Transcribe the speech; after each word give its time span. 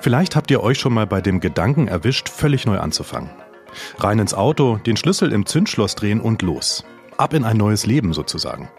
Vielleicht 0.00 0.34
habt 0.34 0.50
ihr 0.50 0.62
euch 0.62 0.78
schon 0.78 0.94
mal 0.94 1.06
bei 1.06 1.20
dem 1.20 1.40
Gedanken 1.40 1.86
erwischt, 1.86 2.30
völlig 2.30 2.64
neu 2.64 2.78
anzufangen. 2.78 3.30
Rein 3.98 4.18
ins 4.18 4.32
Auto, 4.32 4.78
den 4.78 4.96
Schlüssel 4.96 5.30
im 5.32 5.44
Zündschloss 5.44 5.94
drehen 5.94 6.20
und 6.20 6.40
los. 6.40 6.84
Ab 7.18 7.34
in 7.34 7.44
ein 7.44 7.58
neues 7.58 7.84
Leben 7.84 8.14
sozusagen. 8.14 8.70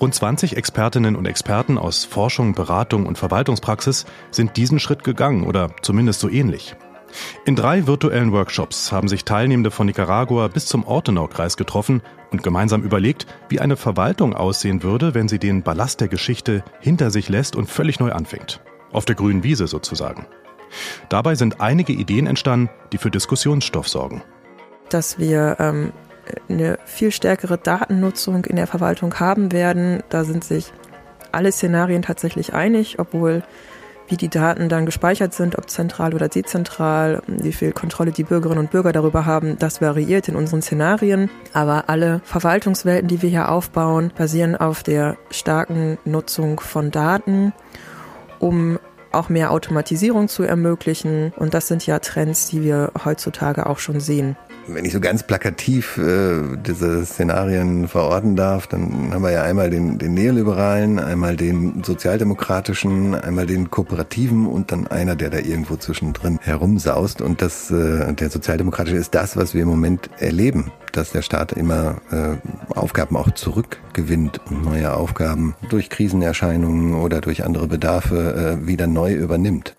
Rund 0.00 0.14
20 0.14 0.56
Expertinnen 0.56 1.16
und 1.16 1.26
Experten 1.26 1.76
aus 1.76 2.04
Forschung, 2.04 2.54
Beratung 2.54 3.06
und 3.06 3.18
Verwaltungspraxis 3.18 4.06
sind 4.30 4.56
diesen 4.56 4.80
Schritt 4.80 5.04
gegangen 5.04 5.44
oder 5.44 5.70
zumindest 5.82 6.20
so 6.20 6.30
ähnlich. 6.30 6.74
In 7.44 7.54
drei 7.54 7.86
virtuellen 7.86 8.32
Workshops 8.32 8.90
haben 8.90 9.08
sich 9.08 9.26
Teilnehmende 9.26 9.70
von 9.70 9.86
Nicaragua 9.86 10.48
bis 10.48 10.64
zum 10.64 10.84
Ortenau-Kreis 10.84 11.58
getroffen 11.58 12.00
und 12.30 12.42
gemeinsam 12.42 12.82
überlegt, 12.82 13.26
wie 13.50 13.60
eine 13.60 13.76
Verwaltung 13.76 14.34
aussehen 14.34 14.82
würde, 14.82 15.14
wenn 15.14 15.28
sie 15.28 15.38
den 15.38 15.62
Ballast 15.62 16.00
der 16.00 16.08
Geschichte 16.08 16.64
hinter 16.80 17.10
sich 17.10 17.28
lässt 17.28 17.54
und 17.54 17.68
völlig 17.68 18.00
neu 18.00 18.12
anfängt. 18.12 18.62
Auf 18.92 19.04
der 19.04 19.14
grünen 19.14 19.42
Wiese 19.42 19.66
sozusagen. 19.66 20.26
Dabei 21.08 21.34
sind 21.34 21.60
einige 21.60 21.92
Ideen 21.92 22.26
entstanden, 22.26 22.70
die 22.92 22.98
für 22.98 23.10
Diskussionsstoff 23.10 23.88
sorgen. 23.88 24.22
Dass 24.88 25.18
wir 25.18 25.56
ähm, 25.58 25.92
eine 26.48 26.78
viel 26.84 27.10
stärkere 27.10 27.58
Datennutzung 27.58 28.44
in 28.44 28.56
der 28.56 28.66
Verwaltung 28.66 29.18
haben 29.18 29.52
werden, 29.52 30.02
da 30.08 30.24
sind 30.24 30.44
sich 30.44 30.72
alle 31.32 31.52
Szenarien 31.52 32.02
tatsächlich 32.02 32.52
einig, 32.52 32.98
obwohl 32.98 33.42
wie 34.08 34.16
die 34.16 34.28
Daten 34.28 34.68
dann 34.68 34.84
gespeichert 34.84 35.32
sind, 35.32 35.56
ob 35.56 35.70
zentral 35.70 36.14
oder 36.14 36.28
dezentral, 36.28 37.22
wie 37.26 37.52
viel 37.52 37.72
Kontrolle 37.72 38.10
die 38.10 38.24
Bürgerinnen 38.24 38.58
und 38.58 38.70
Bürger 38.70 38.92
darüber 38.92 39.24
haben, 39.24 39.58
das 39.58 39.80
variiert 39.80 40.28
in 40.28 40.36
unseren 40.36 40.60
Szenarien. 40.60 41.30
Aber 41.54 41.88
alle 41.88 42.20
Verwaltungswelten, 42.24 43.08
die 43.08 43.22
wir 43.22 43.30
hier 43.30 43.50
aufbauen, 43.50 44.12
basieren 44.16 44.56
auf 44.56 44.82
der 44.82 45.16
starken 45.30 45.98
Nutzung 46.04 46.60
von 46.60 46.90
Daten, 46.90 47.54
um 48.42 48.78
auch 49.12 49.28
mehr 49.28 49.50
Automatisierung 49.50 50.28
zu 50.28 50.42
ermöglichen. 50.42 51.32
Und 51.36 51.54
das 51.54 51.68
sind 51.68 51.86
ja 51.86 51.98
Trends, 51.98 52.48
die 52.48 52.62
wir 52.62 52.92
heutzutage 53.04 53.66
auch 53.66 53.78
schon 53.78 54.00
sehen 54.00 54.36
wenn 54.66 54.84
ich 54.84 54.92
so 54.92 55.00
ganz 55.00 55.22
plakativ 55.22 55.98
äh, 55.98 56.56
diese 56.64 57.04
Szenarien 57.04 57.88
verorten 57.88 58.36
darf, 58.36 58.66
dann 58.66 59.12
haben 59.12 59.22
wir 59.22 59.30
ja 59.30 59.42
einmal 59.42 59.70
den, 59.70 59.98
den 59.98 60.14
Neoliberalen, 60.14 60.98
einmal 60.98 61.36
den 61.36 61.82
Sozialdemokratischen, 61.82 63.14
einmal 63.14 63.46
den 63.46 63.70
Kooperativen 63.70 64.46
und 64.46 64.72
dann 64.72 64.86
einer, 64.86 65.16
der 65.16 65.30
da 65.30 65.38
irgendwo 65.38 65.76
zwischendrin 65.76 66.38
herumsaust. 66.42 67.20
Und 67.20 67.42
das, 67.42 67.70
äh, 67.70 68.12
der 68.12 68.30
Sozialdemokratische 68.30 68.96
ist 68.96 69.14
das, 69.14 69.36
was 69.36 69.54
wir 69.54 69.62
im 69.62 69.68
Moment 69.68 70.10
erleben, 70.18 70.72
dass 70.92 71.10
der 71.10 71.22
Staat 71.22 71.52
immer 71.52 71.96
äh, 72.10 72.76
Aufgaben 72.76 73.16
auch 73.16 73.30
zurückgewinnt 73.32 74.40
und 74.48 74.64
neue 74.64 74.94
Aufgaben 74.94 75.54
durch 75.70 75.90
Krisenerscheinungen 75.90 76.94
oder 76.94 77.20
durch 77.20 77.44
andere 77.44 77.66
Bedarfe 77.66 78.58
äh, 78.62 78.66
wieder 78.66 78.86
neu 78.86 79.12
übernimmt. 79.14 79.74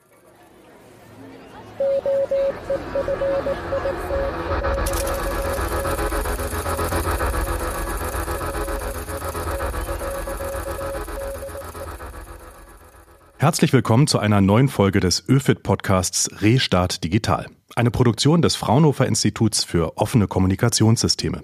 Herzlich 13.43 13.73
willkommen 13.73 14.07
zu 14.07 14.19
einer 14.19 14.39
neuen 14.39 14.69
Folge 14.69 15.01
des 15.01 15.27
ÖFIT-Podcasts 15.27 16.41
Restart 16.41 17.03
Digital, 17.03 17.47
eine 17.75 17.91
Produktion 17.91 18.41
des 18.41 18.55
Fraunhofer 18.55 19.05
Instituts 19.05 19.65
für 19.65 19.97
offene 19.97 20.27
Kommunikationssysteme. 20.29 21.41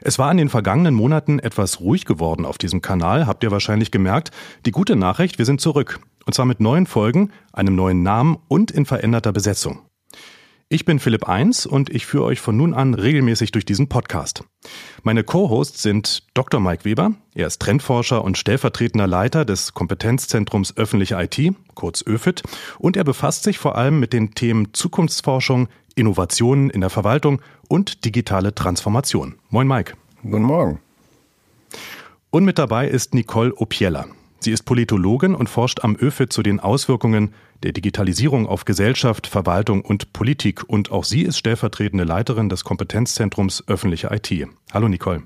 Es 0.00 0.18
war 0.18 0.28
in 0.32 0.38
den 0.38 0.48
vergangenen 0.48 0.96
Monaten 0.96 1.38
etwas 1.38 1.78
ruhig 1.78 2.04
geworden 2.04 2.44
auf 2.44 2.58
diesem 2.58 2.82
Kanal, 2.82 3.28
habt 3.28 3.44
ihr 3.44 3.52
wahrscheinlich 3.52 3.92
gemerkt. 3.92 4.32
Die 4.66 4.72
gute 4.72 4.96
Nachricht, 4.96 5.38
wir 5.38 5.44
sind 5.44 5.60
zurück. 5.60 6.00
Und 6.26 6.34
zwar 6.34 6.46
mit 6.46 6.58
neuen 6.58 6.86
Folgen, 6.86 7.30
einem 7.52 7.76
neuen 7.76 8.02
Namen 8.02 8.38
und 8.48 8.72
in 8.72 8.84
veränderter 8.84 9.30
Besetzung. 9.30 9.82
Ich 10.72 10.86
bin 10.86 11.00
Philipp 11.00 11.28
Eins 11.28 11.66
und 11.66 11.90
ich 11.90 12.06
führe 12.06 12.24
euch 12.24 12.40
von 12.40 12.56
nun 12.56 12.72
an 12.72 12.94
regelmäßig 12.94 13.52
durch 13.52 13.66
diesen 13.66 13.90
Podcast. 13.90 14.42
Meine 15.02 15.22
Co-Hosts 15.22 15.82
sind 15.82 16.22
Dr. 16.32 16.60
Mike 16.60 16.86
Weber, 16.86 17.12
er 17.34 17.46
ist 17.46 17.60
Trendforscher 17.60 18.24
und 18.24 18.38
stellvertretender 18.38 19.06
Leiter 19.06 19.44
des 19.44 19.74
Kompetenzzentrums 19.74 20.74
Öffentliche 20.78 21.20
IT, 21.20 21.54
kurz 21.74 22.02
ÖFIT, 22.06 22.42
und 22.78 22.96
er 22.96 23.04
befasst 23.04 23.42
sich 23.42 23.58
vor 23.58 23.76
allem 23.76 24.00
mit 24.00 24.14
den 24.14 24.32
Themen 24.32 24.72
Zukunftsforschung, 24.72 25.68
Innovationen 25.94 26.70
in 26.70 26.80
der 26.80 26.88
Verwaltung 26.88 27.42
und 27.68 28.06
digitale 28.06 28.54
Transformation. 28.54 29.34
Moin 29.50 29.68
Mike. 29.68 29.92
Guten 30.22 30.44
Morgen. 30.44 30.80
Und 32.30 32.46
mit 32.46 32.58
dabei 32.58 32.88
ist 32.88 33.12
Nicole 33.12 33.54
Opiella. 33.56 34.06
Sie 34.40 34.52
ist 34.52 34.62
Politologin 34.62 35.34
und 35.34 35.50
forscht 35.50 35.84
am 35.84 35.98
ÖFIT 36.00 36.32
zu 36.32 36.42
den 36.42 36.60
Auswirkungen 36.60 37.34
der 37.62 37.72
Digitalisierung 37.72 38.46
auf 38.46 38.64
Gesellschaft, 38.64 39.26
Verwaltung 39.26 39.82
und 39.82 40.12
Politik. 40.12 40.68
Und 40.68 40.90
auch 40.90 41.04
sie 41.04 41.22
ist 41.22 41.38
stellvertretende 41.38 42.04
Leiterin 42.04 42.48
des 42.48 42.64
Kompetenzzentrums 42.64 43.64
Öffentliche 43.66 44.08
IT. 44.12 44.46
Hallo 44.72 44.88
Nicole. 44.88 45.22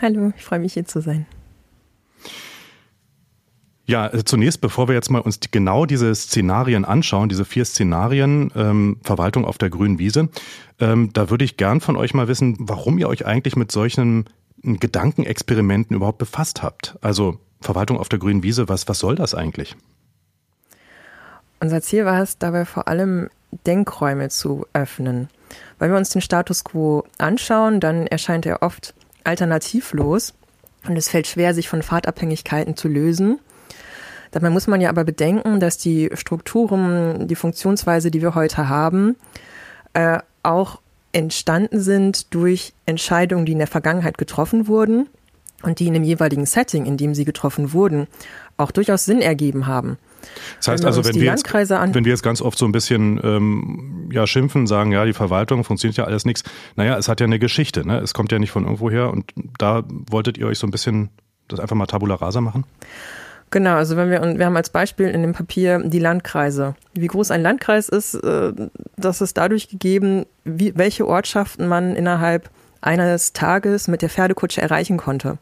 Hallo, 0.00 0.32
ich 0.36 0.44
freue 0.44 0.60
mich 0.60 0.74
hier 0.74 0.84
zu 0.84 1.00
sein. 1.00 1.26
Ja, 3.86 4.06
äh, 4.12 4.22
zunächst, 4.22 4.60
bevor 4.60 4.86
wir 4.86 4.94
jetzt 4.94 5.10
mal 5.10 5.20
uns 5.20 5.40
die, 5.40 5.50
genau 5.50 5.86
diese 5.86 6.14
Szenarien 6.14 6.84
anschauen, 6.84 7.30
diese 7.30 7.46
vier 7.46 7.64
Szenarien, 7.64 8.52
ähm, 8.54 8.98
Verwaltung 9.02 9.46
auf 9.46 9.56
der 9.56 9.70
grünen 9.70 9.98
Wiese, 9.98 10.28
ähm, 10.78 11.10
da 11.14 11.30
würde 11.30 11.46
ich 11.46 11.56
gern 11.56 11.80
von 11.80 11.96
euch 11.96 12.12
mal 12.12 12.28
wissen, 12.28 12.56
warum 12.60 12.98
ihr 12.98 13.08
euch 13.08 13.24
eigentlich 13.24 13.56
mit 13.56 13.72
solchen 13.72 14.26
Gedankenexperimenten 14.62 15.96
überhaupt 15.96 16.18
befasst 16.18 16.62
habt. 16.62 16.98
Also 17.00 17.38
Verwaltung 17.62 17.98
auf 17.98 18.10
der 18.10 18.18
grünen 18.18 18.42
Wiese, 18.42 18.68
was, 18.68 18.88
was 18.88 18.98
soll 18.98 19.14
das 19.14 19.34
eigentlich? 19.34 19.74
Unser 21.60 21.82
Ziel 21.82 22.04
war 22.04 22.22
es 22.22 22.38
dabei 22.38 22.64
vor 22.64 22.88
allem, 22.88 23.28
Denkräume 23.66 24.28
zu 24.28 24.66
öffnen. 24.72 25.28
Wenn 25.78 25.90
wir 25.90 25.96
uns 25.96 26.10
den 26.10 26.20
Status 26.20 26.64
quo 26.64 27.04
anschauen, 27.16 27.80
dann 27.80 28.06
erscheint 28.06 28.46
er 28.46 28.62
oft 28.62 28.94
alternativlos 29.24 30.34
und 30.86 30.96
es 30.96 31.08
fällt 31.08 31.26
schwer, 31.26 31.54
sich 31.54 31.68
von 31.68 31.82
Fahrtabhängigkeiten 31.82 32.76
zu 32.76 32.88
lösen. 32.88 33.38
Dabei 34.30 34.50
muss 34.50 34.66
man 34.66 34.80
ja 34.80 34.90
aber 34.90 35.04
bedenken, 35.04 35.58
dass 35.58 35.78
die 35.78 36.10
Strukturen, 36.14 37.26
die 37.28 37.34
Funktionsweise, 37.34 38.10
die 38.10 38.20
wir 38.20 38.34
heute 38.34 38.68
haben, 38.68 39.16
äh, 39.94 40.18
auch 40.42 40.80
entstanden 41.12 41.80
sind 41.80 42.34
durch 42.34 42.74
Entscheidungen, 42.84 43.46
die 43.46 43.52
in 43.52 43.58
der 43.58 43.66
Vergangenheit 43.66 44.18
getroffen 44.18 44.68
wurden 44.68 45.08
und 45.62 45.78
die 45.80 45.86
in 45.86 45.94
dem 45.94 46.04
jeweiligen 46.04 46.46
Setting, 46.46 46.84
in 46.84 46.98
dem 46.98 47.14
sie 47.14 47.24
getroffen 47.24 47.72
wurden, 47.72 48.06
auch 48.58 48.70
durchaus 48.70 49.06
Sinn 49.06 49.22
ergeben 49.22 49.66
haben. 49.66 49.96
Das 50.58 50.68
heißt 50.68 50.82
wenn 50.82 50.88
also, 50.88 51.04
wenn 51.04 51.14
wir, 51.14 51.24
jetzt, 51.24 51.52
wenn 51.52 52.04
wir 52.04 52.10
jetzt 52.12 52.22
ganz 52.22 52.42
oft 52.42 52.58
so 52.58 52.64
ein 52.64 52.72
bisschen 52.72 53.20
ähm, 53.22 54.08
ja, 54.12 54.26
schimpfen, 54.26 54.66
sagen, 54.66 54.92
ja, 54.92 55.04
die 55.04 55.12
Verwaltung 55.12 55.64
funktioniert 55.64 55.96
ja 55.96 56.04
alles 56.04 56.24
nichts. 56.24 56.42
Naja, 56.76 56.96
es 56.96 57.08
hat 57.08 57.20
ja 57.20 57.26
eine 57.26 57.38
Geschichte, 57.38 57.86
ne? 57.86 57.98
es 57.98 58.14
kommt 58.14 58.32
ja 58.32 58.38
nicht 58.38 58.50
von 58.50 58.64
irgendwo 58.64 58.90
her 58.90 59.10
und 59.10 59.32
da 59.58 59.84
wolltet 60.10 60.38
ihr 60.38 60.46
euch 60.46 60.58
so 60.58 60.66
ein 60.66 60.70
bisschen 60.70 61.10
das 61.48 61.60
einfach 61.60 61.76
mal 61.76 61.86
tabula 61.86 62.14
rasa 62.14 62.40
machen? 62.40 62.64
Genau, 63.50 63.76
also 63.76 63.96
wenn 63.96 64.10
wir, 64.10 64.20
und 64.20 64.38
wir 64.38 64.44
haben 64.44 64.56
als 64.56 64.68
Beispiel 64.68 65.08
in 65.08 65.22
dem 65.22 65.32
Papier 65.32 65.80
die 65.82 65.98
Landkreise. 65.98 66.74
Wie 66.92 67.06
groß 67.06 67.30
ein 67.30 67.40
Landkreis 67.42 67.88
ist, 67.88 68.14
äh, 68.14 68.52
das 68.96 69.22
ist 69.22 69.38
dadurch 69.38 69.68
gegeben, 69.68 70.26
wie, 70.44 70.76
welche 70.76 71.06
Ortschaften 71.06 71.66
man 71.66 71.96
innerhalb 71.96 72.50
eines 72.82 73.32
Tages 73.32 73.88
mit 73.88 74.02
der 74.02 74.10
Pferdekutsche 74.10 74.60
erreichen 74.60 74.98
konnte. 74.98 75.38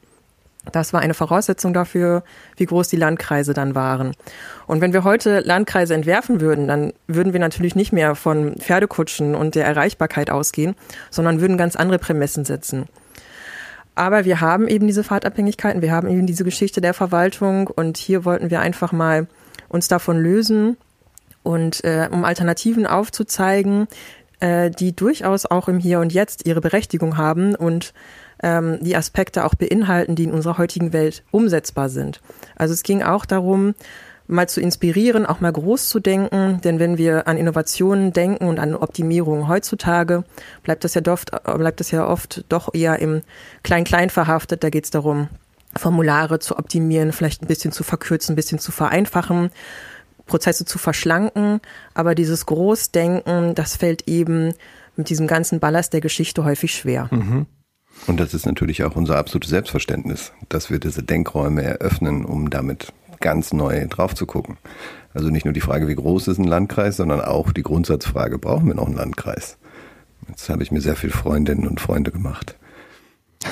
Das 0.72 0.93
war 0.93 1.00
eine 1.00 1.15
Voraussetzung 1.15 1.72
dafür, 1.72 2.25
wie 2.56 2.66
groß 2.66 2.88
die 2.88 2.97
Landkreise 2.97 3.54
dann 3.54 3.75
waren. 3.75 4.12
Und 4.66 4.81
wenn 4.81 4.93
wir 4.93 5.04
heute 5.04 5.41
Landkreise 5.41 5.94
entwerfen 5.94 6.41
würden, 6.41 6.66
dann 6.69 6.93
würden 7.06 7.32
wir 7.32 7.41
natürlich 7.41 7.75
nicht 7.77 7.93
mehr 7.93 8.15
von 8.15 8.56
Pferdekutschen 8.56 9.34
und 9.34 9.54
der 9.54 9.66
Erreichbarkeit 9.66 10.31
ausgehen, 10.31 10.75
sondern 11.10 11.41
würden 11.41 11.56
ganz 11.56 11.77
andere 11.77 11.99
Prämissen 11.99 12.44
setzen. 12.44 12.87
Aber 13.94 14.27
wir 14.27 14.43
haben 14.43 14.69
eben 14.69 14.87
diese 14.87 15.04
Fahrtabhängigkeiten, 15.04 15.81
wir 15.81 15.93
haben 15.93 16.09
eben 16.09 16.27
diese 16.27 16.44
Geschichte 16.44 16.83
der 16.83 16.93
Verwaltung 16.93 17.69
und 17.69 17.97
hier 17.97 18.25
wollten 18.27 18.50
wir 18.50 18.60
einfach 18.60 18.93
mal 18.93 19.27
uns 19.69 19.88
davon 19.88 20.19
lösen 20.19 20.77
und 21.42 21.83
äh, 21.83 22.09
um 22.10 22.24
Alternativen 22.24 22.86
aufzuzeigen, 22.86 23.89
äh, 24.41 24.71
die 24.71 24.95
durchaus 24.95 25.47
auch 25.47 25.69
im 25.69 25.78
Hier 25.78 26.01
und 26.01 26.12
Jetzt 26.12 26.47
ihre 26.47 26.60
Berechtigung 26.60 27.16
haben 27.16 27.54
und 27.54 27.95
ähm, 28.42 28.78
die 28.80 28.97
Aspekte 28.97 29.44
auch 29.44 29.54
beinhalten, 29.54 30.15
die 30.15 30.24
in 30.24 30.33
unserer 30.33 30.59
heutigen 30.59 30.92
Welt 30.92 31.22
umsetzbar 31.30 31.88
sind. 31.88 32.21
Also 32.56 32.74
es 32.74 32.83
ging 32.83 33.03
auch 33.03 33.24
darum, 33.24 33.74
mal 34.28 34.48
zu 34.48 34.60
inspirieren, 34.60 35.27
auch 35.27 35.41
mal 35.41 35.53
groß 35.53 35.88
zu 35.88 36.00
denken, 36.00 36.60
denn 36.62 36.78
wenn 36.78 36.98
wir 36.98 37.28
an 37.28 37.36
Innovationen 37.36 38.12
denken 38.12 38.48
und 38.48 38.59
an 38.59 38.74
Optimierung 38.74 39.48
heutzutage, 39.48 40.24
bleibt 40.62 40.84
das 40.84 40.94
ja 40.94 41.03
oft, 41.06 41.30
bleibt 41.44 41.80
das 41.80 41.91
ja 41.91 42.06
oft 42.06 42.44
doch 42.48 42.74
eher 42.74 42.98
im 42.98 43.22
Klein-Klein 43.62 44.10
verhaftet. 44.10 44.65
Da 44.65 44.71
geht 44.71 44.84
es 44.84 44.91
darum, 44.91 45.28
Formulare 45.77 46.38
zu 46.38 46.59
optimieren, 46.59 47.12
vielleicht 47.12 47.42
ein 47.42 47.47
bisschen 47.47 47.72
zu 47.72 47.84
verkürzen, 47.84 48.33
ein 48.33 48.36
bisschen 48.36 48.59
zu 48.59 48.72
vereinfachen, 48.72 49.50
Prozesse 50.27 50.65
zu 50.65 50.78
verschlanken. 50.78 51.60
Aber 51.94 52.15
dieses 52.15 52.47
Großdenken, 52.47 53.54
das 53.54 53.77
fällt 53.77 54.09
eben 54.09 54.54
mit 54.97 55.10
diesem 55.10 55.27
ganzen 55.27 55.60
Ballast 55.60 55.92
der 55.92 56.00
Geschichte 56.00 56.44
häufig 56.44 56.74
schwer. 56.74 57.09
Mhm. 57.10 57.47
Und 58.07 58.21
das 58.21 58.34
ist 58.34 58.47
natürlich 58.47 58.84
auch 58.84 58.95
unser 58.95 59.19
absolutes 59.19 59.51
Selbstverständnis, 59.51 60.33
dass 60.48 60.71
wir 60.71 60.78
diese 60.78 61.03
Denkräume 61.03 61.63
eröffnen, 61.63 62.25
um 62.25 62.51
damit 62.51 62.93
ganz 63.21 63.53
neu 63.53 63.87
drauf 63.89 64.15
zu 64.15 64.27
gucken. 64.27 64.59
Also 65.15 65.31
nicht 65.31 65.45
nur 65.45 65.54
die 65.54 65.60
Frage, 65.60 65.89
wie 65.89 65.95
groß 65.95 66.28
ist 66.28 66.39
ein 66.39 66.45
Landkreis, 66.45 66.97
sondern 66.97 67.21
auch 67.21 67.53
die 67.53 67.63
Grundsatzfrage, 67.63 68.39
brauchen 68.39 68.66
wir 68.66 68.75
noch 68.75 68.87
einen 68.87 68.97
Landkreis? 68.97 69.57
Jetzt 70.28 70.48
habe 70.48 70.63
ich 70.63 70.71
mir 70.71 70.81
sehr 70.81 70.97
viele 70.97 71.13
Freundinnen 71.13 71.66
und 71.66 71.81
Freunde 71.81 72.10
gemacht. 72.10 72.57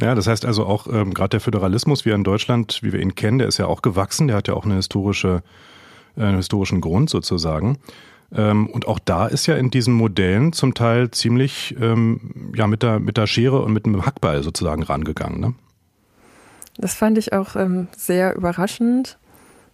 Ja, 0.00 0.14
das 0.14 0.26
heißt 0.26 0.46
also 0.46 0.64
auch 0.64 0.86
ähm, 0.86 1.12
gerade 1.12 1.30
der 1.30 1.40
Föderalismus, 1.40 2.06
wie 2.06 2.10
er 2.10 2.14
in 2.14 2.24
Deutschland, 2.24 2.78
wie 2.82 2.92
wir 2.92 3.00
ihn 3.00 3.14
kennen, 3.14 3.38
der 3.38 3.48
ist 3.48 3.58
ja 3.58 3.66
auch 3.66 3.82
gewachsen, 3.82 4.28
der 4.28 4.36
hat 4.36 4.48
ja 4.48 4.54
auch 4.54 4.64
eine 4.64 4.76
historische, 4.76 5.42
äh, 6.16 6.22
einen 6.22 6.38
historischen 6.38 6.80
Grund 6.80 7.10
sozusagen. 7.10 7.78
Ähm, 8.34 8.66
und 8.68 8.86
auch 8.86 8.98
da 8.98 9.26
ist 9.26 9.46
ja 9.46 9.56
in 9.56 9.70
diesen 9.70 9.94
Modellen 9.94 10.52
zum 10.52 10.74
Teil 10.74 11.10
ziemlich 11.10 11.76
ähm, 11.80 12.52
ja 12.54 12.66
mit 12.66 12.82
der 12.82 13.00
mit 13.00 13.16
der 13.16 13.26
Schere 13.26 13.62
und 13.62 13.72
mit 13.72 13.86
dem 13.86 14.04
Hackball 14.06 14.42
sozusagen 14.42 14.82
rangegangen. 14.82 15.40
Ne? 15.40 15.54
Das 16.76 16.94
fand 16.94 17.18
ich 17.18 17.32
auch 17.32 17.56
ähm, 17.56 17.88
sehr 17.96 18.36
überraschend. 18.36 19.18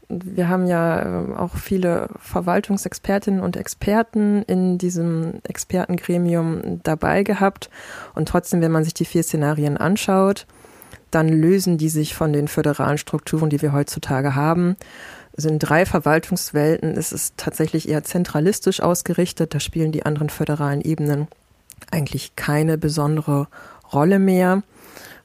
Wir 0.09 0.49
haben 0.49 0.67
ja 0.67 1.03
äh, 1.03 1.35
auch 1.35 1.57
viele 1.57 2.09
Verwaltungsexpertinnen 2.19 3.41
und 3.41 3.57
Experten 3.57 4.43
in 4.43 4.79
diesem 4.79 5.41
Expertengremium 5.43 6.81
dabei 6.83 7.25
gehabt. 7.25 7.71
Und 8.15 8.29
trotzdem, 8.29 8.61
wenn 8.61 8.73
man 8.73 8.85
sich 8.85 8.95
die 8.95 9.05
vier 9.05 9.23
Szenarien 9.23 9.77
anschaut, 9.77 10.47
dann 11.11 11.29
lösen 11.29 11.79
die 11.79 11.89
sich 11.89 12.15
von 12.15 12.33
den 12.33 12.49
föderalen 12.49 12.99
Strukturen, 12.99 13.51
die 13.51 13.63
wir 13.63 13.73
heutzutage 13.73 14.35
haben. 14.35 14.77
Also 15.37 15.51
in 15.51 15.59
drei 15.59 15.85
Verwaltungswelten 15.85 16.95
ist 16.95 17.13
es 17.13 17.35
tatsächlich 17.37 17.89
eher 17.89 18.05
zentralistisch 18.05 18.81
ausgerichtet. 18.81 19.55
Da 19.55 19.61
spielen 19.61 19.93
die 19.93 20.07
anderen 20.07 20.31
föderalen 20.31 20.81
Ebenen 20.81 21.29
eigentlich 21.91 22.37
keine 22.37 22.79
besondere 22.79 23.49
Rolle 23.93 24.19
mehr. 24.19 24.63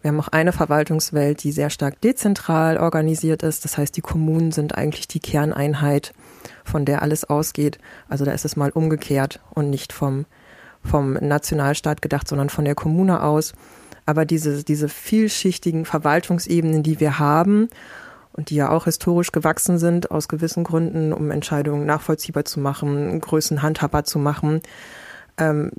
Wir 0.02 0.10
haben 0.10 0.20
auch 0.20 0.30
eine 0.30 0.52
Verwaltungswelt, 0.52 1.44
die 1.44 1.52
sehr 1.52 1.70
stark 1.70 2.02
dezentral 2.02 2.78
organisiert 2.78 3.44
ist. 3.44 3.64
Das 3.64 3.78
heißt, 3.78 3.96
die 3.96 4.02
Kommunen 4.02 4.52
sind 4.52 4.76
eigentlich 4.76 5.08
die 5.08 5.20
Kerneinheit, 5.20 6.14
von 6.66 6.86
der 6.86 7.02
alles 7.02 7.24
ausgeht. 7.24 7.78
Also 8.10 8.26
da 8.26 8.32
ist 8.32 8.46
es 8.46 8.56
mal 8.56 8.72
umgekehrt 8.72 9.40
und 9.52 9.70
nicht 9.70 9.94
vom, 9.94 10.26
vom 10.84 11.14
Nationalstaat 11.14 12.02
gedacht, 12.02 12.28
sondern 12.28 12.50
von 12.50 12.66
der 12.66 12.76
Kommune 12.76 13.22
aus. 13.24 13.54
Aber 14.06 14.26
diese, 14.26 14.64
diese 14.64 14.90
vielschichtigen 14.90 15.86
Verwaltungsebenen, 15.86 16.84
die 16.84 17.00
wir 17.00 17.20
haben 17.20 17.70
und 18.34 18.50
die 18.50 18.56
ja 18.56 18.70
auch 18.70 18.86
historisch 18.86 19.32
gewachsen 19.32 19.78
sind, 19.78 20.12
aus 20.12 20.28
gewissen 20.28 20.64
Gründen, 20.64 21.14
um 21.14 21.32
Entscheidungen 21.32 21.86
nachvollziehbar 21.86 22.46
zu 22.46 22.60
machen, 22.60 23.20
Größen 23.20 23.62
handhabbar 23.62 24.04
zu 24.04 24.20
machen, 24.20 24.62
ähm, 25.38 25.72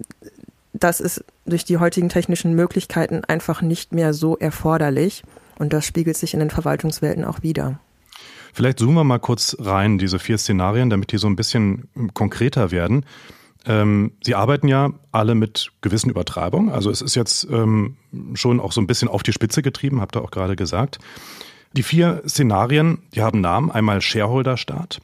das 0.72 1.00
ist 1.00 1.24
durch 1.44 1.64
die 1.64 1.78
heutigen 1.78 2.08
technischen 2.08 2.54
Möglichkeiten 2.54 3.24
einfach 3.24 3.62
nicht 3.62 3.92
mehr 3.92 4.14
so 4.14 4.36
erforderlich. 4.36 5.22
Und 5.58 5.72
das 5.72 5.86
spiegelt 5.86 6.16
sich 6.16 6.34
in 6.34 6.40
den 6.40 6.50
Verwaltungswelten 6.50 7.24
auch 7.24 7.42
wieder. 7.42 7.78
Vielleicht 8.52 8.78
zoomen 8.78 8.94
wir 8.94 9.04
mal 9.04 9.18
kurz 9.18 9.56
rein, 9.60 9.98
diese 9.98 10.18
vier 10.18 10.38
Szenarien, 10.38 10.90
damit 10.90 11.12
die 11.12 11.18
so 11.18 11.26
ein 11.26 11.36
bisschen 11.36 11.88
konkreter 12.14 12.70
werden. 12.70 13.04
Ähm, 13.64 14.12
Sie 14.22 14.34
arbeiten 14.34 14.66
ja 14.66 14.90
alle 15.12 15.34
mit 15.34 15.70
gewissen 15.82 16.10
Übertreibungen. 16.10 16.70
Also 16.70 16.90
es 16.90 17.00
ist 17.00 17.14
jetzt 17.14 17.46
ähm, 17.50 17.96
schon 18.34 18.60
auch 18.60 18.72
so 18.72 18.80
ein 18.80 18.86
bisschen 18.86 19.08
auf 19.08 19.22
die 19.22 19.32
Spitze 19.32 19.62
getrieben, 19.62 20.00
habt 20.00 20.16
ihr 20.16 20.22
auch 20.22 20.30
gerade 20.30 20.56
gesagt. 20.56 20.98
Die 21.74 21.82
vier 21.82 22.22
Szenarien, 22.26 22.98
die 23.14 23.22
haben 23.22 23.40
Namen. 23.40 23.70
Einmal 23.70 24.02
Shareholder-Staat, 24.02 25.00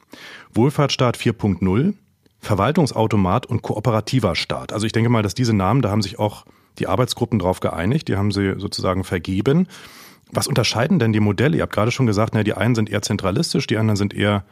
Wohlfahrtsstaat 0.53 1.17
4.0, 1.17 1.93
Verwaltungsautomat 2.39 3.47
und 3.47 3.61
kooperativer 3.63 4.35
Staat. 4.35 4.71
Also 4.71 4.85
ich 4.85 4.91
denke 4.91 5.09
mal, 5.09 5.23
dass 5.23 5.33
diese 5.33 5.53
Namen, 5.53 5.81
da 5.81 5.89
haben 5.89 6.01
sich 6.01 6.19
auch 6.19 6.45
die 6.77 6.87
Arbeitsgruppen 6.87 7.39
drauf 7.39 7.59
geeinigt, 7.59 8.07
die 8.07 8.15
haben 8.15 8.31
sie 8.31 8.53
sozusagen 8.57 9.03
vergeben. 9.03 9.67
Was 10.31 10.47
unterscheiden 10.47 10.99
denn 10.99 11.11
die 11.11 11.19
Modelle? 11.19 11.57
Ihr 11.57 11.63
habt 11.63 11.73
gerade 11.73 11.91
schon 11.91 12.05
gesagt, 12.05 12.33
na, 12.35 12.43
die 12.43 12.53
einen 12.53 12.75
sind 12.75 12.89
eher 12.89 13.01
zentralistisch, 13.01 13.65
die 13.65 13.77
anderen 13.77 13.97
sind 13.97 14.13
eher 14.13 14.45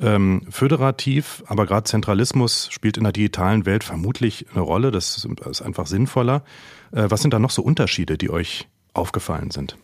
ähm, 0.00 0.42
föderativ, 0.50 1.44
aber 1.46 1.66
gerade 1.66 1.84
Zentralismus 1.84 2.68
spielt 2.72 2.96
in 2.96 3.04
der 3.04 3.12
digitalen 3.12 3.64
Welt 3.64 3.84
vermutlich 3.84 4.46
eine 4.50 4.60
Rolle, 4.60 4.90
das 4.90 5.24
ist 5.48 5.62
einfach 5.62 5.86
sinnvoller. 5.86 6.42
Äh, 6.90 7.06
was 7.08 7.22
sind 7.22 7.32
da 7.32 7.38
noch 7.38 7.50
so 7.50 7.62
Unterschiede, 7.62 8.18
die 8.18 8.28
euch 8.28 8.66
aufgefallen 8.92 9.52
sind? 9.52 9.76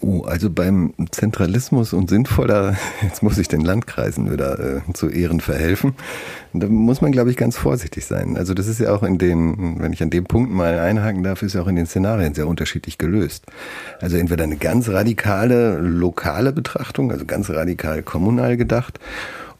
Oh, 0.00 0.22
also 0.22 0.50
beim 0.50 0.94
Zentralismus 1.10 1.92
und 1.92 2.08
sinnvoller, 2.08 2.76
jetzt 3.02 3.22
muss 3.22 3.38
ich 3.38 3.48
den 3.48 3.60
Landkreisen 3.60 4.32
wieder 4.32 4.58
äh, 4.58 4.92
zu 4.94 5.08
Ehren 5.08 5.40
verhelfen. 5.40 5.94
Da 6.54 6.66
muss 6.66 7.00
man, 7.00 7.12
glaube 7.12 7.30
ich, 7.30 7.36
ganz 7.36 7.56
vorsichtig 7.56 8.06
sein. 8.06 8.36
Also 8.36 8.54
das 8.54 8.66
ist 8.66 8.80
ja 8.80 8.94
auch 8.94 9.02
in 9.02 9.18
den, 9.18 9.80
wenn 9.80 9.92
ich 9.92 10.02
an 10.02 10.10
dem 10.10 10.24
Punkt 10.24 10.50
mal 10.50 10.78
einhaken 10.78 11.22
darf, 11.22 11.42
ist 11.42 11.54
ja 11.54 11.62
auch 11.62 11.68
in 11.68 11.76
den 11.76 11.86
Szenarien 11.86 12.34
sehr 12.34 12.48
unterschiedlich 12.48 12.98
gelöst. 12.98 13.46
Also 14.00 14.16
entweder 14.16 14.44
eine 14.44 14.56
ganz 14.56 14.88
radikale 14.88 15.78
lokale 15.78 16.52
Betrachtung, 16.52 17.12
also 17.12 17.24
ganz 17.24 17.50
radikal 17.50 18.02
kommunal 18.02 18.56
gedacht, 18.56 18.98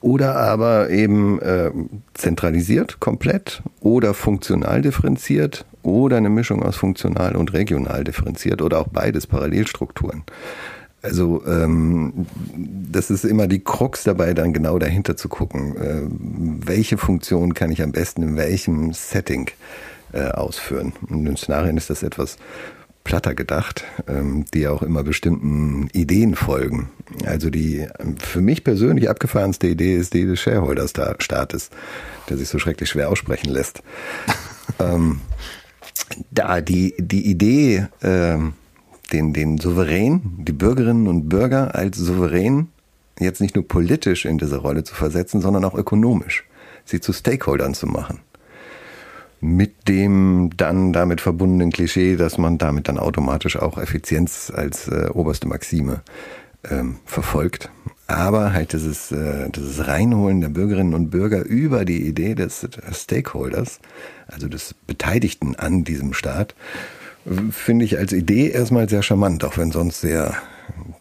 oder 0.01 0.37
aber 0.37 0.91
eben 0.91 1.41
äh, 1.41 1.71
zentralisiert 2.15 3.01
komplett 3.01 3.63
oder 3.81 4.15
funktional 4.15 4.83
differenziert 4.83 5.65
oder 5.83 6.17
eine 6.17 6.31
Mischung 6.31 6.63
aus 6.63 6.77
funktional 6.77 7.37
und 7.37 7.53
regional 7.53 8.05
differenziert 8.05 8.63
oder 8.63 8.79
auch 8.81 8.89
beides 8.89 9.27
Parallelstrukturen. 9.27 10.23
Also 11.03 11.43
ähm, 11.47 12.27
das 12.55 13.11
ist 13.11 13.25
immer 13.25 13.49
die 13.49 13.65
Krux 13.65 14.05
dabei, 14.05 14.35
dann 14.35 14.53
genau 14.53 14.79
dahinter 14.79 15.17
zu 15.17 15.29
gucken, 15.29 15.77
äh, 15.77 16.03
welche 16.65 16.97
Funktion 16.97 17.55
kann 17.55 17.73
ich 17.73 17.83
am 17.83 17.91
besten 17.91 18.23
in 18.23 18.37
welchem 18.37 18.93
Setting 18.93 19.51
äh, 20.13 20.29
ausführen. 20.29 20.93
Und 21.09 21.27
in 21.27 21.37
Szenarien 21.37 21.77
ist 21.77 21.91
das 21.91 22.05
etwas 22.05 22.37
platter 23.03 23.35
gedacht, 23.35 23.85
ähm, 24.07 24.45
die 24.55 24.69
auch 24.69 24.83
immer 24.83 25.03
bestimmten 25.03 25.89
Ideen 25.93 26.37
folgen. 26.37 26.91
Also 27.27 27.51
die 27.51 27.89
für 28.19 28.41
mich 28.41 28.63
persönlich 28.63 29.11
abgefahrenste 29.11 29.67
Idee 29.67 29.97
ist 29.97 30.15
die 30.15 30.25
des 30.25 30.41
Shareholder-Staates, 30.41 31.71
der 32.29 32.37
sich 32.37 32.49
so 32.49 32.61
schrecklich 32.61 32.91
schwer 32.91 33.11
aussprechen 33.11 33.51
lässt. 33.51 33.83
ähm, 34.79 35.21
da 36.31 36.61
die, 36.61 36.95
die 36.99 37.27
Idee, 37.27 37.87
äh, 38.01 38.39
den, 39.13 39.33
den 39.33 39.59
Souverän, 39.59 40.23
die 40.39 40.53
Bürgerinnen 40.53 41.07
und 41.07 41.29
Bürger 41.29 41.75
als 41.75 41.99
Souverän 41.99 42.69
jetzt 43.21 43.41
nicht 43.41 43.55
nur 43.55 43.67
politisch 43.67 44.25
in 44.25 44.39
diese 44.39 44.57
Rolle 44.57 44.85
zu 44.85 44.95
versetzen, 44.95 45.41
sondern 45.41 45.65
auch 45.65 45.75
ökonomisch, 45.75 46.45
sie 46.85 47.01
zu 47.01 47.13
Stakeholdern 47.13 47.75
zu 47.75 47.87
machen. 47.87 48.21
Mit 49.41 49.89
dem 49.89 50.51
dann 50.57 50.93
damit 50.93 51.21
verbundenen 51.21 51.73
Klischee, 51.73 52.17
dass 52.17 52.39
man 52.39 52.59
damit 52.59 52.89
dann 52.89 52.99
automatisch 52.99 53.57
auch 53.57 53.77
Effizienz 53.77 54.53
als 54.55 54.89
äh, 54.89 55.09
oberste 55.13 55.49
Maxime 55.49 56.03
ähm, 56.71 56.99
verfolgt. 57.05 57.71
Aber 58.07 58.53
halt 58.53 58.73
dieses, 58.73 59.11
äh, 59.11 59.51
dieses 59.51 59.87
Reinholen 59.89 60.41
der 60.41 60.49
Bürgerinnen 60.49 60.95
und 60.95 61.11
Bürger 61.11 61.45
über 61.45 61.85
die 61.85 62.07
Idee 62.07 62.35
des 62.35 62.69
Stakeholders, 62.93 63.81
also 64.33 64.49
des 64.49 64.75
Beteiligten 64.87 65.57
an 65.57 65.85
diesem 65.85 66.13
Staat, 66.13 66.55
finde 67.51 67.85
ich 67.85 67.99
als 67.99 68.13
Idee 68.13 68.51
erstmal 68.51 68.89
sehr 68.89 69.03
charmant, 69.03 69.45
auch 69.45 69.57
wenn 69.57 69.71
sonst 69.71 70.01
sehr 70.01 70.35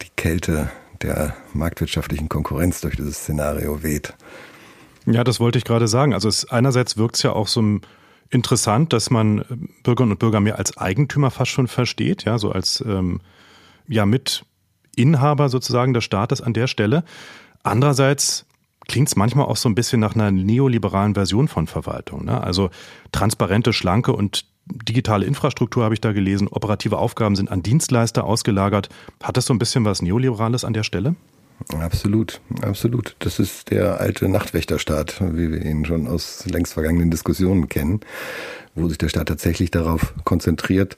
die 0.02 0.10
Kälte 0.16 0.70
der 1.02 1.36
marktwirtschaftlichen 1.54 2.30
Konkurrenz 2.30 2.82
durch 2.82 2.96
dieses 2.96 3.18
Szenario 3.18 3.84
weht. 3.84 4.14
Ja, 5.06 5.24
das 5.24 5.40
wollte 5.40 5.58
ich 5.58 5.64
gerade 5.64 5.88
sagen. 5.88 6.14
Also 6.14 6.30
es, 6.30 6.50
einerseits 6.50 6.98
wirkt 6.98 7.16
es 7.16 7.24
ja 7.24 7.32
auch 7.32 7.48
so 7.48 7.80
interessant, 8.30 8.94
dass 8.94 9.10
man 9.10 9.44
Bürgerinnen 9.84 10.14
und 10.14 10.20
Bürger 10.20 10.40
mehr 10.40 10.60
als 10.60 10.78
Eigentümer 10.78 11.32
fast 11.32 11.52
schon 11.52 11.68
versteht, 11.68 12.24
ja, 12.24 12.38
so 12.38 12.52
als 12.52 12.84
ähm, 12.88 13.20
ja 13.88 14.06
mit 14.06 14.46
sozusagen 14.96 15.94
des 15.94 16.04
Staates 16.04 16.42
an 16.42 16.54
der 16.54 16.68
Stelle. 16.68 17.04
Andererseits 17.64 18.46
klingt 18.92 19.08
es 19.08 19.16
manchmal 19.16 19.46
auch 19.46 19.56
so 19.56 19.70
ein 19.70 19.76
bisschen 19.76 20.02
nach 20.02 20.16
einer 20.16 20.32
neoliberalen 20.32 21.14
Version 21.14 21.48
von 21.48 21.66
Verwaltung. 21.66 22.26
Ne? 22.26 22.44
Also 22.44 22.70
transparente, 23.14 23.72
schlanke 23.72 24.12
und 24.12 24.46
digitale 24.66 25.26
Infrastruktur 25.26 25.86
habe 25.86 25.94
ich 25.94 26.02
da 26.02 26.12
gelesen, 26.12 26.50
operative 26.50 26.98
Aufgaben 26.98 27.38
sind 27.38 27.50
an 27.50 27.64
Dienstleister 27.64 28.26
ausgelagert. 28.26 28.90
Hat 29.24 29.38
das 29.38 29.46
so 29.46 29.54
ein 29.54 29.60
bisschen 29.60 29.86
was 29.86 30.02
Neoliberales 30.02 30.66
an 30.66 30.74
der 30.74 30.84
Stelle? 30.84 31.16
Absolut, 31.80 32.42
absolut. 32.62 33.16
Das 33.20 33.40
ist 33.40 33.72
der 33.72 34.02
alte 34.02 34.28
Nachtwächterstaat, 34.28 35.22
wie 35.22 35.52
wir 35.52 35.64
ihn 35.64 35.86
schon 35.86 36.08
aus 36.08 36.46
längst 36.48 36.74
vergangenen 36.74 37.12
Diskussionen 37.12 37.70
kennen, 37.70 38.02
wo 38.76 38.90
sich 38.90 38.98
der 38.98 39.08
Staat 39.08 39.30
tatsächlich 39.30 39.72
darauf 39.72 40.14
konzentriert, 40.26 40.98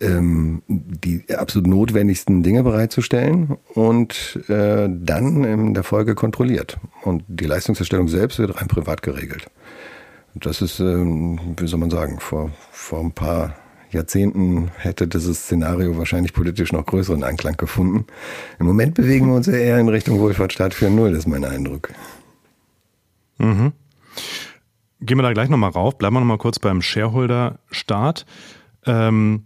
ähm, 0.00 0.62
die 0.68 1.24
absolut 1.34 1.66
notwendigsten 1.66 2.42
Dinge 2.42 2.62
bereitzustellen 2.62 3.56
und 3.74 4.40
äh, 4.48 4.88
dann 4.88 5.44
in 5.44 5.74
der 5.74 5.82
Folge 5.82 6.14
kontrolliert. 6.14 6.78
Und 7.02 7.24
die 7.28 7.46
Leistungserstellung 7.46 8.08
selbst 8.08 8.38
wird 8.38 8.60
rein 8.60 8.68
privat 8.68 9.02
geregelt. 9.02 9.50
Das 10.34 10.62
ist, 10.62 10.78
ähm, 10.80 11.40
wie 11.58 11.66
soll 11.66 11.80
man 11.80 11.90
sagen, 11.90 12.20
vor, 12.20 12.50
vor 12.70 13.00
ein 13.00 13.12
paar 13.12 13.54
Jahrzehnten 13.90 14.70
hätte 14.76 15.08
dieses 15.08 15.44
Szenario 15.44 15.96
wahrscheinlich 15.96 16.32
politisch 16.32 16.72
noch 16.72 16.84
größeren 16.84 17.24
Anklang 17.24 17.56
gefunden. 17.56 18.06
Im 18.58 18.66
Moment 18.66 18.94
bewegen 18.94 19.28
wir 19.28 19.34
uns 19.34 19.46
ja 19.46 19.54
eher 19.54 19.78
in 19.78 19.88
Richtung 19.88 20.20
Wohlfahrtsstaat 20.20 20.74
4.0, 20.74 21.10
das 21.10 21.20
ist 21.20 21.26
mein 21.26 21.44
Eindruck. 21.44 21.90
Mhm. 23.38 23.72
Gehen 25.00 25.16
wir 25.16 25.22
da 25.22 25.32
gleich 25.32 25.48
nochmal 25.48 25.70
rauf, 25.70 25.96
bleiben 25.96 26.14
wir 26.14 26.20
nochmal 26.20 26.38
kurz 26.38 26.58
beim 26.58 26.82
Shareholder-Staat. 26.82 28.26
Ähm, 28.84 29.44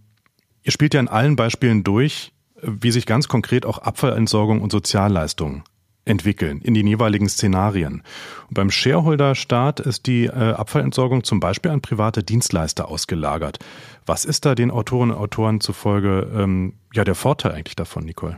Ihr 0.63 0.71
spielt 0.71 0.93
ja 0.93 0.99
in 0.99 1.07
allen 1.07 1.35
Beispielen 1.35 1.83
durch, 1.83 2.31
wie 2.61 2.91
sich 2.91 3.05
ganz 3.05 3.27
konkret 3.27 3.65
auch 3.65 3.79
Abfallentsorgung 3.79 4.61
und 4.61 4.71
Sozialleistungen 4.71 5.63
entwickeln 6.05 6.59
in 6.61 6.73
den 6.73 6.87
jeweiligen 6.87 7.29
Szenarien. 7.29 8.03
Und 8.49 8.53
beim 8.53 8.71
Shareholder-Staat 8.71 9.79
ist 9.79 10.07
die 10.07 10.25
äh, 10.25 10.29
Abfallentsorgung 10.29 11.23
zum 11.23 11.39
Beispiel 11.39 11.71
an 11.71 11.81
private 11.81 12.23
Dienstleister 12.23 12.89
ausgelagert. 12.89 13.59
Was 14.05 14.25
ist 14.25 14.45
da 14.45 14.55
den 14.55 14.71
Autorinnen 14.71 15.15
und 15.15 15.21
Autoren 15.21 15.61
zufolge 15.61 16.29
ähm, 16.35 16.73
ja 16.93 17.03
der 17.03 17.15
Vorteil 17.15 17.53
eigentlich 17.53 17.75
davon, 17.75 18.03
Nicole? 18.05 18.37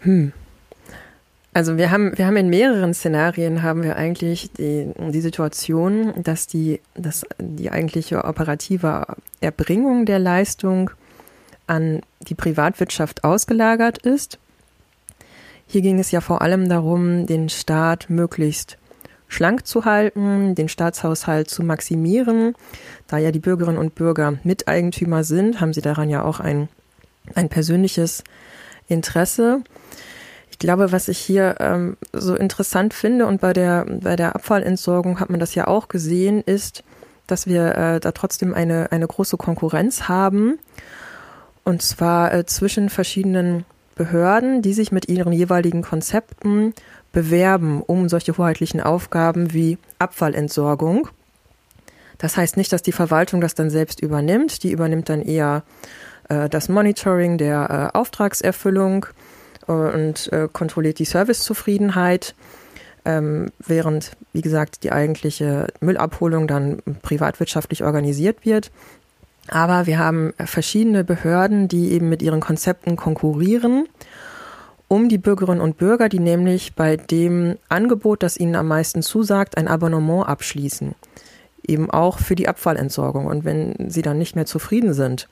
Hm. 0.00 0.32
Also 1.54 1.78
wir 1.78 1.92
haben, 1.92 2.18
wir 2.18 2.26
haben 2.26 2.36
in 2.36 2.50
mehreren 2.50 2.94
Szenarien 2.94 3.62
haben 3.62 3.84
wir 3.84 3.94
eigentlich 3.94 4.50
die, 4.52 4.90
die 4.98 5.20
Situation, 5.20 6.12
dass 6.20 6.48
die, 6.48 6.80
dass 6.94 7.24
die 7.38 7.70
eigentliche 7.70 8.24
operative 8.24 9.06
Erbringung 9.40 10.04
der 10.04 10.18
Leistung 10.18 10.90
an 11.68 12.00
die 12.22 12.34
Privatwirtschaft 12.34 13.22
ausgelagert 13.22 13.98
ist. 13.98 14.40
Hier 15.68 15.80
ging 15.80 16.00
es 16.00 16.10
ja 16.10 16.20
vor 16.20 16.42
allem 16.42 16.68
darum, 16.68 17.24
den 17.26 17.48
Staat 17.48 18.10
möglichst 18.10 18.76
schlank 19.28 19.64
zu 19.64 19.84
halten, 19.84 20.56
den 20.56 20.68
Staatshaushalt 20.68 21.48
zu 21.48 21.62
maximieren. 21.62 22.56
Da 23.06 23.18
ja 23.18 23.30
die 23.30 23.38
Bürgerinnen 23.38 23.78
und 23.78 23.94
Bürger 23.94 24.38
Miteigentümer 24.42 25.22
sind, 25.22 25.60
haben 25.60 25.72
sie 25.72 25.82
daran 25.82 26.10
ja 26.10 26.24
auch 26.24 26.40
ein, 26.40 26.68
ein 27.36 27.48
persönliches 27.48 28.24
Interesse. 28.88 29.62
Ich 30.54 30.60
glaube, 30.60 30.92
was 30.92 31.08
ich 31.08 31.18
hier 31.18 31.56
ähm, 31.58 31.96
so 32.12 32.36
interessant 32.36 32.94
finde 32.94 33.26
und 33.26 33.40
bei 33.40 33.52
der, 33.52 33.86
bei 33.88 34.14
der 34.14 34.36
Abfallentsorgung 34.36 35.18
hat 35.18 35.28
man 35.28 35.40
das 35.40 35.56
ja 35.56 35.66
auch 35.66 35.88
gesehen, 35.88 36.42
ist, 36.42 36.84
dass 37.26 37.48
wir 37.48 37.74
äh, 37.74 37.98
da 37.98 38.12
trotzdem 38.12 38.54
eine, 38.54 38.92
eine 38.92 39.08
große 39.08 39.36
Konkurrenz 39.36 40.02
haben. 40.06 40.60
Und 41.64 41.82
zwar 41.82 42.32
äh, 42.32 42.46
zwischen 42.46 42.88
verschiedenen 42.88 43.64
Behörden, 43.96 44.62
die 44.62 44.74
sich 44.74 44.92
mit 44.92 45.08
ihren 45.08 45.32
jeweiligen 45.32 45.82
Konzepten 45.82 46.72
bewerben 47.10 47.82
um 47.82 48.08
solche 48.08 48.38
hoheitlichen 48.38 48.80
Aufgaben 48.80 49.52
wie 49.52 49.76
Abfallentsorgung. 49.98 51.08
Das 52.18 52.36
heißt 52.36 52.56
nicht, 52.56 52.72
dass 52.72 52.82
die 52.82 52.92
Verwaltung 52.92 53.40
das 53.40 53.56
dann 53.56 53.70
selbst 53.70 54.00
übernimmt. 54.00 54.62
Die 54.62 54.70
übernimmt 54.70 55.08
dann 55.08 55.20
eher 55.20 55.64
äh, 56.28 56.48
das 56.48 56.68
Monitoring 56.68 57.38
der 57.38 57.90
äh, 57.92 57.98
Auftragserfüllung 57.98 59.06
und 59.66 60.32
äh, 60.32 60.48
kontrolliert 60.52 60.98
die 60.98 61.04
Servicezufriedenheit, 61.04 62.34
ähm, 63.04 63.50
während, 63.58 64.12
wie 64.32 64.40
gesagt, 64.40 64.82
die 64.82 64.92
eigentliche 64.92 65.68
Müllabholung 65.80 66.46
dann 66.46 66.82
privatwirtschaftlich 67.02 67.84
organisiert 67.84 68.44
wird. 68.44 68.70
Aber 69.48 69.86
wir 69.86 69.98
haben 69.98 70.32
verschiedene 70.38 71.04
Behörden, 71.04 71.68
die 71.68 71.92
eben 71.92 72.08
mit 72.08 72.22
ihren 72.22 72.40
Konzepten 72.40 72.96
konkurrieren, 72.96 73.86
um 74.88 75.08
die 75.08 75.18
Bürgerinnen 75.18 75.60
und 75.60 75.76
Bürger, 75.76 76.08
die 76.08 76.20
nämlich 76.20 76.74
bei 76.74 76.96
dem 76.96 77.56
Angebot, 77.68 78.22
das 78.22 78.38
ihnen 78.38 78.54
am 78.54 78.68
meisten 78.68 79.02
zusagt, 79.02 79.58
ein 79.58 79.68
Abonnement 79.68 80.26
abschließen. 80.26 80.94
Eben 81.66 81.90
auch 81.90 82.18
für 82.18 82.34
die 82.34 82.48
Abfallentsorgung. 82.48 83.26
Und 83.26 83.44
wenn 83.44 83.90
sie 83.90 84.02
dann 84.02 84.18
nicht 84.18 84.36
mehr 84.36 84.46
zufrieden 84.46 84.94
sind, 84.94 85.28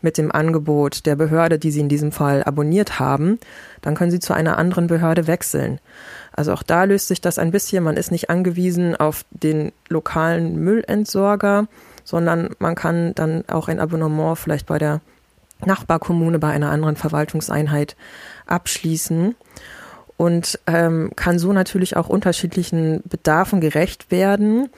mit 0.00 0.18
dem 0.18 0.32
Angebot 0.32 1.06
der 1.06 1.16
Behörde, 1.16 1.58
die 1.58 1.70
Sie 1.70 1.80
in 1.80 1.88
diesem 1.88 2.12
Fall 2.12 2.44
abonniert 2.44 2.98
haben, 2.98 3.38
dann 3.82 3.94
können 3.94 4.10
Sie 4.10 4.20
zu 4.20 4.32
einer 4.32 4.58
anderen 4.58 4.86
Behörde 4.86 5.26
wechseln. 5.26 5.80
Also 6.32 6.52
auch 6.52 6.62
da 6.62 6.84
löst 6.84 7.08
sich 7.08 7.20
das 7.20 7.38
ein 7.38 7.50
bisschen. 7.50 7.84
Man 7.84 7.96
ist 7.96 8.10
nicht 8.10 8.30
angewiesen 8.30 8.94
auf 8.94 9.24
den 9.30 9.72
lokalen 9.88 10.56
Müllentsorger, 10.56 11.66
sondern 12.04 12.50
man 12.58 12.74
kann 12.74 13.14
dann 13.14 13.44
auch 13.48 13.68
ein 13.68 13.80
Abonnement 13.80 14.38
vielleicht 14.38 14.66
bei 14.66 14.78
der 14.78 15.00
Nachbarkommune, 15.64 16.38
bei 16.38 16.50
einer 16.50 16.70
anderen 16.70 16.96
Verwaltungseinheit 16.96 17.96
abschließen 18.46 19.34
und 20.16 20.58
ähm, 20.66 21.10
kann 21.16 21.38
so 21.38 21.52
natürlich 21.52 21.96
auch 21.96 22.08
unterschiedlichen 22.08 23.02
Bedarfen 23.04 23.60
gerecht 23.60 24.10
werden 24.10 24.68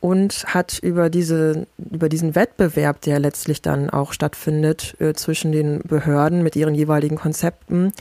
und 0.00 0.44
hat 0.46 0.78
über 0.82 1.10
diese 1.10 1.66
über 1.78 2.08
diesen 2.08 2.34
Wettbewerb, 2.34 3.00
der 3.02 3.18
letztlich 3.18 3.62
dann 3.62 3.90
auch 3.90 4.12
stattfindet 4.12 4.96
äh, 4.98 5.12
zwischen 5.12 5.52
den 5.52 5.80
Behörden 5.80 6.42
mit 6.42 6.56
ihren 6.56 6.74
jeweiligen 6.74 7.16
Konzepten, 7.16 7.92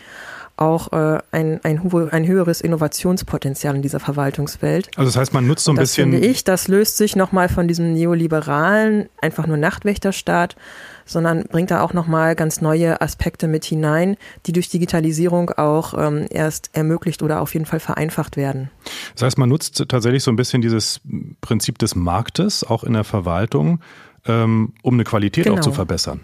auch 0.60 0.92
äh, 0.92 1.20
ein, 1.32 1.60
ein, 1.64 1.82
ein 2.12 2.28
höheres 2.28 2.62
Innovationspotenzial 2.62 3.76
in 3.76 3.82
dieser 3.82 4.00
Verwaltungswelt. 4.00 4.90
Also 4.98 5.10
das 5.10 5.18
heißt, 5.18 5.34
man 5.34 5.48
nutzt 5.48 5.66
so 5.66 5.72
ein 5.72 5.76
das 5.76 5.90
bisschen. 5.90 6.12
Finde 6.12 6.26
ich, 6.26 6.44
das 6.44 6.68
löst 6.68 6.98
sich 6.98 7.16
nochmal 7.16 7.50
von 7.50 7.68
diesem 7.68 7.94
neoliberalen, 7.94 9.10
einfach 9.22 9.48
nur 9.48 9.58
Nachtwächterstaat, 9.58 10.56
sondern 11.10 11.44
bringt 11.44 11.72
da 11.72 11.82
auch 11.82 11.94
nochmal 11.94 12.36
ganz 12.36 12.62
neue 12.62 13.02
Aspekte 13.02 13.48
mit 13.48 13.66
hinein, 13.66 14.16
die 14.46 14.54
durch 14.54 14.70
Digitalisierung 14.70 15.50
auch 15.52 15.94
ähm, 15.98 16.28
erst 16.30 16.70
ermöglicht 16.74 17.24
oder 17.24 17.42
auf 17.42 17.54
jeden 17.54 17.66
Fall 17.66 17.80
vereinfacht 17.80 18.38
werden. 18.38 18.70
Das 19.16 19.24
heißt, 19.24 19.38
man 19.38 19.50
nutzt 19.50 19.84
tatsächlich 19.90 20.24
so 20.24 20.32
ein 20.32 20.36
bisschen 20.36 20.62
dieses 20.62 21.02
Prinzip 21.42 21.80
des 21.80 21.96
Marktes 21.96 22.64
auch 22.64 22.84
in 22.84 22.94
der 22.94 23.04
Verwaltung, 23.04 23.80
ähm, 24.26 24.74
um 24.84 24.94
eine 24.94 25.04
Qualität 25.04 25.46
genau. 25.46 25.58
auch 25.58 25.62
zu 25.62 25.72
verbessern. 25.72 26.20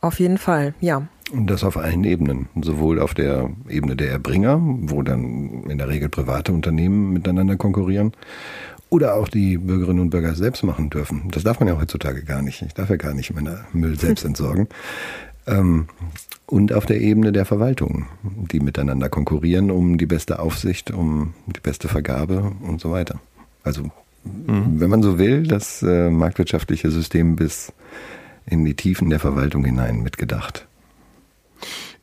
Auf 0.00 0.20
jeden 0.20 0.38
Fall, 0.38 0.74
ja. 0.80 1.06
Und 1.32 1.48
das 1.48 1.64
auf 1.64 1.76
allen 1.76 2.04
Ebenen. 2.04 2.48
Sowohl 2.60 3.00
auf 3.00 3.12
der 3.12 3.50
Ebene 3.68 3.96
der 3.96 4.10
Erbringer, 4.10 4.60
wo 4.62 5.02
dann 5.02 5.64
in 5.68 5.78
der 5.78 5.88
Regel 5.88 6.08
private 6.08 6.52
Unternehmen 6.52 7.12
miteinander 7.12 7.56
konkurrieren, 7.56 8.12
oder 8.90 9.14
auch 9.14 9.28
die 9.28 9.58
Bürgerinnen 9.58 10.00
und 10.00 10.10
Bürger 10.10 10.34
selbst 10.34 10.62
machen 10.62 10.90
dürfen. 10.90 11.28
Das 11.30 11.42
darf 11.42 11.60
man 11.60 11.68
ja 11.68 11.78
heutzutage 11.78 12.22
gar 12.22 12.42
nicht. 12.42 12.62
Ich 12.62 12.74
darf 12.74 12.90
ja 12.90 12.96
gar 12.96 13.14
nicht 13.14 13.34
meinen 13.34 13.58
Müll 13.72 13.98
selbst 13.98 14.24
entsorgen. 14.26 14.68
ähm, 15.46 15.88
und 16.46 16.72
auf 16.72 16.86
der 16.86 17.00
Ebene 17.00 17.32
der 17.32 17.44
Verwaltung, 17.44 18.06
die 18.22 18.60
miteinander 18.60 19.08
konkurrieren 19.08 19.72
um 19.72 19.98
die 19.98 20.06
beste 20.06 20.38
Aufsicht, 20.38 20.92
um 20.92 21.34
die 21.46 21.60
beste 21.60 21.88
Vergabe 21.88 22.52
und 22.62 22.80
so 22.80 22.92
weiter. 22.92 23.20
Also, 23.64 23.90
mhm. 24.22 24.80
wenn 24.80 24.90
man 24.90 25.02
so 25.02 25.18
will, 25.18 25.42
das 25.42 25.82
äh, 25.82 26.08
marktwirtschaftliche 26.08 26.92
System 26.92 27.34
bis 27.34 27.72
in 28.46 28.64
die 28.64 28.74
Tiefen 28.74 29.10
der 29.10 29.18
Verwaltung 29.18 29.64
hinein 29.64 30.02
mitgedacht. 30.02 30.68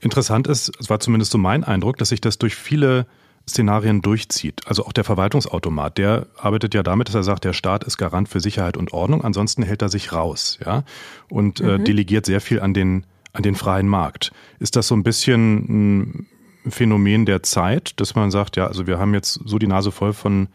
Interessant 0.01 0.47
ist, 0.47 0.71
es 0.79 0.89
war 0.89 0.99
zumindest 0.99 1.31
so 1.31 1.37
mein 1.37 1.63
Eindruck, 1.63 1.97
dass 1.97 2.09
sich 2.09 2.19
das 2.19 2.37
durch 2.37 2.55
viele 2.55 3.07
Szenarien 3.47 4.01
durchzieht. 4.01 4.61
Also 4.65 4.85
auch 4.85 4.93
der 4.93 5.03
Verwaltungsautomat, 5.03 5.97
der 5.97 6.27
arbeitet 6.37 6.73
ja 6.73 6.83
damit, 6.83 7.09
dass 7.09 7.15
er 7.15 7.23
sagt, 7.23 7.43
der 7.43 7.53
Staat 7.53 7.83
ist 7.83 7.97
Garant 7.97 8.29
für 8.29 8.39
Sicherheit 8.39 8.77
und 8.77 8.93
Ordnung, 8.93 9.23
ansonsten 9.23 9.63
hält 9.63 9.81
er 9.81 9.89
sich 9.89 10.13
raus, 10.13 10.59
ja, 10.65 10.83
und 11.29 11.59
äh, 11.59 11.63
mhm. 11.63 11.69
äh, 11.69 11.79
delegiert 11.83 12.25
sehr 12.25 12.41
viel 12.41 12.61
an 12.61 12.73
den 12.73 13.05
an 13.33 13.41
den 13.41 13.55
freien 13.55 13.87
Markt. 13.87 14.31
Ist 14.59 14.75
das 14.75 14.87
so 14.87 14.95
ein 14.95 15.01
bisschen 15.01 16.27
ein 16.63 16.71
Phänomen 16.71 17.25
der 17.25 17.41
Zeit, 17.41 17.99
dass 17.99 18.15
man 18.15 18.29
sagt, 18.31 18.55
ja, 18.55 18.67
also 18.67 18.85
wir 18.87 18.99
haben 18.99 19.15
jetzt 19.15 19.39
so 19.43 19.57
die 19.57 19.67
Nase 19.67 19.91
voll 19.91 20.13
von 20.13 20.47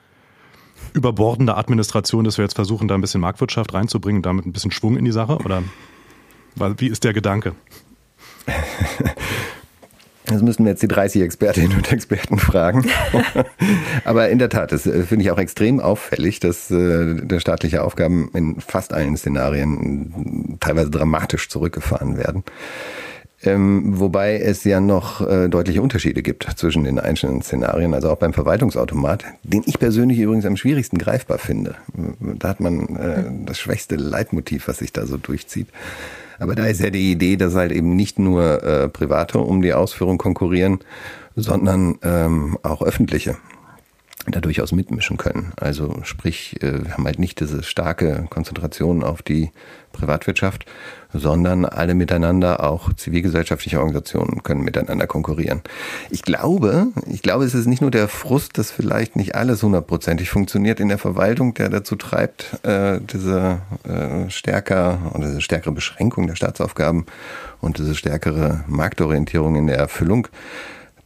überbordender 0.93 1.59
Administration, 1.59 2.25
dass 2.25 2.39
wir 2.39 2.45
jetzt 2.45 2.55
versuchen, 2.55 2.87
da 2.89 2.95
ein 2.95 3.01
bisschen 3.01 3.21
Marktwirtschaft 3.21 3.75
reinzubringen, 3.75 4.23
damit 4.23 4.47
ein 4.47 4.53
bisschen 4.53 4.71
Schwung 4.71 4.97
in 4.97 5.05
die 5.05 5.13
Sache? 5.13 5.39
Oder 5.39 5.65
wie 6.55 6.87
ist 6.87 7.03
der 7.03 7.13
Gedanke? 7.13 7.55
Das 10.29 10.43
müssen 10.43 10.65
wir 10.65 10.71
jetzt 10.71 10.83
die 10.83 10.89
30 10.89 11.23
Expertinnen 11.23 11.77
und 11.77 11.91
Experten 11.91 12.39
fragen. 12.39 12.85
Aber 14.05 14.29
in 14.29 14.39
der 14.39 14.51
Tat, 14.51 14.73
das 14.73 14.87
äh, 14.87 15.03
finde 15.03 15.25
ich 15.25 15.31
auch 15.31 15.39
extrem 15.39 15.81
auffällig, 15.81 16.39
dass 16.41 16.71
äh, 16.71 17.15
der 17.15 17.41
staatliche 17.41 17.83
Aufgaben 17.83 18.31
in 18.35 18.61
fast 18.61 18.93
allen 18.93 19.17
Szenarien 19.17 20.59
teilweise 20.61 20.91
dramatisch 20.91 21.49
zurückgefahren 21.49 22.19
werden. 22.19 22.45
Ähm, 23.43 24.01
wobei 24.01 24.41
es 24.41 24.65
ja 24.65 24.81
noch 24.81 25.21
äh, 25.27 25.49
deutliche 25.49 25.81
Unterschiede 25.81 26.23
gibt 26.23 26.45
zwischen 26.57 26.83
den 26.83 26.99
einzelnen 26.99 27.41
Szenarien, 27.41 27.95
also 27.95 28.11
auch 28.11 28.17
beim 28.17 28.33
Verwaltungsautomat, 28.33 29.25
den 29.45 29.63
ich 29.65 29.79
persönlich 29.79 30.19
übrigens 30.19 30.45
am 30.45 30.57
schwierigsten 30.57 30.99
greifbar 30.99 31.39
finde. 31.39 31.77
Da 32.21 32.49
hat 32.49 32.59
man 32.59 32.97
äh, 32.97 33.25
das 33.47 33.61
schwächste 33.61 33.95
Leitmotiv, 33.95 34.67
was 34.67 34.79
sich 34.79 34.93
da 34.93 35.07
so 35.07 35.17
durchzieht. 35.17 35.69
Aber 36.39 36.55
da 36.55 36.67
ist 36.67 36.81
ja 36.81 36.91
die 36.91 37.11
Idee, 37.11 37.37
dass 37.37 37.55
halt 37.55 37.73
eben 37.73 37.97
nicht 37.97 38.19
nur 38.19 38.63
äh, 38.63 38.89
Private 38.89 39.39
um 39.39 39.63
die 39.63 39.75
Ausführung 39.75 40.19
konkurrieren, 40.19 40.79
sondern 41.35 41.99
ähm, 42.03 42.59
auch 42.63 42.83
öffentliche 42.83 43.37
da 44.31 44.41
durchaus 44.41 44.73
mitmischen 44.73 45.17
können. 45.17 45.53
Also 45.57 46.01
sprich, 46.03 46.63
äh, 46.63 46.85
wir 46.85 46.93
haben 46.95 47.05
halt 47.05 47.19
nicht 47.19 47.41
diese 47.41 47.63
starke 47.63 48.27
Konzentration 48.31 49.03
auf 49.03 49.23
die 49.23 49.51
Privatwirtschaft, 49.93 50.67
sondern 51.13 51.65
alle 51.65 51.95
miteinander, 51.95 52.63
auch 52.63 52.93
zivilgesellschaftliche 52.93 53.79
Organisationen 53.79 54.43
können 54.43 54.63
miteinander 54.63 55.07
konkurrieren. 55.07 55.63
Ich 56.11 56.23
glaube, 56.23 56.89
ich 57.07 57.23
glaube, 57.23 57.45
es 57.45 57.55
ist 57.55 57.67
nicht 57.67 57.81
nur 57.81 57.91
der 57.91 58.09
Frust, 58.09 58.59
dass 58.59 58.71
vielleicht 58.71 59.17
nicht 59.17 59.35
alles 59.35 59.63
hundertprozentig 59.63 60.31
funktioniert 60.31 60.81
in 60.81 60.89
der 60.89 60.99
Verwaltung, 60.99 61.55
der 61.55 61.71
dazu 61.71 61.97
treibt, 61.97 62.65
äh, 62.65 63.01
diese 63.01 63.61
äh, 63.85 64.31
stärker 64.31 65.13
oder 65.15 65.29
diese 65.29 65.41
stärkere 65.41 65.73
Beschränkung 65.73 66.27
der 66.27 66.37
Staatsaufgaben 66.37 67.07
und 67.61 67.79
diese 67.79 67.95
stärkere 67.95 68.65
Marktorientierung 68.67 69.57
in 69.57 69.67
der 69.67 69.79
Erfüllung 69.79 70.29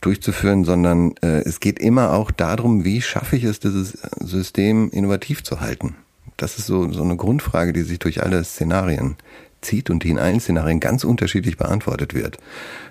durchzuführen, 0.03 0.65
sondern 0.65 1.15
äh, 1.23 1.41
es 1.41 1.61
geht 1.61 1.79
immer 1.79 2.13
auch 2.13 2.31
darum, 2.31 2.85
wie 2.85 3.01
schaffe 3.01 3.37
ich 3.37 3.45
es, 3.45 3.61
dieses 3.61 3.99
System 4.21 4.91
innovativ 4.91 5.43
zu 5.43 5.61
halten. 5.61 5.97
Das 6.37 6.59
ist 6.59 6.67
so, 6.67 6.93
so 6.93 7.03
eine 7.03 7.17
Grundfrage, 7.17 7.73
die 7.73 7.83
sich 7.83 7.99
durch 7.99 8.23
alle 8.23 8.45
Szenarien 8.45 9.17
zieht 9.63 9.91
und 9.91 10.03
die 10.03 10.11
in 10.11 10.19
allen 10.19 10.41
Szenarien 10.41 10.81
ganz 10.81 11.05
unterschiedlich 11.05 11.57
beantwortet 11.57 12.15
wird. 12.15 12.39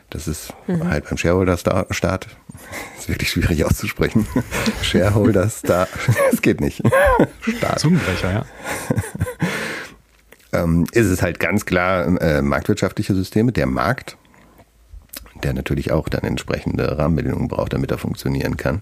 Das 0.10 0.28
ist 0.28 0.54
mhm. 0.68 0.88
halt 0.88 1.08
beim 1.08 1.18
Shareholder-Staat, 1.18 2.28
ist 2.98 3.10
wirklich 3.10 3.30
schwierig 3.30 3.64
auszusprechen. 3.66 4.26
Shareholder-Staat, 4.82 5.90
es 6.32 6.42
geht 6.42 6.62
nicht. 6.62 6.82
Staat. 7.58 7.80
Zungenbrecher, 7.80 8.32
ja. 8.32 8.46
ähm, 10.54 10.86
ist 10.92 11.08
es 11.08 11.22
halt 11.22 11.40
ganz 11.40 11.66
klar 11.66 12.22
äh, 12.22 12.42
marktwirtschaftliche 12.42 13.14
Systeme, 13.14 13.52
der 13.52 13.68
Markt, 13.68 14.18
der 15.42 15.54
natürlich 15.54 15.92
auch 15.92 16.10
dann 16.10 16.24
entsprechende 16.24 16.98
Rahmenbedingungen 16.98 17.48
braucht, 17.48 17.74
damit 17.74 17.92
er 17.92 17.98
funktionieren 17.98 18.58
kann. 18.58 18.82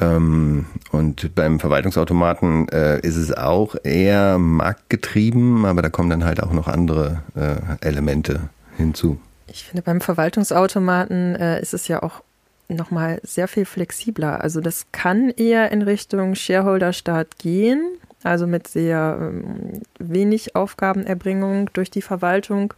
Ähm, 0.00 0.66
und 0.90 1.34
beim 1.34 1.60
Verwaltungsautomaten 1.60 2.68
äh, 2.68 3.00
ist 3.00 3.16
es 3.16 3.36
auch 3.36 3.76
eher 3.84 4.38
marktgetrieben, 4.38 5.64
aber 5.64 5.82
da 5.82 5.88
kommen 5.88 6.10
dann 6.10 6.24
halt 6.24 6.42
auch 6.42 6.52
noch 6.52 6.68
andere 6.68 7.22
äh, 7.36 7.86
Elemente 7.86 8.48
hinzu. 8.76 9.20
Ich 9.46 9.64
finde, 9.64 9.82
beim 9.82 10.00
Verwaltungsautomaten 10.00 11.36
äh, 11.36 11.60
ist 11.60 11.74
es 11.74 11.86
ja 11.86 12.02
auch 12.02 12.22
nochmal 12.68 13.20
sehr 13.22 13.46
viel 13.46 13.66
flexibler. 13.66 14.40
Also 14.40 14.60
das 14.60 14.86
kann 14.90 15.30
eher 15.30 15.70
in 15.70 15.82
Richtung 15.82 16.34
Shareholder-Staat 16.34 17.38
gehen, 17.38 17.98
also 18.22 18.46
mit 18.46 18.66
sehr 18.66 19.18
ähm, 19.20 19.82
wenig 19.98 20.56
Aufgabenerbringung 20.56 21.70
durch 21.72 21.90
die 21.90 22.02
Verwaltung. 22.02 22.74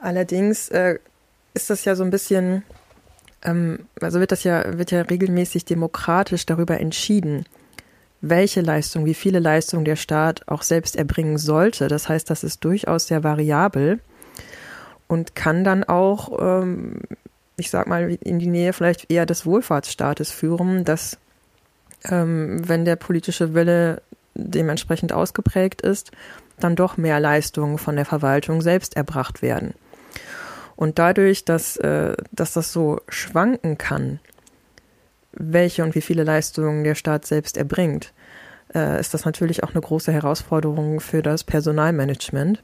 Allerdings 0.00 0.68
äh, 0.70 0.98
ist 1.54 1.70
das 1.70 1.84
ja 1.84 1.94
so 1.94 2.04
ein 2.04 2.10
bisschen 2.10 2.62
ähm, 3.42 3.80
also 4.00 4.20
wird 4.20 4.32
das 4.32 4.44
ja, 4.44 4.78
wird 4.78 4.90
ja 4.90 5.02
regelmäßig 5.02 5.64
demokratisch 5.64 6.46
darüber 6.46 6.80
entschieden, 6.80 7.44
welche 8.20 8.60
Leistung, 8.60 9.04
wie 9.04 9.14
viele 9.14 9.40
Leistungen 9.40 9.84
der 9.84 9.96
Staat 9.96 10.46
auch 10.46 10.62
selbst 10.62 10.96
erbringen 10.96 11.38
sollte. 11.38 11.88
Das 11.88 12.08
heißt, 12.08 12.30
das 12.30 12.44
ist 12.44 12.64
durchaus 12.64 13.08
sehr 13.08 13.24
variabel 13.24 14.00
und 15.08 15.34
kann 15.34 15.64
dann 15.64 15.84
auch, 15.84 16.38
ähm, 16.40 17.00
ich 17.56 17.70
sag 17.70 17.86
mal, 17.86 18.16
in 18.20 18.38
die 18.38 18.46
Nähe 18.46 18.72
vielleicht 18.72 19.10
eher 19.10 19.26
des 19.26 19.44
Wohlfahrtsstaates 19.44 20.30
führen, 20.30 20.84
dass 20.84 21.18
ähm, 22.04 22.66
wenn 22.66 22.84
der 22.84 22.96
politische 22.96 23.54
Wille 23.54 24.02
dementsprechend 24.34 25.12
ausgeprägt 25.12 25.82
ist, 25.82 26.12
dann 26.58 26.76
doch 26.76 26.96
mehr 26.96 27.20
Leistungen 27.20 27.76
von 27.76 27.96
der 27.96 28.04
Verwaltung 28.04 28.62
selbst 28.62 28.96
erbracht 28.96 29.42
werden. 29.42 29.74
Und 30.76 30.98
dadurch, 30.98 31.44
dass, 31.44 31.76
äh, 31.76 32.14
dass 32.32 32.52
das 32.52 32.72
so 32.72 33.00
schwanken 33.08 33.78
kann, 33.78 34.20
welche 35.32 35.82
und 35.82 35.94
wie 35.94 36.00
viele 36.00 36.24
Leistungen 36.24 36.84
der 36.84 36.94
Staat 36.94 37.26
selbst 37.26 37.56
erbringt, 37.56 38.12
äh, 38.74 39.00
ist 39.00 39.14
das 39.14 39.24
natürlich 39.24 39.62
auch 39.62 39.70
eine 39.70 39.80
große 39.80 40.12
Herausforderung 40.12 41.00
für 41.00 41.22
das 41.22 41.44
Personalmanagement, 41.44 42.62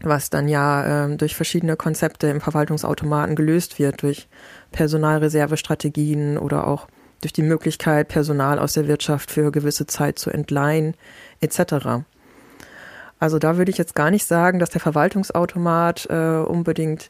was 0.00 0.30
dann 0.30 0.48
ja 0.48 1.06
äh, 1.06 1.16
durch 1.16 1.36
verschiedene 1.36 1.76
Konzepte 1.76 2.28
im 2.28 2.40
Verwaltungsautomaten 2.40 3.36
gelöst 3.36 3.78
wird, 3.78 4.02
durch 4.02 4.28
Personalreservestrategien 4.72 6.38
oder 6.38 6.66
auch 6.66 6.88
durch 7.20 7.32
die 7.32 7.42
Möglichkeit, 7.42 8.08
Personal 8.08 8.58
aus 8.58 8.74
der 8.74 8.86
Wirtschaft 8.86 9.30
für 9.30 9.50
gewisse 9.50 9.86
Zeit 9.86 10.18
zu 10.18 10.30
entleihen, 10.30 10.94
etc. 11.40 12.04
Also 13.24 13.38
da 13.38 13.56
würde 13.56 13.70
ich 13.70 13.78
jetzt 13.78 13.94
gar 13.94 14.10
nicht 14.10 14.26
sagen, 14.26 14.58
dass 14.58 14.68
der 14.68 14.82
Verwaltungsautomat 14.82 16.08
äh, 16.10 16.44
unbedingt 16.46 17.08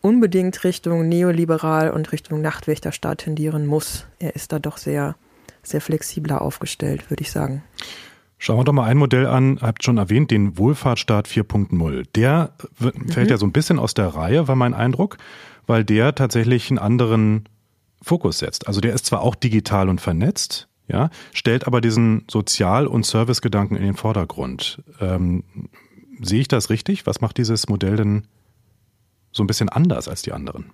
unbedingt 0.00 0.64
Richtung 0.64 1.06
neoliberal 1.06 1.90
und 1.90 2.12
Richtung 2.12 2.40
Nachtwächterstaat 2.40 3.18
tendieren 3.18 3.66
muss. 3.66 4.06
Er 4.18 4.34
ist 4.34 4.52
da 4.52 4.58
doch 4.58 4.78
sehr, 4.78 5.16
sehr 5.62 5.82
flexibler 5.82 6.40
aufgestellt, 6.40 7.10
würde 7.10 7.20
ich 7.20 7.30
sagen. 7.30 7.62
Schauen 8.38 8.56
wir 8.56 8.64
doch 8.64 8.72
mal 8.72 8.86
ein 8.86 8.96
Modell 8.96 9.26
an, 9.26 9.58
habt 9.60 9.84
schon 9.84 9.98
erwähnt, 9.98 10.30
den 10.30 10.56
Wohlfahrtsstaat 10.56 11.28
4.0. 11.28 12.06
Der 12.14 12.54
fällt 12.72 13.26
mhm. 13.26 13.30
ja 13.30 13.36
so 13.36 13.44
ein 13.44 13.52
bisschen 13.52 13.78
aus 13.78 13.92
der 13.92 14.06
Reihe, 14.06 14.48
war 14.48 14.56
mein 14.56 14.72
Eindruck, 14.72 15.18
weil 15.66 15.84
der 15.84 16.14
tatsächlich 16.14 16.70
einen 16.70 16.78
anderen 16.78 17.50
Fokus 18.00 18.38
setzt. 18.38 18.66
Also 18.66 18.80
der 18.80 18.94
ist 18.94 19.04
zwar 19.04 19.20
auch 19.20 19.34
digital 19.34 19.90
und 19.90 20.00
vernetzt, 20.00 20.68
ja, 20.88 21.10
stellt 21.32 21.66
aber 21.66 21.80
diesen 21.80 22.24
Sozial- 22.30 22.86
und 22.86 23.04
Servicegedanken 23.04 23.76
in 23.76 23.84
den 23.84 23.94
Vordergrund. 23.94 24.82
Ähm, 25.00 25.44
sehe 26.20 26.40
ich 26.40 26.48
das 26.48 26.70
richtig? 26.70 27.06
Was 27.06 27.20
macht 27.20 27.36
dieses 27.36 27.68
Modell 27.68 27.96
denn 27.96 28.24
so 29.32 29.42
ein 29.42 29.46
bisschen 29.46 29.68
anders 29.68 30.08
als 30.08 30.22
die 30.22 30.32
anderen? 30.32 30.70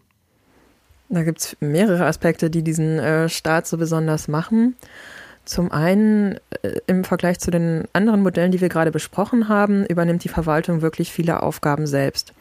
Da 1.08 1.22
gibt 1.22 1.40
es 1.40 1.56
mehrere 1.60 2.06
Aspekte, 2.06 2.48
die 2.48 2.62
diesen 2.62 2.98
äh, 2.98 3.28
Staat 3.28 3.66
so 3.66 3.76
besonders 3.76 4.28
machen. 4.28 4.76
Zum 5.44 5.70
einen 5.70 6.38
äh, 6.62 6.80
im 6.86 7.04
Vergleich 7.04 7.38
zu 7.40 7.50
den 7.50 7.84
anderen 7.92 8.22
Modellen, 8.22 8.52
die 8.52 8.60
wir 8.60 8.70
gerade 8.70 8.90
besprochen 8.90 9.48
haben, 9.48 9.84
übernimmt 9.84 10.24
die 10.24 10.28
Verwaltung 10.28 10.80
wirklich 10.80 11.12
viele 11.12 11.42
Aufgaben 11.42 11.86
selbst. 11.86 12.32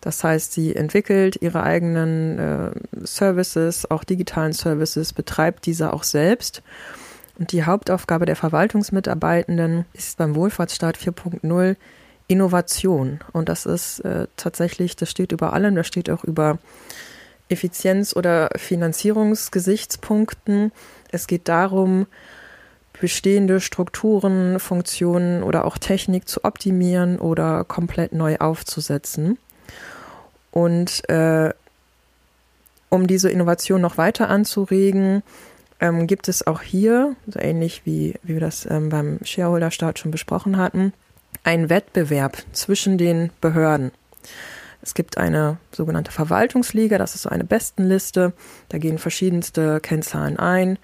Das 0.00 0.24
heißt, 0.24 0.52
sie 0.52 0.74
entwickelt 0.74 1.38
ihre 1.40 1.62
eigenen 1.62 2.38
äh, 2.38 2.70
Services, 3.04 3.90
auch 3.90 4.04
digitalen 4.04 4.52
Services, 4.52 5.12
betreibt 5.12 5.66
diese 5.66 5.92
auch 5.92 6.04
selbst 6.04 6.62
und 7.40 7.50
die 7.52 7.64
Hauptaufgabe 7.64 8.26
der 8.26 8.36
Verwaltungsmitarbeitenden 8.36 9.86
ist 9.94 10.18
beim 10.18 10.34
Wohlfahrtsstaat 10.34 10.98
4.0 10.98 11.76
Innovation. 12.28 13.20
Und 13.32 13.48
das 13.48 13.64
ist 13.64 14.00
äh, 14.00 14.26
tatsächlich, 14.36 14.94
das 14.94 15.10
steht 15.10 15.32
über 15.32 15.54
allem, 15.54 15.74
das 15.74 15.86
steht 15.86 16.10
auch 16.10 16.22
über 16.22 16.58
Effizienz- 17.48 18.14
oder 18.14 18.50
Finanzierungsgesichtspunkten. 18.56 20.70
Es 21.10 21.26
geht 21.26 21.48
darum, 21.48 22.06
bestehende 23.00 23.60
Strukturen, 23.60 24.60
Funktionen 24.60 25.42
oder 25.42 25.64
auch 25.64 25.78
Technik 25.78 26.28
zu 26.28 26.44
optimieren 26.44 27.18
oder 27.18 27.64
komplett 27.64 28.12
neu 28.12 28.36
aufzusetzen. 28.36 29.38
Und 30.50 31.08
äh, 31.08 31.54
um 32.90 33.06
diese 33.06 33.30
Innovation 33.30 33.80
noch 33.80 33.96
weiter 33.96 34.28
anzuregen, 34.28 35.22
ähm, 35.80 36.06
gibt 36.06 36.28
es 36.28 36.46
auch 36.46 36.62
hier, 36.62 37.16
so 37.26 37.40
ähnlich 37.40 37.82
wie, 37.84 38.14
wie 38.22 38.34
wir 38.34 38.40
das 38.40 38.66
ähm, 38.70 38.90
beim 38.90 39.18
Shareholder-Staat 39.22 39.98
schon 39.98 40.10
besprochen 40.10 40.56
hatten, 40.56 40.92
einen 41.42 41.70
Wettbewerb 41.70 42.36
zwischen 42.52 42.98
den 42.98 43.30
Behörden. 43.40 43.92
Es 44.82 44.94
gibt 44.94 45.18
eine 45.18 45.58
sogenannte 45.72 46.12
Verwaltungsliga, 46.12 46.98
das 46.98 47.14
ist 47.14 47.22
so 47.22 47.28
eine 47.28 47.44
Bestenliste. 47.44 48.32
Da 48.68 48.78
gehen 48.78 48.98
verschiedenste 48.98 49.78
Kennzahlen 49.80 50.38
ein. 50.38 50.78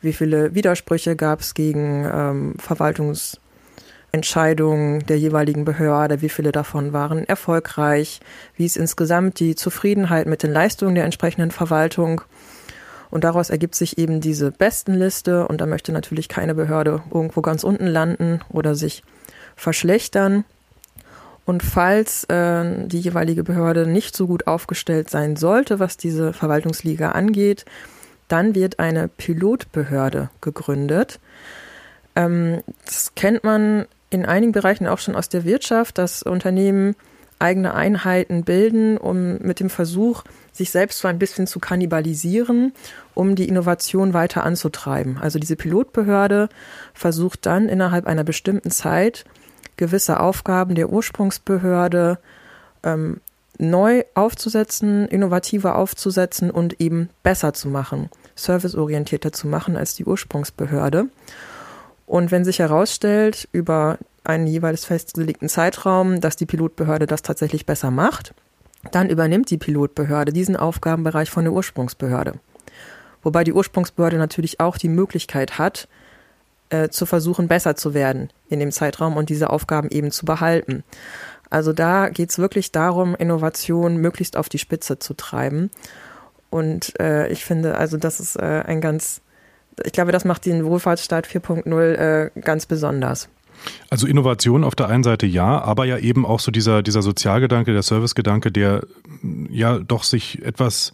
Wie 0.00 0.14
viele 0.14 0.54
Widersprüche 0.54 1.16
gab 1.16 1.40
es 1.40 1.54
gegen 1.54 2.08
ähm, 2.10 2.54
Verwaltungsentscheidungen 2.58 5.00
der 5.06 5.18
jeweiligen 5.18 5.64
Behörde? 5.64 6.22
Wie 6.22 6.28
viele 6.28 6.52
davon 6.52 6.92
waren 6.92 7.26
erfolgreich? 7.26 8.20
Wie 8.56 8.66
ist 8.66 8.76
insgesamt 8.76 9.40
die 9.40 9.54
Zufriedenheit 9.54 10.26
mit 10.26 10.42
den 10.42 10.52
Leistungen 10.52 10.94
der 10.94 11.04
entsprechenden 11.04 11.50
Verwaltung? 11.50 12.20
Und 13.14 13.22
daraus 13.22 13.48
ergibt 13.48 13.76
sich 13.76 13.96
eben 13.96 14.20
diese 14.20 14.50
Bestenliste. 14.50 15.46
Und 15.46 15.60
da 15.60 15.66
möchte 15.66 15.92
natürlich 15.92 16.28
keine 16.28 16.52
Behörde 16.52 17.04
irgendwo 17.12 17.42
ganz 17.42 17.62
unten 17.62 17.86
landen 17.86 18.40
oder 18.48 18.74
sich 18.74 19.04
verschlechtern. 19.54 20.44
Und 21.44 21.62
falls 21.62 22.24
äh, 22.24 22.88
die 22.88 22.98
jeweilige 22.98 23.44
Behörde 23.44 23.86
nicht 23.86 24.16
so 24.16 24.26
gut 24.26 24.48
aufgestellt 24.48 25.10
sein 25.10 25.36
sollte, 25.36 25.78
was 25.78 25.96
diese 25.96 26.32
Verwaltungsliga 26.32 27.12
angeht, 27.12 27.64
dann 28.26 28.56
wird 28.56 28.80
eine 28.80 29.06
Pilotbehörde 29.06 30.30
gegründet. 30.40 31.20
Ähm, 32.16 32.64
das 32.84 33.14
kennt 33.14 33.44
man 33.44 33.86
in 34.10 34.26
einigen 34.26 34.50
Bereichen 34.50 34.88
auch 34.88 34.98
schon 34.98 35.14
aus 35.14 35.28
der 35.28 35.44
Wirtschaft, 35.44 35.98
dass 35.98 36.24
Unternehmen 36.24 36.96
eigene 37.38 37.74
Einheiten 37.74 38.42
bilden, 38.42 38.96
um 38.98 39.38
mit 39.38 39.60
dem 39.60 39.70
Versuch, 39.70 40.24
sich 40.54 40.70
selbst 40.70 41.00
so 41.00 41.08
ein 41.08 41.18
bisschen 41.18 41.46
zu 41.46 41.58
kannibalisieren, 41.58 42.72
um 43.12 43.34
die 43.34 43.48
Innovation 43.48 44.14
weiter 44.14 44.44
anzutreiben. 44.44 45.18
Also 45.18 45.38
diese 45.38 45.56
Pilotbehörde 45.56 46.48
versucht 46.94 47.44
dann 47.44 47.68
innerhalb 47.68 48.06
einer 48.06 48.24
bestimmten 48.24 48.70
Zeit 48.70 49.24
gewisse 49.76 50.20
Aufgaben 50.20 50.76
der 50.76 50.90
Ursprungsbehörde 50.90 52.18
ähm, 52.84 53.20
neu 53.58 54.04
aufzusetzen, 54.14 55.08
innovativer 55.08 55.76
aufzusetzen 55.76 56.50
und 56.50 56.80
eben 56.80 57.10
besser 57.24 57.52
zu 57.52 57.68
machen, 57.68 58.08
serviceorientierter 58.36 59.32
zu 59.32 59.48
machen 59.48 59.76
als 59.76 59.94
die 59.96 60.04
Ursprungsbehörde. 60.04 61.06
Und 62.06 62.30
wenn 62.30 62.44
sich 62.44 62.60
herausstellt 62.60 63.48
über 63.50 63.98
einen 64.22 64.46
jeweils 64.46 64.84
festgelegten 64.84 65.48
Zeitraum, 65.48 66.20
dass 66.20 66.36
die 66.36 66.46
Pilotbehörde 66.46 67.06
das 67.06 67.22
tatsächlich 67.22 67.66
besser 67.66 67.90
macht, 67.90 68.34
dann 68.92 69.10
übernimmt 69.10 69.50
die 69.50 69.58
Pilotbehörde 69.58 70.32
diesen 70.32 70.56
Aufgabenbereich 70.56 71.30
von 71.30 71.44
der 71.44 71.52
Ursprungsbehörde. 71.52 72.34
Wobei 73.22 73.44
die 73.44 73.52
Ursprungsbehörde 73.52 74.18
natürlich 74.18 74.60
auch 74.60 74.76
die 74.76 74.88
Möglichkeit 74.88 75.58
hat, 75.58 75.88
äh, 76.70 76.88
zu 76.88 77.06
versuchen, 77.06 77.48
besser 77.48 77.76
zu 77.76 77.94
werden 77.94 78.30
in 78.48 78.60
dem 78.60 78.72
Zeitraum 78.72 79.16
und 79.16 79.28
diese 79.28 79.50
Aufgaben 79.50 79.88
eben 79.90 80.10
zu 80.10 80.26
behalten. 80.26 80.84
Also 81.50 81.72
da 81.72 82.08
geht 82.08 82.30
es 82.30 82.38
wirklich 82.38 82.72
darum, 82.72 83.14
Innovation 83.14 83.98
möglichst 83.98 84.36
auf 84.36 84.48
die 84.48 84.58
Spitze 84.58 84.98
zu 84.98 85.14
treiben. 85.14 85.70
Und 86.50 86.98
äh, 87.00 87.28
ich 87.28 87.44
finde, 87.44 87.76
also 87.78 87.96
das 87.96 88.20
ist 88.20 88.36
äh, 88.36 88.62
ein 88.66 88.80
ganz, 88.80 89.20
ich 89.84 89.92
glaube, 89.92 90.12
das 90.12 90.24
macht 90.24 90.46
den 90.46 90.64
Wohlfahrtsstaat 90.64 91.26
4.0 91.26 91.92
äh, 91.94 92.30
ganz 92.40 92.66
besonders. 92.66 93.28
Also 93.90 94.06
Innovation 94.06 94.64
auf 94.64 94.74
der 94.74 94.88
einen 94.88 95.04
Seite 95.04 95.26
ja, 95.26 95.60
aber 95.60 95.84
ja 95.84 95.98
eben 95.98 96.26
auch 96.26 96.40
so 96.40 96.50
dieser, 96.50 96.82
dieser 96.82 97.02
Sozialgedanke, 97.02 97.72
der 97.72 97.82
Servicegedanke, 97.82 98.52
der 98.52 98.86
ja 99.50 99.78
doch 99.78 100.04
sich 100.04 100.42
etwas 100.42 100.92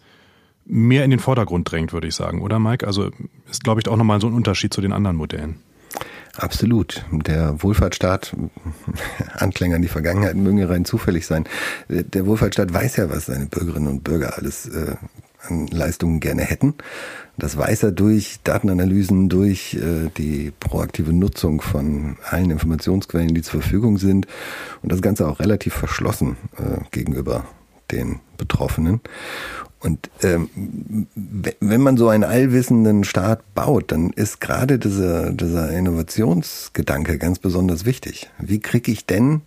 mehr 0.65 1.03
in 1.03 1.09
den 1.09 1.19
Vordergrund 1.19 1.71
drängt, 1.71 1.93
würde 1.93 2.07
ich 2.07 2.15
sagen, 2.15 2.41
oder 2.41 2.59
Mike? 2.59 2.85
Also 2.85 3.11
ist, 3.49 3.63
glaube 3.63 3.81
ich, 3.81 3.87
auch 3.87 3.97
nochmal 3.97 4.21
so 4.21 4.27
ein 4.27 4.33
Unterschied 4.33 4.73
zu 4.73 4.81
den 4.81 4.93
anderen 4.93 5.17
Modellen. 5.17 5.59
Absolut. 6.37 7.05
Der 7.11 7.61
Wohlfahrtsstaat, 7.61 8.35
Anklänger 9.33 9.75
an 9.75 9.81
die 9.81 9.89
Vergangenheit 9.89 10.35
mögen 10.35 10.57
ja 10.57 10.67
rein 10.67 10.85
zufällig 10.85 11.25
sein. 11.25 11.45
Der 11.89 12.25
Wohlfahrtsstaat 12.25 12.73
weiß 12.73 12.97
ja, 12.97 13.09
was 13.09 13.25
seine 13.25 13.47
Bürgerinnen 13.47 13.87
und 13.87 14.03
Bürger 14.03 14.37
alles 14.37 14.67
äh, 14.67 14.95
an 15.43 15.67
Leistungen 15.67 16.19
gerne 16.19 16.43
hätten. 16.43 16.75
Das 17.37 17.57
weiß 17.57 17.83
er 17.83 17.91
durch 17.91 18.39
Datenanalysen, 18.43 19.29
durch 19.29 19.73
äh, 19.75 20.09
die 20.17 20.51
proaktive 20.59 21.13
Nutzung 21.13 21.61
von 21.61 22.17
allen 22.29 22.51
Informationsquellen, 22.51 23.33
die 23.33 23.41
zur 23.41 23.61
Verfügung 23.61 23.97
sind. 23.97 24.27
Und 24.81 24.91
das 24.91 25.01
Ganze 25.01 25.27
auch 25.27 25.39
relativ 25.39 25.73
verschlossen 25.73 26.37
äh, 26.57 26.83
gegenüber 26.91 27.45
den 27.91 28.19
Betroffenen. 28.37 29.01
Und 29.79 30.11
ähm, 30.21 31.07
wenn 31.59 31.81
man 31.81 31.97
so 31.97 32.09
einen 32.09 32.23
allwissenden 32.23 33.03
Staat 33.03 33.55
baut, 33.55 33.91
dann 33.91 34.11
ist 34.11 34.39
gerade 34.39 34.77
dieser, 34.77 35.31
dieser 35.31 35.71
Innovationsgedanke 35.71 37.17
ganz 37.17 37.39
besonders 37.39 37.85
wichtig. 37.85 38.29
Wie 38.37 38.59
kriege 38.59 38.91
ich 38.91 39.07
denn 39.07 39.41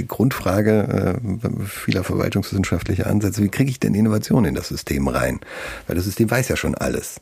die 0.00 0.08
Grundfrage 0.08 1.18
äh, 1.22 1.66
vieler 1.66 2.04
verwaltungswissenschaftlicher 2.04 3.06
Ansätze, 3.06 3.42
wie 3.42 3.48
kriege 3.48 3.70
ich 3.70 3.80
denn 3.80 3.94
Innovation 3.94 4.44
in 4.44 4.54
das 4.54 4.68
System 4.68 5.08
rein? 5.08 5.40
Weil 5.86 5.96
das 5.96 6.06
System 6.06 6.30
weiß 6.30 6.48
ja 6.48 6.56
schon 6.56 6.74
alles. 6.74 7.20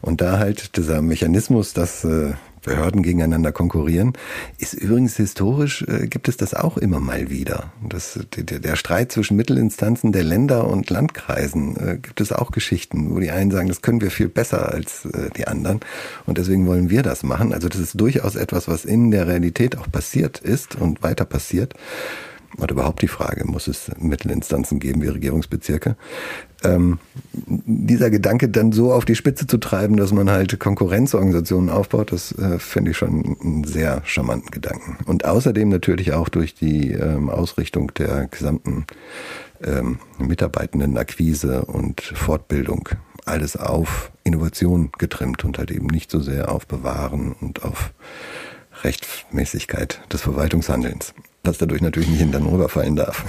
Und 0.00 0.20
da 0.20 0.38
halt 0.38 0.76
dieser 0.76 1.02
Mechanismus, 1.02 1.72
dass 1.72 2.04
äh, 2.04 2.32
Behörden 2.62 3.02
gegeneinander 3.02 3.52
konkurrieren, 3.52 4.12
ist 4.58 4.74
übrigens 4.74 5.16
historisch, 5.16 5.82
äh, 5.82 6.06
gibt 6.06 6.28
es 6.28 6.36
das 6.36 6.54
auch 6.54 6.76
immer 6.76 7.00
mal 7.00 7.30
wieder. 7.30 7.72
Das, 7.88 8.18
der, 8.36 8.58
der 8.58 8.76
Streit 8.76 9.12
zwischen 9.12 9.36
Mittelinstanzen 9.36 10.12
der 10.12 10.24
Länder 10.24 10.66
und 10.66 10.90
Landkreisen 10.90 11.76
äh, 11.76 11.96
gibt 11.96 12.20
es 12.20 12.32
auch 12.32 12.50
Geschichten, 12.50 13.14
wo 13.14 13.20
die 13.20 13.30
einen 13.30 13.50
sagen, 13.50 13.68
das 13.68 13.82
können 13.82 14.00
wir 14.00 14.10
viel 14.10 14.28
besser 14.28 14.72
als 14.72 15.04
äh, 15.06 15.30
die 15.36 15.46
anderen 15.46 15.80
und 16.26 16.38
deswegen 16.38 16.66
wollen 16.66 16.90
wir 16.90 17.02
das 17.02 17.22
machen. 17.22 17.52
Also 17.52 17.68
das 17.68 17.80
ist 17.80 18.00
durchaus 18.00 18.36
etwas, 18.36 18.68
was 18.68 18.84
in 18.84 19.10
der 19.10 19.26
Realität 19.26 19.78
auch 19.78 19.90
passiert 19.90 20.38
ist 20.38 20.76
und 20.76 21.02
weiter 21.02 21.24
passiert 21.24 21.74
oder 22.58 22.72
überhaupt 22.72 23.02
die 23.02 23.08
Frage, 23.08 23.44
muss 23.46 23.68
es 23.68 23.90
Mittelinstanzen 23.98 24.80
geben 24.80 25.02
wie 25.02 25.08
Regierungsbezirke? 25.08 25.96
Ähm, 26.62 26.98
dieser 27.32 28.10
Gedanke 28.10 28.48
dann 28.48 28.72
so 28.72 28.92
auf 28.92 29.04
die 29.04 29.14
Spitze 29.14 29.46
zu 29.46 29.58
treiben, 29.58 29.96
dass 29.96 30.12
man 30.12 30.30
halt 30.30 30.58
Konkurrenzorganisationen 30.58 31.70
aufbaut, 31.70 32.12
das 32.12 32.32
äh, 32.32 32.58
finde 32.58 32.90
ich 32.90 32.96
schon 32.96 33.36
einen 33.40 33.64
sehr 33.64 34.02
charmanten 34.04 34.50
Gedanken. 34.50 34.98
Und 35.06 35.24
außerdem 35.24 35.68
natürlich 35.68 36.12
auch 36.12 36.28
durch 36.28 36.54
die 36.54 36.92
ähm, 36.92 37.30
Ausrichtung 37.30 37.92
der 37.94 38.26
gesamten 38.26 38.86
ähm, 39.64 39.98
Mitarbeitendenakquise 40.18 41.64
und 41.64 42.00
Fortbildung 42.00 42.88
alles 43.24 43.56
auf 43.56 44.10
Innovation 44.24 44.90
getrimmt 44.98 45.44
und 45.44 45.58
halt 45.58 45.70
eben 45.70 45.86
nicht 45.86 46.10
so 46.10 46.20
sehr 46.20 46.50
auf 46.50 46.66
Bewahren 46.66 47.32
und 47.32 47.62
auf 47.62 47.92
Rechtmäßigkeit 48.82 50.00
des 50.12 50.22
Verwaltungshandelns 50.22 51.14
das 51.42 51.58
dadurch 51.58 51.80
natürlich 51.80 52.08
nicht 52.08 52.20
hinterm 52.20 52.46
rüberfallen 52.46 52.96
darf. 52.96 53.24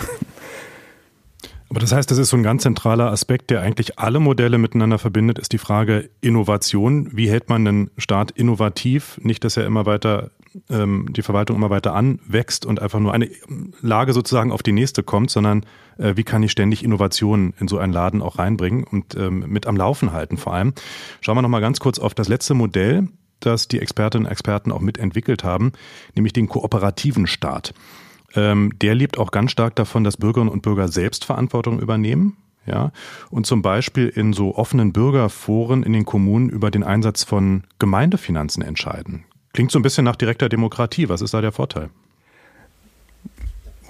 Aber 1.71 1.79
das 1.79 1.93
heißt, 1.93 2.11
das 2.11 2.17
ist 2.17 2.29
so 2.29 2.35
ein 2.35 2.43
ganz 2.43 2.63
zentraler 2.63 3.11
Aspekt, 3.11 3.49
der 3.49 3.61
eigentlich 3.61 3.97
alle 3.97 4.19
Modelle 4.19 4.57
miteinander 4.57 4.99
verbindet, 4.99 5.39
ist 5.39 5.53
die 5.53 5.57
Frage 5.57 6.09
Innovation. 6.19 7.09
Wie 7.13 7.29
hält 7.29 7.47
man 7.47 7.63
den 7.63 7.91
Staat 7.97 8.31
innovativ? 8.31 9.21
Nicht, 9.23 9.45
dass 9.45 9.55
er 9.55 9.65
immer 9.65 9.85
weiter, 9.85 10.31
ähm, 10.69 11.07
die 11.11 11.21
Verwaltung 11.21 11.55
immer 11.55 11.69
weiter 11.69 11.95
anwächst 11.95 12.65
und 12.65 12.81
einfach 12.81 12.99
nur 12.99 13.13
eine 13.13 13.29
Lage 13.79 14.11
sozusagen 14.11 14.51
auf 14.51 14.63
die 14.63 14.73
nächste 14.73 15.01
kommt, 15.01 15.31
sondern 15.31 15.65
äh, 15.97 16.17
wie 16.17 16.25
kann 16.25 16.43
ich 16.43 16.51
ständig 16.51 16.83
Innovationen 16.83 17.53
in 17.57 17.69
so 17.69 17.77
einen 17.77 17.93
Laden 17.93 18.21
auch 18.21 18.37
reinbringen 18.37 18.83
und 18.83 19.15
ähm, 19.15 19.45
mit 19.47 19.65
am 19.65 19.77
Laufen 19.77 20.11
halten 20.11 20.35
vor 20.35 20.53
allem. 20.53 20.73
Schauen 21.21 21.37
wir 21.37 21.41
nochmal 21.41 21.61
ganz 21.61 21.79
kurz 21.79 21.99
auf 21.99 22.13
das 22.13 22.27
letzte 22.27 22.53
Modell, 22.53 23.07
das 23.45 23.67
die 23.67 23.79
Expertinnen 23.79 24.25
und 24.25 24.31
Experten 24.31 24.71
auch 24.71 24.81
mitentwickelt 24.81 25.43
haben, 25.43 25.71
nämlich 26.15 26.33
den 26.33 26.47
kooperativen 26.47 27.27
Staat. 27.27 27.73
Ähm, 28.33 28.73
der 28.81 28.95
lebt 28.95 29.17
auch 29.17 29.31
ganz 29.31 29.51
stark 29.51 29.75
davon, 29.75 30.03
dass 30.03 30.17
Bürgerinnen 30.17 30.51
und 30.51 30.61
Bürger 30.61 30.87
selbst 30.87 31.25
Verantwortung 31.25 31.79
übernehmen. 31.79 32.37
Ja, 32.67 32.91
und 33.31 33.47
zum 33.47 33.63
Beispiel 33.63 34.07
in 34.07 34.33
so 34.33 34.55
offenen 34.55 34.93
Bürgerforen 34.93 35.81
in 35.81 35.93
den 35.93 36.05
Kommunen 36.05 36.47
über 36.47 36.69
den 36.69 36.83
Einsatz 36.83 37.23
von 37.23 37.63
Gemeindefinanzen 37.79 38.61
entscheiden. 38.61 39.25
Klingt 39.53 39.71
so 39.71 39.79
ein 39.79 39.81
bisschen 39.81 40.05
nach 40.05 40.15
direkter 40.15 40.47
Demokratie. 40.47 41.09
Was 41.09 41.23
ist 41.23 41.33
da 41.33 41.41
der 41.41 41.51
Vorteil? 41.51 41.89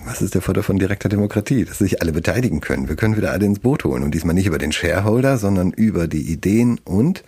Was 0.05 0.21
ist 0.21 0.33
der 0.33 0.41
Vorteil 0.41 0.63
von 0.63 0.79
direkter 0.79 1.09
Demokratie? 1.09 1.65
Dass 1.65 1.77
sich 1.77 2.01
alle 2.01 2.11
beteiligen 2.11 2.61
können. 2.61 2.87
Wir 2.87 2.95
können 2.95 3.17
wieder 3.17 3.31
alle 3.31 3.45
ins 3.45 3.59
Boot 3.59 3.83
holen 3.83 4.03
und 4.03 4.15
diesmal 4.15 4.33
nicht 4.33 4.47
über 4.47 4.57
den 4.57 4.71
Shareholder, 4.71 5.37
sondern 5.37 5.71
über 5.71 6.07
die 6.07 6.31
Ideen 6.31 6.79
und 6.83 7.23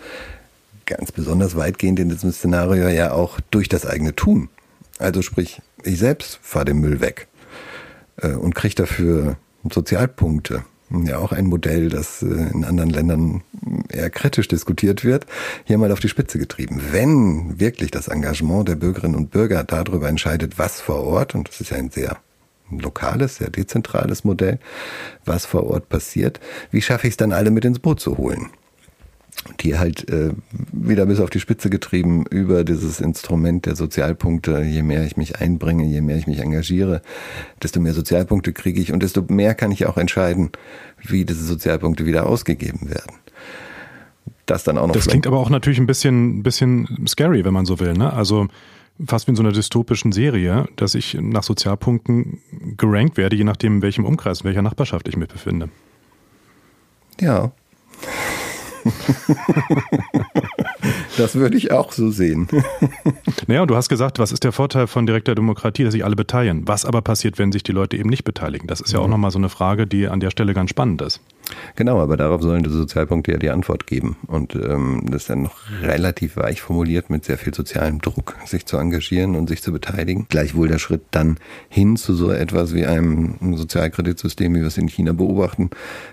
ganz 0.94 1.12
besonders 1.12 1.56
weitgehend 1.56 2.00
in 2.00 2.10
diesem 2.10 2.32
Szenario 2.32 2.88
ja 2.88 3.12
auch 3.12 3.40
durch 3.52 3.70
das 3.70 3.86
eigene 3.86 4.16
Tun. 4.16 4.50
Also 5.00 5.22
sprich, 5.22 5.62
ich 5.84 6.00
selbst 6.00 6.40
fahre 6.42 6.66
den 6.66 6.80
Müll 6.80 7.02
weg 7.02 7.28
äh, 8.18 8.30
und 8.30 8.56
kriege 8.56 8.76
dafür 8.76 9.38
Sozialpunkte. 9.70 10.64
Ja, 11.06 11.18
auch 11.18 11.32
ein 11.32 11.48
Modell, 11.48 11.90
das 11.90 12.22
äh, 12.22 12.26
in 12.26 12.66
anderen 12.66 12.90
Ländern 12.92 13.42
eher 13.90 14.10
kritisch 14.10 14.48
diskutiert 14.48 15.04
wird, 15.04 15.26
hier 15.64 15.78
mal 15.78 15.92
auf 15.92 16.00
die 16.00 16.10
Spitze 16.10 16.38
getrieben. 16.38 16.82
Wenn 16.92 17.60
wirklich 17.60 17.90
das 17.90 18.08
Engagement 18.08 18.68
der 18.70 18.76
Bürgerinnen 18.76 19.16
und 19.16 19.32
Bürger 19.32 19.64
darüber 19.64 20.08
entscheidet, 20.08 20.60
was 20.60 20.82
vor 20.82 21.04
Ort, 21.04 21.34
und 21.34 21.50
das 21.50 21.62
ist 21.62 21.72
ja 21.72 21.78
ein 21.78 21.90
sehr 21.90 22.18
lokales, 22.70 23.38
sehr 23.38 23.50
dezentrales 23.50 24.24
Modell, 24.24 24.60
was 25.26 25.46
vor 25.46 25.66
Ort 25.66 25.90
passiert, 25.90 26.40
wie 26.72 26.82
schaffe 26.82 27.08
ich 27.08 27.14
es 27.14 27.18
dann 27.18 27.34
alle 27.34 27.52
mit 27.52 27.66
ins 27.66 27.80
Boot 27.80 28.00
zu 28.00 28.18
holen? 28.18 28.50
Hier 29.60 29.80
halt 29.80 30.10
äh, 30.10 30.32
wieder 30.72 31.06
bis 31.06 31.20
auf 31.20 31.30
die 31.30 31.40
Spitze 31.40 31.70
getrieben 31.70 32.26
über 32.30 32.64
dieses 32.64 33.00
Instrument 33.00 33.66
der 33.66 33.76
Sozialpunkte. 33.76 34.62
Je 34.62 34.84
mehr 34.84 35.06
ich 35.06 35.18
mich 35.18 35.40
einbringe, 35.40 35.86
je 35.86 36.02
mehr 36.02 36.18
ich 36.18 36.28
mich 36.28 36.40
engagiere, 36.40 37.02
desto 37.62 37.80
mehr 37.80 37.94
Sozialpunkte 37.94 38.54
kriege 38.54 38.82
ich 38.82 38.92
und 38.92 39.04
desto 39.04 39.24
mehr 39.28 39.56
kann 39.56 39.72
ich 39.72 39.86
auch 39.86 39.98
entscheiden, 39.98 40.52
wie 41.02 41.26
diese 41.26 41.44
Sozialpunkte 41.44 42.06
wieder 42.06 42.26
ausgegeben 42.26 42.90
werden. 42.90 43.16
Das 44.46 44.64
dann 44.64 44.78
auch 44.78 44.88
noch. 44.88 44.94
Das 44.94 45.08
klingt 45.08 45.28
aber 45.28 45.38
auch 45.38 45.50
natürlich 45.50 45.80
ein 45.80 45.88
bisschen, 45.88 46.44
bisschen 46.44 47.06
scary, 47.08 47.46
wenn 47.46 47.54
man 47.54 47.66
so 47.66 47.80
will. 47.80 47.94
Ne? 47.94 48.12
Also 48.12 48.48
fast 49.06 49.28
wie 49.28 49.32
in 49.32 49.36
so 49.36 49.44
einer 49.44 49.52
dystopischen 49.52 50.12
Serie, 50.12 50.68
dass 50.76 50.96
ich 50.96 51.18
nach 51.20 51.44
Sozialpunkten 51.44 52.40
gerankt 52.78 53.18
werde, 53.18 53.36
je 53.36 53.44
nachdem, 53.44 53.78
in 53.78 53.82
welchem 53.82 54.06
Umkreis, 54.06 54.42
in 54.42 54.46
welcher 54.46 54.62
Nachbarschaft 54.62 55.08
ich 55.08 55.18
mich 55.18 55.30
befinde. 55.30 55.70
Ja. 57.20 57.52
das 61.18 61.36
würde 61.36 61.58
ich 61.58 61.72
auch 61.72 61.92
so 61.92 62.12
sehen. 62.12 62.48
naja, 63.48 63.62
und 63.62 63.68
du 63.70 63.76
hast 63.76 63.90
gesagt, 63.90 64.20
was 64.20 64.32
ist 64.32 64.44
der 64.44 64.52
Vorteil 64.52 64.88
von 64.88 65.06
direkter 65.06 65.36
Demokratie, 65.36 65.84
dass 65.84 65.94
sich 65.94 66.06
alle 66.06 66.16
beteiligen? 66.16 66.68
Was 66.68 66.86
aber 66.86 67.02
passiert, 67.02 67.38
wenn 67.38 67.52
sich 67.52 67.64
die 67.64 67.72
Leute 67.72 67.98
eben 67.98 68.10
nicht 68.10 68.24
beteiligen? 68.24 68.68
Das 68.68 68.82
ist 68.82 68.94
ja 68.94 69.00
auch 69.00 69.08
nochmal 69.08 69.32
so 69.32 69.40
eine 69.40 69.50
Frage, 69.50 69.88
die 69.88 70.08
an 70.08 70.20
der 70.20 70.32
Stelle 70.32 70.54
ganz 70.54 70.70
spannend 70.70 71.02
ist. 71.02 71.22
Genau, 71.76 72.00
aber 72.00 72.18
darauf 72.18 72.42
sollen 72.42 72.64
die 72.64 72.70
Sozialpunkte 72.70 73.32
ja 73.32 73.38
die 73.38 73.50
Antwort 73.50 73.88
geben. 73.88 74.16
Und 74.28 74.56
ähm, 74.56 75.04
das 75.06 75.24
ist 75.24 75.30
dann 75.30 75.44
noch 75.44 75.56
relativ 75.82 76.38
weich 76.38 76.62
formuliert 76.62 77.10
mit 77.10 77.26
sehr 77.26 77.38
viel 77.38 77.54
sozialem 77.54 78.00
Druck, 78.00 78.36
sich 78.46 78.66
zu 78.66 78.78
engagieren 78.78 79.36
und 79.36 79.50
sich 79.50 79.62
zu 79.62 79.72
beteiligen. 79.72 80.28
Gleichwohl 80.30 80.68
der 80.68 80.80
Schritt 80.80 81.02
dann 81.12 81.38
hin 81.70 81.98
zu 81.98 82.14
so 82.14 82.32
etwas 82.32 82.74
wie 82.74 82.86
einem 82.86 83.36
Sozialkreditsystem, 83.56 84.54
wie 84.56 84.62
wir 84.62 84.68
es 84.68 84.78
in 84.78 84.88
China 84.88 85.14
beobachten, 85.14 85.70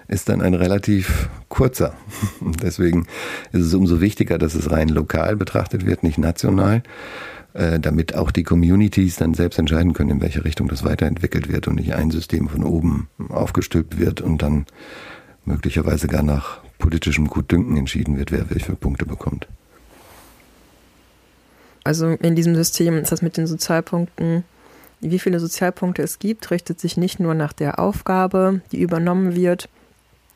ist 0.08 0.28
dann 0.28 0.40
ein 0.40 0.54
relativ 0.54 1.28
kurzer. 1.48 1.94
Deswegen 2.62 3.06
ist 3.52 3.66
es 3.66 3.74
umso 3.74 4.00
wichtiger, 4.00 4.38
dass 4.38 4.54
es 4.54 4.70
rein 4.70 4.88
lokal 4.88 5.36
betrachtet 5.36 5.86
wird, 5.86 6.02
nicht 6.02 6.18
national 6.18 6.82
äh, 7.52 7.80
damit 7.80 8.14
auch 8.14 8.30
die 8.30 8.44
Communities 8.44 9.16
dann 9.16 9.34
selbst 9.34 9.58
entscheiden 9.58 9.92
können, 9.92 10.10
in 10.10 10.20
welche 10.20 10.44
Richtung 10.44 10.68
das 10.68 10.84
weiterentwickelt 10.84 11.52
wird 11.52 11.68
und 11.68 11.76
nicht 11.76 11.94
ein 11.94 12.10
System 12.10 12.48
von 12.48 12.62
oben 12.62 13.08
aufgestülpt 13.28 13.98
wird 13.98 14.20
und 14.20 14.42
dann 14.42 14.66
möglicherweise 15.50 16.06
gar 16.06 16.22
nach 16.22 16.60
politischem 16.78 17.26
Gutdünken 17.28 17.76
entschieden 17.76 18.16
wird, 18.18 18.32
wer 18.32 18.50
welche 18.50 18.74
Punkte 18.74 19.04
bekommt. 19.04 19.46
Also 21.84 22.08
in 22.08 22.36
diesem 22.36 22.54
System 22.54 22.98
ist 22.98 23.12
das 23.12 23.22
mit 23.22 23.36
den 23.36 23.46
Sozialpunkten, 23.46 24.44
wie 25.00 25.18
viele 25.18 25.40
Sozialpunkte 25.40 26.02
es 26.02 26.18
gibt, 26.18 26.50
richtet 26.50 26.78
sich 26.78 26.96
nicht 26.96 27.20
nur 27.20 27.34
nach 27.34 27.54
der 27.54 27.78
Aufgabe, 27.78 28.60
die 28.70 28.80
übernommen 28.80 29.34
wird. 29.34 29.68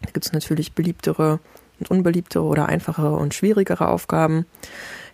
Da 0.03 0.11
gibt 0.11 0.25
es 0.25 0.33
natürlich 0.33 0.73
beliebtere 0.73 1.39
und 1.79 1.91
unbeliebtere 1.91 2.45
oder 2.45 2.67
einfachere 2.67 3.17
und 3.17 3.35
schwierigere 3.35 3.89
Aufgaben. 3.89 4.47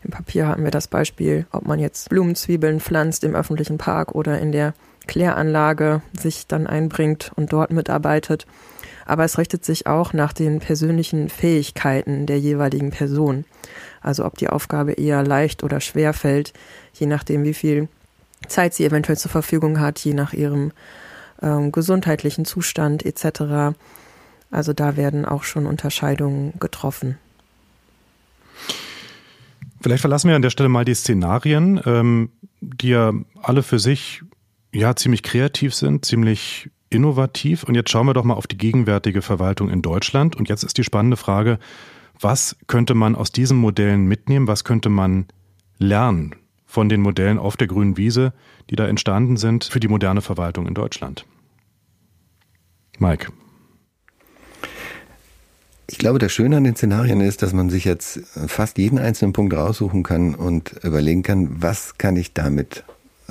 Im 0.05 0.11
Papier 0.11 0.47
hatten 0.47 0.63
wir 0.63 0.71
das 0.71 0.87
Beispiel, 0.87 1.47
ob 1.51 1.67
man 1.67 1.81
jetzt 1.81 2.11
Blumenzwiebeln 2.11 2.81
pflanzt 2.81 3.25
im 3.25 3.35
öffentlichen 3.35 3.77
Park 3.77 4.15
oder 4.15 4.39
in 4.39 4.53
der 4.53 4.75
Kläranlage 5.09 6.03
sich 6.19 6.47
dann 6.47 6.69
einbringt 6.69 7.33
und 7.35 7.53
dort 7.53 7.73
mitarbeitet 7.73 8.47
aber 9.11 9.25
es 9.25 9.39
richtet 9.39 9.65
sich 9.65 9.89
auch 9.89 10.13
nach 10.13 10.33
den 10.33 10.61
persönlichen 10.61 11.29
Fähigkeiten 11.29 12.27
der 12.27 12.39
jeweiligen 12.39 12.91
Person. 12.91 13.45
Also 14.01 14.25
ob 14.25 14.39
die 14.39 14.49
Aufgabe 14.49 14.93
eher 14.93 15.25
leicht 15.25 15.65
oder 15.65 15.81
schwer 15.81 16.13
fällt, 16.13 16.53
je 16.95 17.07
nachdem, 17.07 17.43
wie 17.43 17.55
viel 17.55 17.89
Zeit 18.47 18.73
sie 18.73 18.85
eventuell 18.85 19.19
zur 19.19 19.33
Verfügung 19.33 19.81
hat, 19.81 19.99
je 19.99 20.15
nach 20.15 20.33
ihrem 20.33 20.71
ähm, 21.43 21.73
gesundheitlichen 21.73 22.45
Zustand 22.45 23.05
etc. 23.05 23.75
Also 24.53 24.73
da 24.73 24.97
werden 24.97 25.25
auch 25.25 25.43
schon 25.43 25.67
Unterscheidungen 25.67 26.55
getroffen. 26.61 27.19
Vielleicht 29.81 30.03
verlassen 30.03 30.29
wir 30.29 30.37
an 30.37 30.43
der 30.43 30.51
Stelle 30.51 30.69
mal 30.69 30.85
die 30.85 30.95
Szenarien, 30.95 31.81
ähm, 31.85 32.31
die 32.61 32.91
ja 32.91 33.13
alle 33.43 33.65
für 33.65 33.81
sich 33.81 34.23
ja 34.73 34.95
ziemlich 34.95 35.25
kreativ 35.25 35.75
sind, 35.75 36.05
ziemlich 36.05 36.71
innovativ. 36.91 37.65
Und 37.65 37.75
jetzt 37.75 37.91
schauen 37.91 38.07
wir 38.07 38.15
doch 38.15 38.25
mal 38.25 38.35
auf 38.35 38.47
die 38.47 38.59
gegenwärtige 38.59 39.23
Verwaltung 39.23 39.71
in 39.71 39.81
Deutschland. 39.81 40.37
Und 40.37 40.49
jetzt 40.49 40.65
ist 40.65 40.77
die 40.77 40.85
spannende 40.85 41.17
Frage, 41.17 41.59
was 42.21 42.57
könnte 42.67 42.95
man 42.95 43.15
aus 43.15 43.33
diesen 43.33 43.57
Modellen 43.57 44.07
mitnehmen? 44.07 44.47
Was 44.47 44.65
könnte 44.65 44.91
man 44.91 45.27
lernen 45.79 46.35
von 46.67 46.89
den 46.89 47.01
Modellen 47.01 47.39
auf 47.39 47.57
der 47.57 47.67
grünen 47.67 47.97
Wiese, 47.97 48.33
die 48.69 48.77
da 48.77 48.87
entstanden 48.87 49.37
sind 49.37 49.65
für 49.65 49.81
die 49.81 49.89
moderne 49.89 50.21
Verwaltung 50.21 50.67
in 50.67 50.75
Deutschland? 50.75 51.25
Mike. 52.99 53.33
Ich 55.87 55.99
glaube, 55.99 56.21
das 56.21 56.31
Schöne 56.31 56.59
an 56.59 56.65
den 56.65 56.77
Szenarien 56.77 57.21
ist, 57.21 57.43
dass 57.43 57.53
man 57.53 57.69
sich 57.69 57.85
jetzt 57.85 58.21
fast 58.47 58.79
jeden 58.79 58.99
einzelnen 58.99 59.33
Punkt 59.33 59.55
raussuchen 59.55 60.05
kann 60.05 60.37
und 60.37 60.73
überlegen 60.85 61.23
kann, 61.23 61.63
was 61.63 61.99
kann 61.99 62.15
ich 62.15 62.33
damit 62.33 62.85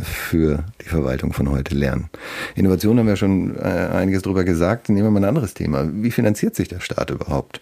für 0.03 0.63
die 0.81 0.89
Verwaltung 0.89 1.33
von 1.33 1.49
heute 1.49 1.75
lernen. 1.75 2.09
Innovation 2.55 2.99
haben 2.99 3.07
wir 3.07 3.15
schon 3.15 3.55
äh, 3.57 3.61
einiges 3.61 4.21
drüber 4.23 4.43
gesagt. 4.43 4.89
Nehmen 4.89 5.07
wir 5.07 5.11
mal 5.11 5.21
ein 5.21 5.29
anderes 5.29 5.53
Thema. 5.53 5.89
Wie 5.91 6.11
finanziert 6.11 6.55
sich 6.55 6.67
der 6.67 6.79
Staat 6.79 7.09
überhaupt? 7.09 7.61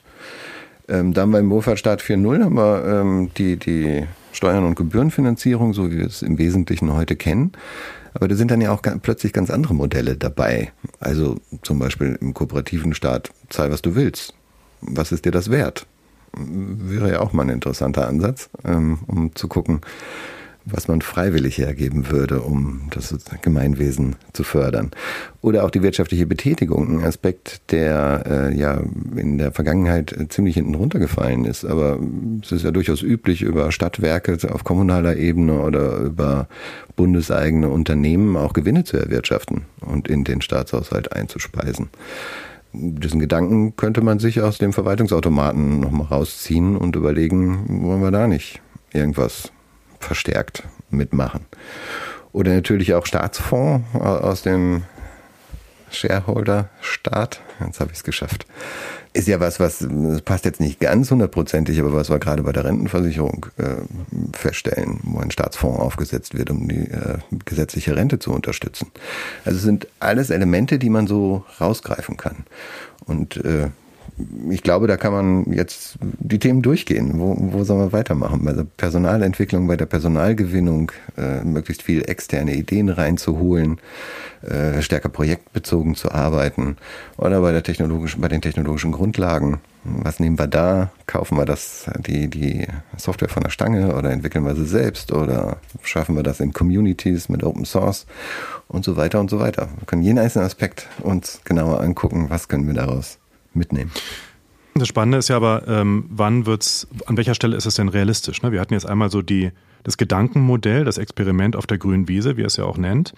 Ähm, 0.88 1.14
da 1.14 1.22
haben 1.22 1.32
wir 1.32 1.40
im 1.40 1.50
Wohlfahrtsstaat 1.50 2.02
4.0 2.02 2.44
haben 2.44 2.56
wir 2.56 2.86
ähm, 2.86 3.32
die, 3.38 3.58
die 3.58 4.06
Steuern- 4.32 4.66
und 4.66 4.76
Gebührenfinanzierung, 4.76 5.74
so 5.74 5.92
wie 5.92 5.98
wir 5.98 6.06
es 6.06 6.22
im 6.22 6.38
Wesentlichen 6.38 6.94
heute 6.94 7.16
kennen. 7.16 7.52
Aber 8.14 8.28
da 8.28 8.36
sind 8.36 8.52
dann 8.52 8.62
ja 8.62 8.72
auch 8.72 8.82
plötzlich 8.82 9.34
ganz 9.34 9.50
andere 9.50 9.76
Modelle 9.76 10.16
dabei. 10.16 10.72
Also 11.00 11.36
zum 11.62 11.80
Beispiel 11.80 12.18
im 12.20 12.34
kooperativen 12.34 12.94
Staat, 12.94 13.32
zahl 13.50 13.72
was 13.72 13.82
du 13.82 13.96
willst 13.96 14.34
was 14.82 15.12
ist 15.12 15.26
dir 15.26 15.32
das 15.32 15.50
wert? 15.50 15.86
Wäre 16.34 17.12
ja 17.12 17.20
auch 17.20 17.34
mal 17.34 17.44
ein 17.44 17.50
interessanter 17.50 18.08
Ansatz, 18.08 18.50
ähm, 18.64 19.00
um 19.08 19.36
zu 19.36 19.48
gucken, 19.48 19.82
was 20.72 20.88
man 20.88 21.02
freiwillig 21.02 21.58
hergeben 21.58 22.10
würde, 22.10 22.42
um 22.42 22.82
das 22.90 23.16
Gemeinwesen 23.42 24.16
zu 24.34 24.44
fördern. 24.44 24.92
Oder 25.42 25.64
auch 25.64 25.70
die 25.70 25.84
wirtschaftliche 25.84 26.26
Betätigung, 26.26 27.00
ein 27.00 27.06
Aspekt, 27.06 27.72
der 27.72 28.24
äh, 28.26 28.58
ja 28.58 28.82
in 29.16 29.38
der 29.38 29.52
Vergangenheit 29.52 30.16
ziemlich 30.30 30.56
hinten 30.56 30.76
runtergefallen 30.76 31.46
ist. 31.46 31.66
Aber 31.66 32.00
es 32.44 32.52
ist 32.52 32.64
ja 32.64 32.72
durchaus 32.72 33.02
üblich, 33.02 33.42
über 33.42 33.72
Stadtwerke 33.72 34.38
auf 34.52 34.64
kommunaler 34.64 35.16
Ebene 35.16 35.62
oder 35.62 35.98
über 35.98 36.48
bundeseigene 36.96 37.70
Unternehmen 37.70 38.36
auch 38.36 38.54
Gewinne 38.54 38.84
zu 38.84 38.98
erwirtschaften 38.98 39.66
und 39.82 40.08
in 40.08 40.24
den 40.24 40.42
Staatshaushalt 40.42 41.14
einzuspeisen 41.14 41.90
diesen 42.74 43.20
Gedanken 43.20 43.76
könnte 43.76 44.02
man 44.02 44.20
sich 44.20 44.42
aus 44.42 44.58
dem 44.58 44.74
Verwaltungsautomaten 44.74 45.80
nochmal 45.80 46.08
rausziehen 46.08 46.76
und 46.76 46.96
überlegen, 46.96 47.82
wollen 47.82 48.02
wir 48.02 48.12
da 48.12 48.28
nicht 48.28 48.62
irgendwas 48.94 49.52
verstärkt 50.00 50.64
mitmachen. 50.90 51.46
Oder 52.34 52.54
natürlich 52.54 52.94
auch 52.94 53.06
Staatsfonds 53.06 53.86
aus 53.96 54.42
dem 54.44 54.84
Shareholder-Staat. 55.92 57.42
Jetzt 57.66 57.80
habe 57.80 57.92
ich 57.92 57.98
es 57.98 58.04
geschafft 58.04 58.46
ist 59.18 59.28
ja 59.28 59.40
was, 59.40 59.60
was 59.60 59.86
passt 60.24 60.46
jetzt 60.46 60.60
nicht 60.60 60.80
ganz 60.80 61.10
hundertprozentig, 61.10 61.80
aber 61.80 61.94
was 61.94 62.10
wir 62.10 62.20
gerade 62.20 62.44
bei 62.44 62.52
der 62.52 62.66
Rentenversicherung 62.66 63.48
äh, 63.58 63.76
feststellen, 64.34 65.00
wo 65.04 65.20
ein 65.20 65.32
Staatsfonds 65.32 65.80
aufgesetzt 65.80 66.38
wird, 66.38 66.52
um 66.52 66.68
die 66.68 66.92
äh, 66.92 67.18
gesetzliche 67.46 67.96
Rente 67.96 68.20
zu 68.20 68.32
unterstützen. 68.32 68.92
Also 69.44 69.58
es 69.58 69.64
sind 69.64 69.88
alles 70.00 70.30
Elemente, 70.30 70.78
die 70.78 70.90
man 70.90 71.08
so 71.08 71.44
rausgreifen 71.60 72.16
kann. 72.16 72.46
Und 73.06 73.38
äh, 73.38 73.70
ich 74.50 74.64
glaube, 74.64 74.88
da 74.88 74.98
kann 74.98 75.14
man 75.14 75.54
jetzt 75.54 75.98
die 76.02 76.40
Themen 76.40 76.62
durchgehen. 76.62 77.20
Wo, 77.20 77.36
wo 77.38 77.64
soll 77.64 77.78
man 77.78 77.92
weitermachen? 77.92 78.44
Bei 78.44 78.54
der 78.54 78.66
Personalentwicklung, 78.66 79.68
bei 79.68 79.78
der 79.78 79.86
Personalgewinnung, 79.86 80.92
äh, 81.18 81.44
möglichst 81.44 81.84
viel 81.84 82.04
externe 82.10 82.56
Ideen 82.56 82.90
reinzuholen, 82.90 83.80
äh, 84.42 84.82
stärker 84.82 85.10
projektbezogen 85.10 85.96
zu 85.96 86.12
arbeiten 86.12 86.78
oder 87.18 87.42
bei 87.42 87.52
der 87.52 87.64
technologischen, 87.64 88.22
bei 88.22 88.28
den 88.28 88.42
technologischen 88.42 88.92
Grundlagen. 88.92 89.60
Was 89.84 90.20
nehmen 90.20 90.38
wir 90.38 90.48
da? 90.48 90.92
Kaufen 91.06 91.38
wir 91.38 91.46
das, 91.46 91.90
die, 92.00 92.28
die 92.28 92.68
Software 92.98 93.30
von 93.30 93.44
der 93.44 93.50
Stange 93.50 93.96
oder 93.96 94.12
entwickeln 94.12 94.46
wir 94.46 94.56
sie 94.56 94.66
selbst 94.66 95.14
oder 95.14 95.58
schaffen 95.82 96.16
wir 96.16 96.24
das 96.24 96.40
in 96.40 96.54
Communities 96.54 97.30
mit 97.30 97.44
Open 97.44 97.66
Source 97.66 98.06
und 98.68 98.84
so 98.84 98.98
weiter 98.98 99.20
und 99.20 99.30
so 99.30 99.40
weiter. 99.40 99.70
Wir 99.78 99.86
können 99.86 100.02
jeden 100.02 100.20
einzelnen 100.20 100.46
Aspekt 100.46 100.88
uns 101.02 101.42
genauer 101.46 101.82
angucken, 101.82 102.30
was 102.30 102.48
können 102.48 102.68
wir 102.68 102.74
daraus 102.74 103.20
mitnehmen. 103.58 103.92
Das 104.76 104.88
Spannende 104.88 105.18
ist 105.18 105.28
ja 105.28 105.36
aber, 105.36 105.68
ähm, 105.68 106.06
wann 106.10 106.46
wird's, 106.46 106.88
an 107.08 107.18
welcher 107.18 107.34
Stelle 107.34 107.56
ist 107.56 107.66
es 107.66 107.76
denn 107.76 107.90
realistisch? 107.90 108.42
Ne? 108.44 108.52
Wir 108.52 108.62
hatten 108.62 108.74
jetzt 108.74 108.86
einmal 108.86 109.10
so 109.10 109.22
die, 109.22 109.52
das 109.84 109.98
Gedankenmodell, 109.98 110.86
das 110.86 110.98
Experiment 110.98 111.56
auf 111.56 111.66
der 111.66 111.78
grünen 111.78 112.08
Wiese, 112.08 112.38
wie 112.38 112.44
er 112.44 112.48
es 112.48 112.58
ja 112.58 112.66
auch 112.66 112.78
nennt. 112.78 113.14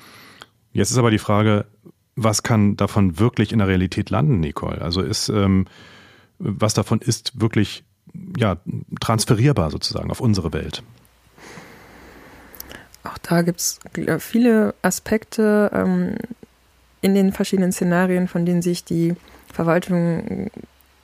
Jetzt 0.72 0.92
ist 0.92 0.98
aber 0.98 1.12
die 1.12 1.20
Frage, 1.20 1.66
was 2.16 2.44
kann 2.44 2.78
davon 2.78 3.20
wirklich 3.20 3.52
in 3.52 3.60
der 3.60 3.68
Realität 3.68 4.10
landen, 4.10 4.40
Nicole? 4.40 4.82
Also 4.82 5.02
ist, 5.02 5.30
ähm, 5.30 5.66
was 6.38 6.74
davon 6.74 7.00
ist 7.00 7.42
wirklich 7.42 7.84
ja, 8.38 8.58
transferierbar 9.00 9.72
sozusagen 9.72 10.12
auf 10.12 10.22
unsere 10.22 10.54
Welt? 10.54 10.84
Auch 13.04 13.18
da 13.18 13.42
gibt 13.42 13.60
es 13.60 13.80
viele 14.20 14.76
Aspekte 14.82 15.72
ähm, 15.74 16.16
in 17.02 17.16
den 17.16 17.32
verschiedenen 17.32 17.72
Szenarien, 17.72 18.28
von 18.28 18.46
denen 18.46 18.62
sich 18.62 18.84
die 18.84 19.16
Verwaltung 19.54 20.50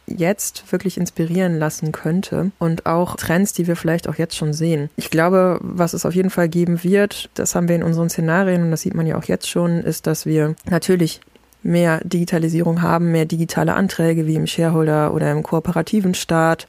jetzt 0.08 0.72
wirklich 0.72 0.98
inspirieren 0.98 1.58
lassen 1.58 1.92
könnte 1.92 2.52
und 2.60 2.86
auch 2.86 3.16
Trends, 3.16 3.54
die 3.54 3.68
wir 3.68 3.76
vielleicht 3.76 4.08
auch 4.08 4.16
jetzt 4.16 4.36
schon 4.36 4.54
sehen. 4.54 4.90
Ich 4.98 5.10
glaube, 5.10 5.60
was 5.62 5.94
es 5.94 6.06
auf 6.06 6.14
jeden 6.14 6.30
Fall 6.30 6.48
geben 6.48 6.84
wird, 6.84 7.30
das 7.34 7.56
haben 7.56 7.68
wir 7.68 7.76
in 7.76 7.84
unseren 7.84 8.10
Szenarien 8.10 8.64
und 8.64 8.72
das 8.72 8.82
sieht 8.82 8.94
man 8.94 9.08
ja 9.08 9.18
auch 9.18 9.24
jetzt 9.24 9.50
schon, 9.50 9.80
ist, 9.80 10.06
dass 10.08 10.26
wir 10.26 10.56
natürlich 10.70 11.22
mehr 11.64 12.00
Digitalisierung 12.04 12.84
haben, 12.84 13.12
mehr 13.12 13.26
digitale 13.26 13.74
Anträge 13.74 14.28
wie 14.28 14.36
im 14.36 14.46
Shareholder 14.46 15.14
oder 15.14 15.32
im 15.32 15.42
kooperativen 15.42 16.14
Staat, 16.14 16.68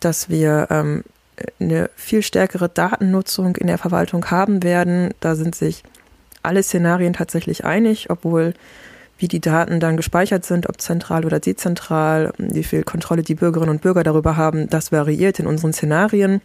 dass 0.00 0.28
wir 0.28 0.66
ähm, 0.70 1.04
eine 1.60 1.88
viel 1.94 2.22
stärkere 2.22 2.68
Datennutzung 2.68 3.54
in 3.56 3.68
der 3.68 3.78
Verwaltung 3.78 4.30
haben 4.30 4.64
werden. 4.64 5.14
Da 5.20 5.36
sind 5.36 5.54
sich 5.54 5.84
alle 6.42 6.64
Szenarien 6.64 7.12
tatsächlich 7.12 7.64
einig, 7.64 8.10
obwohl 8.10 8.54
wie 9.22 9.28
die 9.28 9.40
Daten 9.40 9.78
dann 9.78 9.96
gespeichert 9.96 10.44
sind, 10.44 10.68
ob 10.68 10.80
zentral 10.80 11.24
oder 11.24 11.38
dezentral, 11.38 12.32
wie 12.38 12.64
viel 12.64 12.82
Kontrolle 12.82 13.22
die 13.22 13.36
Bürgerinnen 13.36 13.70
und 13.70 13.80
Bürger 13.80 14.02
darüber 14.02 14.36
haben, 14.36 14.68
das 14.68 14.90
variiert 14.90 15.38
in 15.38 15.46
unseren 15.46 15.72
Szenarien. 15.72 16.40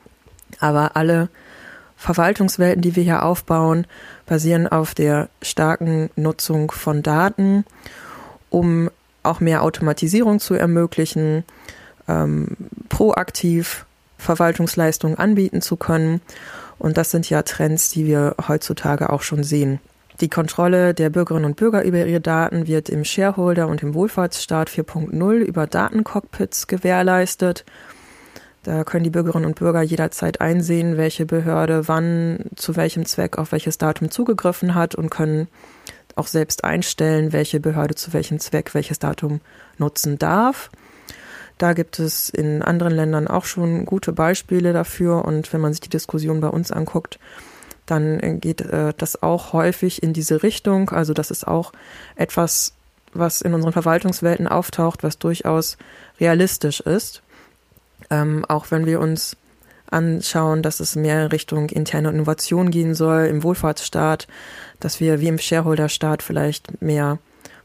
Aber 0.60 0.96
alle 0.96 1.30
Verwaltungswelten, 1.98 2.84
die 2.84 2.96
wir 2.96 3.04
hier 3.04 3.24
aufbauen, 3.24 3.88
basieren 4.28 4.68
auf 4.68 4.94
der 4.94 5.30
starken 5.42 6.12
Nutzung 6.16 6.70
von 6.70 7.02
Daten, 7.02 7.66
um 8.52 8.92
auch 9.24 9.40
mehr 9.40 9.63
Automatisierung 9.63 10.40
zu 10.40 10.54
ermöglichen, 10.54 11.44
ähm, 12.08 12.56
proaktiv 12.90 13.88
Verwaltungsleistungen 14.20 15.18
anbieten 15.18 15.63
zu 15.63 15.78
können. 15.78 16.22
Und 16.78 16.98
das 16.98 17.10
sind 17.10 17.28
ja 17.28 17.42
Trends, 17.42 17.90
die 17.90 18.06
wir 18.06 18.36
heutzutage 18.48 19.10
auch 19.10 19.24
schon 19.24 19.44
sehen. 19.44 19.80
Die 20.19 20.30
Kontrolle 20.30 20.95
der 20.95 21.12
Bürgerinnen 21.12 21.45
und 21.45 21.58
Bürger 21.58 21.84
über 21.84 22.03
ihre 22.03 22.19
Daten 22.21 22.65
wird 22.65 22.89
im 22.89 23.06
Shareholder 23.06 23.67
und 23.67 23.84
im 23.84 23.93
Wohlfahrtsstaat 23.93 24.67
4.0 24.67 25.34
über 25.36 25.67
Datencockpits 25.67 26.65
gewährleistet. 26.65 27.65
Da 28.63 28.84
können 28.84 29.03
die 29.03 29.12
Bürgerinnen 29.12 29.45
und 29.45 29.60
Bürger 29.60 29.84
jederzeit 29.84 30.41
einsehen, 30.41 30.97
welche 30.97 31.27
Behörde 31.27 31.88
wann 31.88 32.45
zu 32.56 32.75
welchem 32.75 33.06
Zweck 33.06 33.38
auf 33.38 33.51
welches 33.51 33.77
Datum 33.77 34.10
zugegriffen 34.10 34.73
hat 34.73 34.95
und 34.95 35.12
können 35.12 35.47
auch 36.15 36.27
selbst 36.27 36.63
einstellen, 36.63 37.32
welche 37.32 37.60
Behörde 37.60 37.93
zu 37.93 38.12
welchem 38.12 38.39
Zweck 38.39 38.73
welches 38.73 38.97
Datum 38.97 39.39
nutzen 39.77 40.17
darf. 40.17 40.71
Da 41.60 41.73
gibt 41.73 41.99
es 41.99 42.30
in 42.30 42.63
anderen 42.63 42.93
Ländern 42.93 43.27
auch 43.27 43.45
schon 43.45 43.86
gute 43.86 44.13
Beispiele 44.13 44.73
dafür 44.73 45.25
und 45.25 45.53
wenn 45.53 45.62
man 45.62 45.73
sich 45.73 45.82
die 45.82 45.89
Diskussion 45.89 46.41
bei 46.41 46.49
uns 46.49 46.71
anguckt, 46.71 47.19
dann 47.88 48.39
geht 48.39 48.62
äh, 48.62 48.93
das 48.95 49.23
auch 49.23 49.54
häufig 49.54 50.04
in 50.04 50.13
diese 50.13 50.43
Richtung. 50.43 50.89
Also 50.89 51.13
das 51.13 51.32
ist 51.32 51.47
auch 51.47 51.71
etwas, 52.15 52.73
was 53.13 53.41
in 53.41 53.54
unseren 53.54 53.73
Verwaltungswelten 53.73 54.47
auftaucht, 54.47 55.04
was 55.04 55.17
durchaus 55.17 55.78
realistisch 56.19 56.80
ist. 56.82 57.23
Ähm, 58.10 58.45
auch 58.47 58.69
wenn 58.69 58.86
wir 58.86 59.00
uns 59.00 59.36
anschauen, 59.89 60.62
dass 60.62 60.80
es 60.80 60.95
mehr 60.95 61.23
in 61.23 61.28
Richtung 61.28 61.69
interne 61.69 62.10
Innovation 62.10 62.71
gehen 62.71 62.93
soll 62.93 63.26
im 63.26 63.43
Wohlfahrtsstaat, 63.43 64.28
dass 64.80 65.00
wir 65.00 65.21
wie 65.21 65.28
im 65.28 65.39
Shareholder-Staat 65.39 66.21
vielleicht 66.21 66.82
mehr 66.82 67.19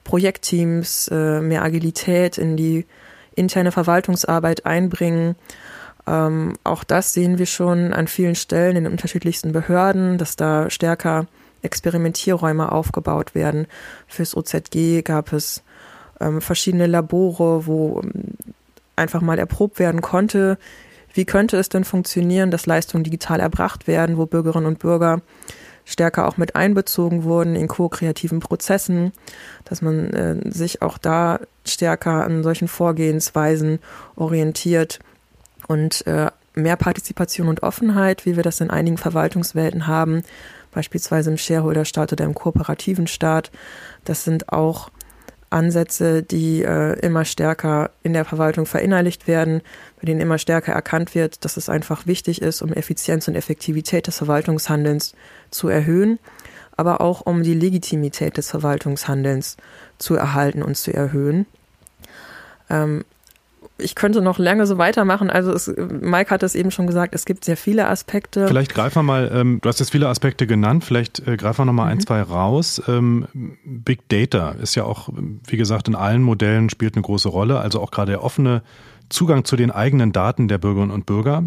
Projektteams, 0.04 1.08
äh, 1.08 1.40
mehr 1.40 1.62
Agilität 1.62 2.38
in 2.38 2.56
die 2.56 2.86
interne 3.34 3.72
Verwaltungsarbeit 3.72 4.66
einbringen 4.66 5.36
ähm, 6.06 6.54
auch 6.64 6.84
das 6.84 7.12
sehen 7.12 7.38
wir 7.38 7.46
schon 7.46 7.92
an 7.92 8.08
vielen 8.08 8.34
Stellen 8.34 8.76
in 8.76 8.84
den 8.84 8.92
unterschiedlichsten 8.92 9.52
Behörden, 9.52 10.18
dass 10.18 10.36
da 10.36 10.68
stärker 10.70 11.26
Experimentierräume 11.62 12.72
aufgebaut 12.72 13.34
werden. 13.34 13.66
Fürs 14.08 14.36
OZG 14.36 15.02
gab 15.04 15.32
es 15.32 15.62
ähm, 16.20 16.40
verschiedene 16.40 16.86
Labore, 16.86 17.66
wo 17.66 18.00
ähm, 18.02 18.34
einfach 18.96 19.20
mal 19.20 19.38
erprobt 19.38 19.78
werden 19.78 20.00
konnte, 20.00 20.58
wie 21.14 21.24
könnte 21.24 21.56
es 21.58 21.68
denn 21.68 21.84
funktionieren, 21.84 22.50
dass 22.50 22.66
Leistungen 22.66 23.04
digital 23.04 23.38
erbracht 23.38 23.86
werden, 23.86 24.16
wo 24.16 24.26
Bürgerinnen 24.26 24.66
und 24.66 24.78
Bürger 24.78 25.20
stärker 25.84 26.26
auch 26.26 26.36
mit 26.36 26.56
einbezogen 26.56 27.24
wurden 27.24 27.56
in 27.56 27.68
ko-kreativen 27.68 28.40
Prozessen, 28.40 29.12
dass 29.64 29.82
man 29.82 30.12
äh, 30.12 30.50
sich 30.50 30.80
auch 30.80 30.96
da 30.96 31.40
stärker 31.66 32.24
an 32.24 32.42
solchen 32.42 32.68
Vorgehensweisen 32.68 33.78
orientiert 34.16 35.00
und 35.68 36.06
äh, 36.06 36.30
mehr 36.54 36.76
Partizipation 36.76 37.48
und 37.48 37.62
Offenheit, 37.62 38.26
wie 38.26 38.36
wir 38.36 38.42
das 38.42 38.60
in 38.60 38.70
einigen 38.70 38.98
Verwaltungswelten 38.98 39.86
haben, 39.86 40.22
beispielsweise 40.72 41.30
im 41.30 41.38
Shareholder-Staat 41.38 42.12
oder 42.12 42.24
im 42.24 42.34
kooperativen 42.34 43.06
Staat. 43.06 43.50
Das 44.04 44.24
sind 44.24 44.50
auch 44.50 44.90
Ansätze, 45.50 46.22
die 46.22 46.62
äh, 46.62 46.98
immer 47.00 47.24
stärker 47.24 47.90
in 48.02 48.14
der 48.14 48.24
Verwaltung 48.24 48.66
verinnerlicht 48.66 49.28
werden, 49.28 49.60
bei 50.00 50.06
denen 50.06 50.20
immer 50.20 50.38
stärker 50.38 50.72
erkannt 50.72 51.14
wird, 51.14 51.44
dass 51.44 51.56
es 51.56 51.68
einfach 51.68 52.06
wichtig 52.06 52.40
ist, 52.40 52.62
um 52.62 52.72
Effizienz 52.72 53.28
und 53.28 53.34
Effektivität 53.34 54.06
des 54.06 54.18
Verwaltungshandelns 54.18 55.14
zu 55.50 55.68
erhöhen, 55.68 56.18
aber 56.76 57.00
auch 57.00 57.20
um 57.20 57.42
die 57.42 57.54
Legitimität 57.54 58.38
des 58.38 58.50
Verwaltungshandelns 58.50 59.58
zu 59.98 60.14
erhalten 60.14 60.62
und 60.62 60.76
zu 60.76 60.92
erhöhen. 60.92 61.46
Ähm, 62.70 63.04
ich 63.78 63.94
könnte 63.94 64.22
noch 64.22 64.38
lange 64.38 64.66
so 64.66 64.78
weitermachen. 64.78 65.30
Also 65.30 65.52
es, 65.52 65.72
Mike 65.76 66.30
hat 66.30 66.42
es 66.42 66.54
eben 66.54 66.70
schon 66.70 66.86
gesagt, 66.86 67.14
es 67.14 67.24
gibt 67.24 67.44
sehr 67.44 67.56
viele 67.56 67.88
Aspekte. 67.88 68.46
Vielleicht 68.46 68.74
greifen 68.74 68.96
wir 68.96 69.02
mal, 69.02 69.30
ähm, 69.34 69.58
du 69.60 69.68
hast 69.68 69.80
jetzt 69.80 69.90
viele 69.90 70.08
Aspekte 70.08 70.46
genannt, 70.46 70.84
vielleicht 70.84 71.26
äh, 71.26 71.36
greifen 71.36 71.60
wir 71.60 71.64
noch 71.66 71.72
mal 71.72 71.86
mhm. 71.86 71.92
ein, 71.92 72.00
zwei 72.00 72.22
raus. 72.22 72.82
Ähm, 72.88 73.56
Big 73.64 74.08
Data 74.08 74.50
ist 74.52 74.74
ja 74.74 74.84
auch, 74.84 75.08
wie 75.46 75.56
gesagt, 75.56 75.88
in 75.88 75.94
allen 75.94 76.22
Modellen 76.22 76.70
spielt 76.70 76.94
eine 76.94 77.02
große 77.02 77.28
Rolle. 77.28 77.60
Also 77.60 77.80
auch 77.80 77.90
gerade 77.90 78.12
der 78.12 78.22
offene 78.22 78.62
Zugang 79.08 79.44
zu 79.44 79.56
den 79.56 79.70
eigenen 79.70 80.12
Daten 80.12 80.48
der 80.48 80.58
Bürgerinnen 80.58 80.92
und 80.92 81.06
Bürger. 81.06 81.44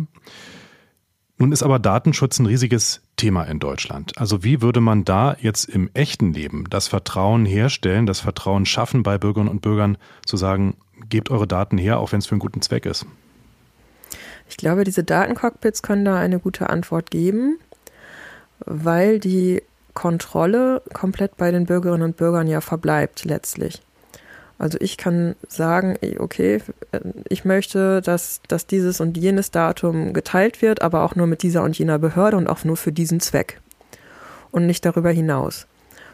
Nun 1.37 1.51
ist 1.51 1.63
aber 1.63 1.79
Datenschutz 1.79 2.39
ein 2.39 2.45
riesiges 2.45 3.01
Thema 3.17 3.43
in 3.43 3.59
Deutschland. 3.59 4.17
Also 4.17 4.43
wie 4.43 4.61
würde 4.61 4.79
man 4.79 5.03
da 5.03 5.35
jetzt 5.39 5.65
im 5.65 5.89
echten 5.93 6.31
Leben 6.33 6.63
das 6.69 6.87
Vertrauen 6.87 7.45
herstellen, 7.45 8.05
das 8.05 8.21
Vertrauen 8.21 8.65
schaffen 8.65 9.03
bei 9.03 9.17
Bürgerinnen 9.17 9.51
und 9.51 9.61
Bürgern, 9.61 9.97
zu 10.25 10.37
sagen, 10.37 10.77
gebt 11.09 11.31
eure 11.31 11.47
Daten 11.47 11.77
her, 11.77 11.99
auch 11.99 12.11
wenn 12.11 12.19
es 12.19 12.27
für 12.27 12.33
einen 12.33 12.39
guten 12.39 12.61
Zweck 12.61 12.85
ist? 12.85 13.05
Ich 14.49 14.57
glaube, 14.57 14.83
diese 14.83 15.03
Datencockpits 15.03 15.81
können 15.81 16.05
da 16.05 16.19
eine 16.19 16.39
gute 16.39 16.69
Antwort 16.69 17.09
geben, 17.11 17.57
weil 18.59 19.19
die 19.19 19.63
Kontrolle 19.93 20.81
komplett 20.93 21.37
bei 21.37 21.51
den 21.51 21.65
Bürgerinnen 21.65 22.03
und 22.03 22.17
Bürgern 22.17 22.47
ja 22.47 22.61
verbleibt 22.61 23.25
letztlich. 23.25 23.81
Also 24.57 24.77
ich 24.79 24.97
kann 24.97 25.35
sagen, 25.47 25.97
okay, 26.19 26.61
ich 27.27 27.43
möchte, 27.43 28.01
dass, 28.01 28.41
dass 28.47 28.67
dieses 28.67 29.01
und 29.01 29.17
jenes 29.17 29.51
Datum 29.51 30.13
geteilt 30.13 30.61
wird, 30.61 30.81
aber 30.81 31.03
auch 31.03 31.15
nur 31.15 31.27
mit 31.27 31.43
dieser 31.43 31.63
und 31.63 31.77
jener 31.77 31.99
Behörde 31.99 32.37
und 32.37 32.47
auch 32.47 32.63
nur 32.63 32.77
für 32.77 32.91
diesen 32.91 33.19
Zweck 33.19 33.59
und 34.51 34.65
nicht 34.65 34.85
darüber 34.85 35.11
hinaus. 35.11 35.67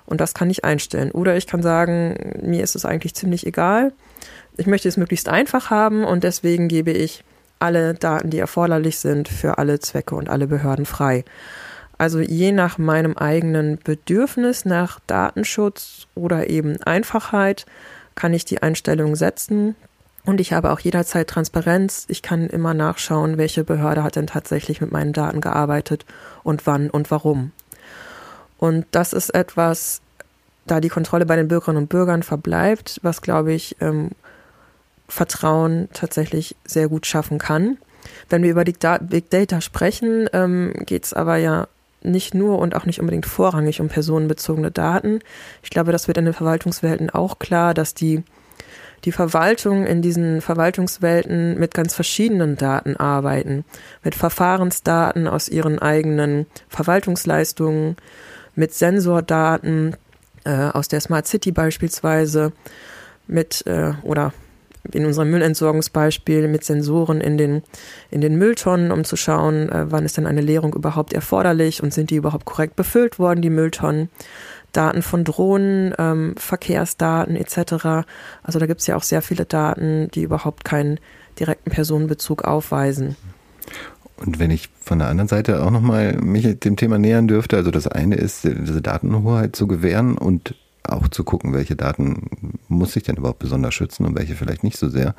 Und 0.08 0.22
das 0.22 0.34
kann 0.34 0.50
ich 0.50 0.66
einstellen. 0.66 1.12
Oder 1.12 1.38
ich 1.38 1.46
kann 1.46 1.62
sagen, 1.62 2.40
mir 2.42 2.64
ist 2.64 2.76
es 2.76 2.86
eigentlich 2.86 3.14
ziemlich 3.14 3.46
egal 3.46 3.94
ich 4.58 4.68
möchte 4.68 4.88
es 4.88 4.98
möglichst 4.98 5.30
einfach 5.30 5.70
haben 5.70 6.04
und 6.04 6.24
deswegen 6.24 6.68
gebe 6.68 6.92
ich 6.92 7.24
alle 7.60 7.94
Daten, 7.94 8.30
die 8.30 8.40
erforderlich 8.40 8.98
sind, 8.98 9.28
für 9.28 9.58
alle 9.58 9.80
Zwecke 9.80 10.16
und 10.16 10.30
alle 10.30 10.48
Behörden 10.48 10.86
frei. 10.86 11.24
Also 11.98 12.20
je 12.20 12.52
nach 12.52 12.80
meinem 12.80 13.16
eigenen 13.16 13.78
Bedürfnis 13.78 14.66
nach 14.66 15.00
Datenschutz 15.06 16.08
oder 16.16 16.50
eben 16.50 16.82
Einfachheit 16.82 17.68
kann 18.16 18.34
ich 18.34 18.44
die 18.44 18.64
Einstellung 18.64 19.16
setzen. 19.16 19.76
Und 20.26 20.40
ich 20.40 20.54
habe 20.54 20.72
auch 20.72 20.80
jederzeit 20.80 21.28
Transparenz. 21.28 22.06
Ich 22.08 22.22
kann 22.22 22.48
immer 22.48 22.74
nachschauen, 22.74 23.38
welche 23.38 23.64
Behörde 23.64 24.04
hat 24.04 24.16
denn 24.16 24.28
tatsächlich 24.28 24.82
mit 24.82 24.92
meinen 24.92 25.14
Daten 25.14 25.42
gearbeitet 25.42 26.06
und 26.44 26.66
wann 26.66 26.90
und 26.90 27.12
warum. 27.12 27.52
Und 28.58 28.86
das 28.92 29.14
ist 29.14 29.34
etwas, 29.34 30.02
da 30.66 30.80
die 30.80 30.90
Kontrolle 30.90 31.26
bei 31.26 31.36
den 31.36 31.48
Bürgerinnen 31.48 31.84
und 31.84 31.90
Bürgern 31.90 32.24
verbleibt, 32.24 33.00
was, 33.02 33.22
glaube 33.22 33.54
ich, 33.54 33.78
ähm, 33.80 34.10
Vertrauen 35.12 35.90
tatsächlich 35.92 36.56
sehr 36.64 36.88
gut 36.88 37.06
schaffen 37.06 37.38
kann. 37.38 37.78
Wenn 38.30 38.44
wir 38.44 38.52
über 38.52 38.64
Big 38.64 39.30
Data 39.30 39.60
sprechen, 39.60 40.30
ähm, 40.32 40.74
geht 40.86 41.04
es 41.04 41.14
aber 41.14 41.36
ja 41.36 41.68
nicht 42.02 42.34
nur 42.34 42.60
und 42.60 42.76
auch 42.76 42.86
nicht 42.86 43.02
unbedingt 43.02 43.26
vorrangig 43.26 43.82
um 43.82 43.90
personenbezogene 43.90 44.72
Daten. 44.72 45.20
Ich 45.64 45.70
glaube, 45.70 45.92
das 45.92 46.08
wird 46.08 46.18
in 46.18 46.26
den 46.26 46.34
Verwaltungswelten 46.34 47.10
auch 47.10 47.40
klar, 47.40 47.74
dass 47.74 47.94
die, 47.94 48.24
die 49.04 49.12
Verwaltung 49.12 49.86
in 49.86 50.02
diesen 50.02 50.40
Verwaltungswelten 50.40 51.60
mit 51.60 51.74
ganz 51.74 51.94
verschiedenen 51.94 52.56
Daten 52.56 52.96
arbeiten. 52.96 53.66
Mit 54.06 54.16
Verfahrensdaten 54.16 55.28
aus 55.28 55.50
ihren 55.50 55.78
eigenen 55.78 56.48
Verwaltungsleistungen, 56.70 57.98
mit 58.56 58.74
Sensordaten 58.74 59.98
äh, 60.46 60.70
aus 60.70 60.88
der 60.88 61.02
Smart 61.02 61.28
City 61.28 61.52
beispielsweise, 61.52 62.54
mit 63.28 63.68
äh, 63.68 63.94
oder 64.04 64.34
in 64.92 65.06
unserem 65.06 65.30
Müllentsorgungsbeispiel 65.32 66.48
mit 66.48 66.64
Sensoren 66.64 67.22
in 67.22 67.38
den, 67.38 67.64
in 68.10 68.22
den 68.22 68.38
Mülltonnen, 68.38 68.92
um 68.92 69.04
zu 69.04 69.16
schauen, 69.16 69.70
äh, 69.70 69.92
wann 69.92 70.06
ist 70.06 70.18
denn 70.18 70.28
eine 70.28 70.42
Leerung 70.42 70.74
überhaupt 70.74 71.14
erforderlich 71.14 71.84
und 71.84 71.94
sind 71.94 72.10
die 72.10 72.16
überhaupt 72.16 72.46
korrekt 72.46 72.76
befüllt 72.76 73.20
worden, 73.20 73.42
die 73.42 73.50
Mülltonnen. 73.50 74.10
Daten 74.72 75.02
von 75.02 75.26
Drohnen, 75.26 75.94
ähm, 75.98 76.34
Verkehrsdaten 76.38 77.36
etc. 77.36 78.08
Also 78.42 78.58
da 78.58 78.66
gibt 78.68 78.80
es 78.80 78.88
ja 78.88 78.96
auch 78.96 79.04
sehr 79.04 79.22
viele 79.22 79.46
Daten, 79.46 80.10
die 80.14 80.24
überhaupt 80.24 80.64
keinen 80.64 80.98
direkten 81.40 81.72
Personenbezug 81.72 82.44
aufweisen. 82.46 83.18
Und 84.18 84.40
wenn 84.40 84.52
ich 84.52 84.70
von 84.80 85.00
der 85.00 85.08
anderen 85.08 85.28
Seite 85.28 85.64
auch 85.64 85.72
nochmal 85.72 86.14
mich 86.18 86.60
dem 86.60 86.76
Thema 86.76 87.00
nähern 87.00 87.28
dürfte, 87.28 87.58
also 87.58 87.72
das 87.72 87.88
eine 87.88 88.16
ist, 88.16 88.44
diese 88.44 88.82
Datenhoheit 88.82 89.56
zu 89.56 89.68
gewähren 89.68 90.18
und 90.18 90.56
auch 90.84 91.08
zu 91.08 91.24
gucken, 91.24 91.54
welche 91.54 91.76
Daten 91.76 92.30
muss 92.68 92.96
ich 92.96 93.04
denn 93.04 93.18
überhaupt 93.18 93.40
besonders 93.40 93.74
schützen 93.74 94.06
und 94.06 94.18
welche 94.18 94.36
vielleicht 94.36 94.64
nicht 94.64 94.78
so 94.78 94.90
sehr. 94.90 95.16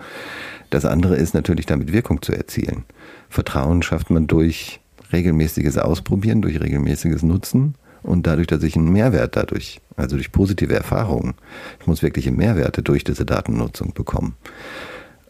Das 0.70 0.84
andere 0.84 1.16
ist 1.16 1.34
natürlich 1.34 1.66
damit 1.66 1.92
Wirkung 1.92 2.22
zu 2.22 2.32
erzielen. 2.32 2.84
Vertrauen 3.28 3.82
schafft 3.82 4.10
man 4.10 4.26
durch 4.26 4.80
regelmäßiges 5.12 5.78
Ausprobieren, 5.78 6.42
durch 6.42 6.60
regelmäßiges 6.60 7.22
Nutzen 7.22 7.74
und 8.02 8.26
dadurch, 8.26 8.46
dass 8.46 8.62
ich 8.62 8.76
einen 8.76 8.90
Mehrwert 8.90 9.36
dadurch, 9.36 9.80
also 9.96 10.16
durch 10.16 10.32
positive 10.32 10.74
Erfahrungen, 10.74 11.34
ich 11.80 11.86
muss 11.86 12.02
wirkliche 12.02 12.32
Mehrwerte 12.32 12.82
durch 12.82 13.04
diese 13.04 13.24
Datennutzung 13.24 13.92
bekommen. 13.92 14.34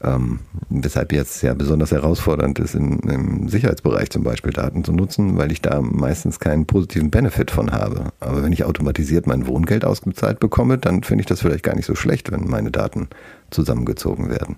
Ähm, 0.05 0.41
weshalb 0.69 1.13
jetzt 1.13 1.43
ja 1.43 1.55
besonders 1.55 1.93
herausfordernd 1.93 2.59
ist, 2.59 2.75
im, 2.75 2.99
im, 3.01 3.49
Sicherheitsbereich 3.49 4.11
zum 4.11 4.25
Beispiel 4.25 4.53
Daten 4.53 4.83
zu 4.83 4.93
nutzen, 4.93 5.39
weil 5.39 5.53
ich 5.53 5.63
da 5.63 5.81
meistens 5.81 6.41
keinen 6.41 6.67
positiven 6.67 7.11
Benefit 7.11 7.53
von 7.53 7.71
habe. 7.71 8.13
Aber 8.19 8.43
wenn 8.43 8.53
ich 8.53 8.65
automatisiert 8.65 9.29
mein 9.29 9.47
Wohngeld 9.47 9.85
ausgezahlt 9.85 10.41
bekomme, 10.41 10.79
dann 10.79 11.05
finde 11.05 11.23
ich 11.23 11.27
das 11.27 11.41
vielleicht 11.41 11.63
gar 11.63 11.77
nicht 11.77 11.87
so 11.87 11.95
schlecht, 11.95 12.33
wenn 12.33 12.49
meine 12.49 12.73
Daten 12.73 13.09
zusammengezogen 13.51 14.29
werden. 14.29 14.57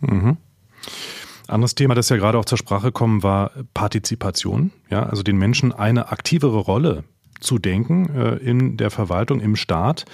Mhm. 0.00 0.36
Anderes 1.48 1.74
Thema, 1.74 1.94
das 1.94 2.08
ja 2.10 2.16
gerade 2.16 2.38
auch 2.38 2.44
zur 2.44 2.58
Sprache 2.58 2.92
kommen, 2.92 3.22
war 3.22 3.52
Partizipation. 3.72 4.72
Ja, 4.90 5.04
also 5.04 5.22
den 5.22 5.38
Menschen 5.38 5.72
eine 5.72 6.10
aktivere 6.10 6.58
Rolle 6.58 7.04
zu 7.40 7.58
denken 7.58 8.10
äh, 8.14 8.36
in 8.36 8.76
der 8.76 8.90
Verwaltung, 8.90 9.40
im 9.40 9.56
Staat. 9.56 10.04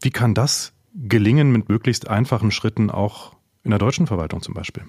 Wie 0.00 0.10
kann 0.10 0.34
das 0.34 0.72
gelingen 0.94 1.52
mit 1.52 1.68
möglichst 1.68 2.08
einfachen 2.08 2.50
Schritten 2.50 2.90
auch 2.90 3.34
in 3.64 3.70
der 3.70 3.78
deutschen 3.78 4.06
Verwaltung 4.06 4.42
zum 4.42 4.54
Beispiel? 4.54 4.84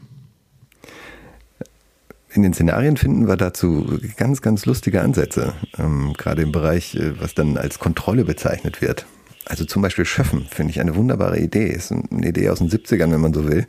In 2.33 2.41
den 2.41 2.53
Szenarien 2.53 2.97
finden 2.97 3.27
wir 3.27 3.37
dazu 3.37 3.99
ganz, 4.17 4.41
ganz 4.41 4.65
lustige 4.65 5.01
Ansätze, 5.01 5.53
ähm, 5.77 6.13
gerade 6.17 6.41
im 6.41 6.51
Bereich, 6.51 6.95
äh, 6.95 7.19
was 7.21 7.35
dann 7.35 7.57
als 7.57 7.77
Kontrolle 7.77 8.25
bezeichnet 8.25 8.81
wird. 8.81 9.05
Also 9.45 9.65
zum 9.65 9.81
Beispiel 9.81 10.05
Schöffen 10.05 10.45
finde 10.49 10.71
ich 10.71 10.79
eine 10.79 10.95
wunderbare 10.95 11.39
Idee. 11.39 11.67
Ist 11.67 11.91
eine 11.91 12.27
Idee 12.27 12.49
aus 12.49 12.59
den 12.59 12.69
70ern, 12.69 13.11
wenn 13.11 13.21
man 13.21 13.33
so 13.33 13.47
will. 13.47 13.67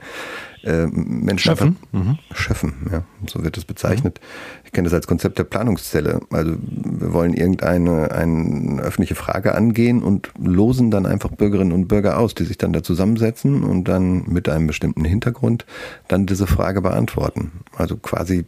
Äh, 0.65 0.87
Menschen 0.87 1.51
Schöffen? 1.51 1.77
Mhm. 1.93 2.19
Schöffen, 2.33 2.73
ja, 2.91 3.03
so 3.27 3.45
wird 3.45 3.59
es 3.59 3.67
bezeichnet. 3.67 4.19
Ich 4.65 4.73
kenne 4.73 4.87
das 4.87 4.95
als 4.95 5.07
Konzept 5.07 5.39
der 5.39 5.45
Planungszelle. 5.45 6.21
Also 6.31 6.55
wir 6.61 7.13
wollen 7.13 7.35
irgendeine 7.35 8.13
eine 8.13 8.81
öffentliche 8.81 9.15
Frage 9.15 9.55
angehen 9.55 10.03
und 10.03 10.31
losen 10.43 10.91
dann 10.91 11.05
einfach 11.05 11.31
Bürgerinnen 11.31 11.73
und 11.73 11.89
Bürger 11.89 12.19
aus, 12.19 12.35
die 12.35 12.45
sich 12.45 12.57
dann 12.57 12.73
da 12.73 12.83
zusammensetzen 12.83 13.63
und 13.63 13.85
dann 13.89 14.25
mit 14.27 14.49
einem 14.49 14.67
bestimmten 14.67 15.05
Hintergrund 15.05 15.67
dann 16.09 16.25
diese 16.25 16.47
Frage 16.47 16.81
beantworten. 16.81 17.53
Also 17.77 17.99
quasi 17.99 18.47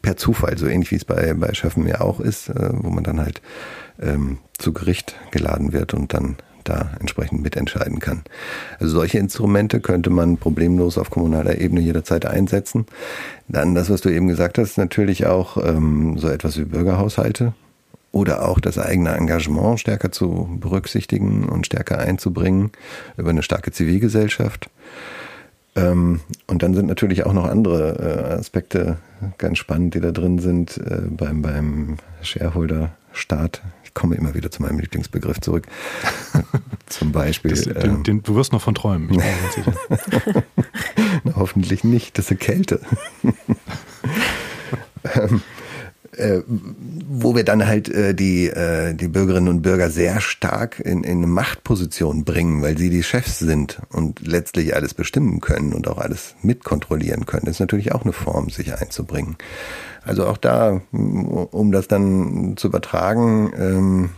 per 0.00 0.16
Zufall, 0.16 0.56
so 0.56 0.66
ähnlich 0.66 0.90
wie 0.90 0.96
es 0.96 1.04
bei, 1.04 1.34
bei 1.34 1.52
Schöffen 1.52 1.86
ja 1.86 2.00
auch 2.00 2.20
ist, 2.20 2.48
äh, 2.48 2.70
wo 2.72 2.88
man 2.88 3.04
dann 3.04 3.20
halt 3.20 3.42
ähm, 4.00 4.38
zu 4.56 4.72
Gericht 4.72 5.16
geladen 5.32 5.72
wird 5.74 5.92
und 5.92 6.14
dann 6.14 6.36
da 6.68 6.92
entsprechend 7.00 7.42
mitentscheiden 7.42 7.98
kann. 7.98 8.22
Also 8.78 8.96
solche 8.98 9.18
Instrumente 9.18 9.80
könnte 9.80 10.10
man 10.10 10.36
problemlos 10.36 10.98
auf 10.98 11.10
kommunaler 11.10 11.60
Ebene 11.60 11.80
jederzeit 11.80 12.26
einsetzen. 12.26 12.86
Dann 13.48 13.74
das, 13.74 13.90
was 13.90 14.00
du 14.00 14.10
eben 14.10 14.28
gesagt 14.28 14.58
hast, 14.58 14.78
natürlich 14.78 15.26
auch 15.26 15.56
ähm, 15.56 16.18
so 16.18 16.28
etwas 16.28 16.58
wie 16.58 16.64
Bürgerhaushalte 16.64 17.54
oder 18.12 18.48
auch 18.48 18.60
das 18.60 18.78
eigene 18.78 19.14
Engagement 19.14 19.80
stärker 19.80 20.10
zu 20.12 20.58
berücksichtigen 20.60 21.48
und 21.48 21.66
stärker 21.66 21.98
einzubringen 21.98 22.70
über 23.16 23.30
eine 23.30 23.42
starke 23.42 23.70
Zivilgesellschaft. 23.70 24.70
Ähm, 25.76 26.20
und 26.46 26.62
dann 26.62 26.74
sind 26.74 26.86
natürlich 26.86 27.26
auch 27.26 27.32
noch 27.32 27.46
andere 27.46 27.98
äh, 27.98 28.32
Aspekte 28.38 28.98
ganz 29.36 29.58
spannend, 29.58 29.94
die 29.94 30.00
da 30.00 30.10
drin 30.10 30.38
sind 30.38 30.78
äh, 30.78 31.02
beim, 31.08 31.42
beim 31.42 31.96
Shareholder-Staat. 32.22 33.62
Ich 33.98 34.00
komme 34.00 34.14
immer 34.14 34.32
wieder 34.32 34.48
zu 34.48 34.62
meinem 34.62 34.78
Lieblingsbegriff 34.78 35.40
zurück. 35.40 35.66
Zum 36.86 37.10
Beispiel. 37.10 37.50
Das, 37.50 37.62
den, 37.62 37.76
ähm, 37.76 38.04
den, 38.04 38.22
du 38.22 38.36
wirst 38.36 38.52
noch 38.52 38.62
von 38.62 38.76
träumen, 38.76 39.10
ich 39.10 39.16
bin 39.16 39.26
mir 39.26 39.40
ganz 39.42 39.54
sicher. 39.56 40.44
Na, 41.24 41.32
hoffentlich 41.34 41.82
nicht, 41.82 42.16
das 42.16 42.26
ist 42.26 42.30
eine 42.30 42.38
Kälte. 42.38 42.80
ähm, 45.14 45.42
äh, 46.18 46.42
wo 46.46 47.34
wir 47.34 47.44
dann 47.44 47.66
halt 47.66 47.88
äh, 47.88 48.14
die, 48.14 48.48
äh, 48.48 48.94
die 48.94 49.08
Bürgerinnen 49.08 49.48
und 49.48 49.62
Bürger 49.62 49.90
sehr 49.90 50.20
stark 50.20 50.80
in, 50.80 51.04
in 51.04 51.18
eine 51.18 51.26
Machtposition 51.26 52.24
bringen, 52.24 52.62
weil 52.62 52.76
sie 52.76 52.90
die 52.90 53.02
Chefs 53.02 53.38
sind 53.38 53.80
und 53.90 54.26
letztlich 54.26 54.74
alles 54.74 54.94
bestimmen 54.94 55.40
können 55.40 55.72
und 55.72 55.88
auch 55.88 55.98
alles 55.98 56.34
mitkontrollieren 56.42 57.26
können. 57.26 57.46
Das 57.46 57.56
ist 57.56 57.60
natürlich 57.60 57.92
auch 57.92 58.02
eine 58.02 58.12
Form, 58.12 58.50
sich 58.50 58.74
einzubringen. 58.74 59.36
Also 60.04 60.26
auch 60.26 60.38
da, 60.38 60.80
um 60.92 61.72
das 61.72 61.88
dann 61.88 62.56
zu 62.56 62.68
übertragen, 62.68 63.52
ähm, 63.56 64.10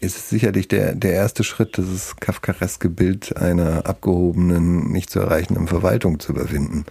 ist 0.00 0.28
sicherlich 0.28 0.68
der, 0.68 0.94
der 0.94 1.12
erste 1.12 1.44
Schritt, 1.44 1.76
dieses 1.76 2.16
kafkareske 2.16 2.90
Bild 2.90 3.36
einer 3.36 3.86
abgehobenen, 3.86 4.92
nicht 4.92 5.10
zu 5.10 5.20
erreichenden 5.20 5.68
Verwaltung 5.68 6.20
zu 6.20 6.32
überwinden 6.32 6.84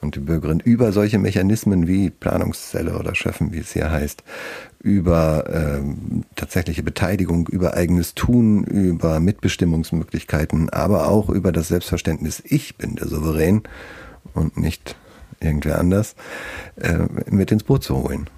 und 0.00 0.14
die 0.14 0.20
Bürgerin 0.20 0.60
über 0.60 0.92
solche 0.92 1.18
Mechanismen 1.18 1.86
wie 1.86 2.10
Planungszelle 2.10 2.98
oder 2.98 3.14
Schöffen, 3.14 3.52
wie 3.52 3.58
es 3.58 3.72
hier 3.72 3.90
heißt, 3.90 4.22
über 4.80 5.44
ähm, 5.52 6.24
tatsächliche 6.36 6.82
Beteiligung, 6.82 7.48
über 7.48 7.74
eigenes 7.74 8.14
Tun, 8.14 8.64
über 8.64 9.20
Mitbestimmungsmöglichkeiten, 9.20 10.70
aber 10.70 11.08
auch 11.08 11.28
über 11.28 11.52
das 11.52 11.68
Selbstverständnis, 11.68 12.42
ich 12.44 12.76
bin 12.76 12.96
der 12.96 13.08
Souverän 13.08 13.62
und 14.34 14.56
nicht 14.56 14.96
irgendwer 15.40 15.78
anders, 15.78 16.14
äh, 16.76 16.98
mit 17.30 17.50
ins 17.52 17.64
Boot 17.64 17.82
zu 17.82 17.96
holen. 17.96 18.28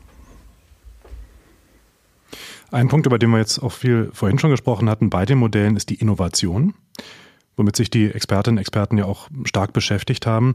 Ein 2.71 2.89
Punkt, 2.89 3.07
über 3.07 3.19
den 3.19 3.31
wir 3.31 3.39
jetzt 3.39 3.59
auch 3.61 3.73
viel 3.73 4.11
vorhin 4.13 4.39
schon 4.39 4.51
gesprochen 4.51 4.91
hatten 4.91 5.09
bei 5.09 5.25
den 5.25 5.39
Modellen, 5.39 5.77
ist 5.77 5.89
die 5.89 5.95
Innovation, 5.95 6.75
womit 7.57 7.77
sich 7.77 7.89
die 7.89 8.11
Expertinnen 8.11 8.59
und 8.59 8.61
Experten 8.61 8.99
ja 8.99 9.07
auch 9.07 9.29
stark 9.45 9.73
beschäftigt 9.73 10.27
haben. 10.27 10.55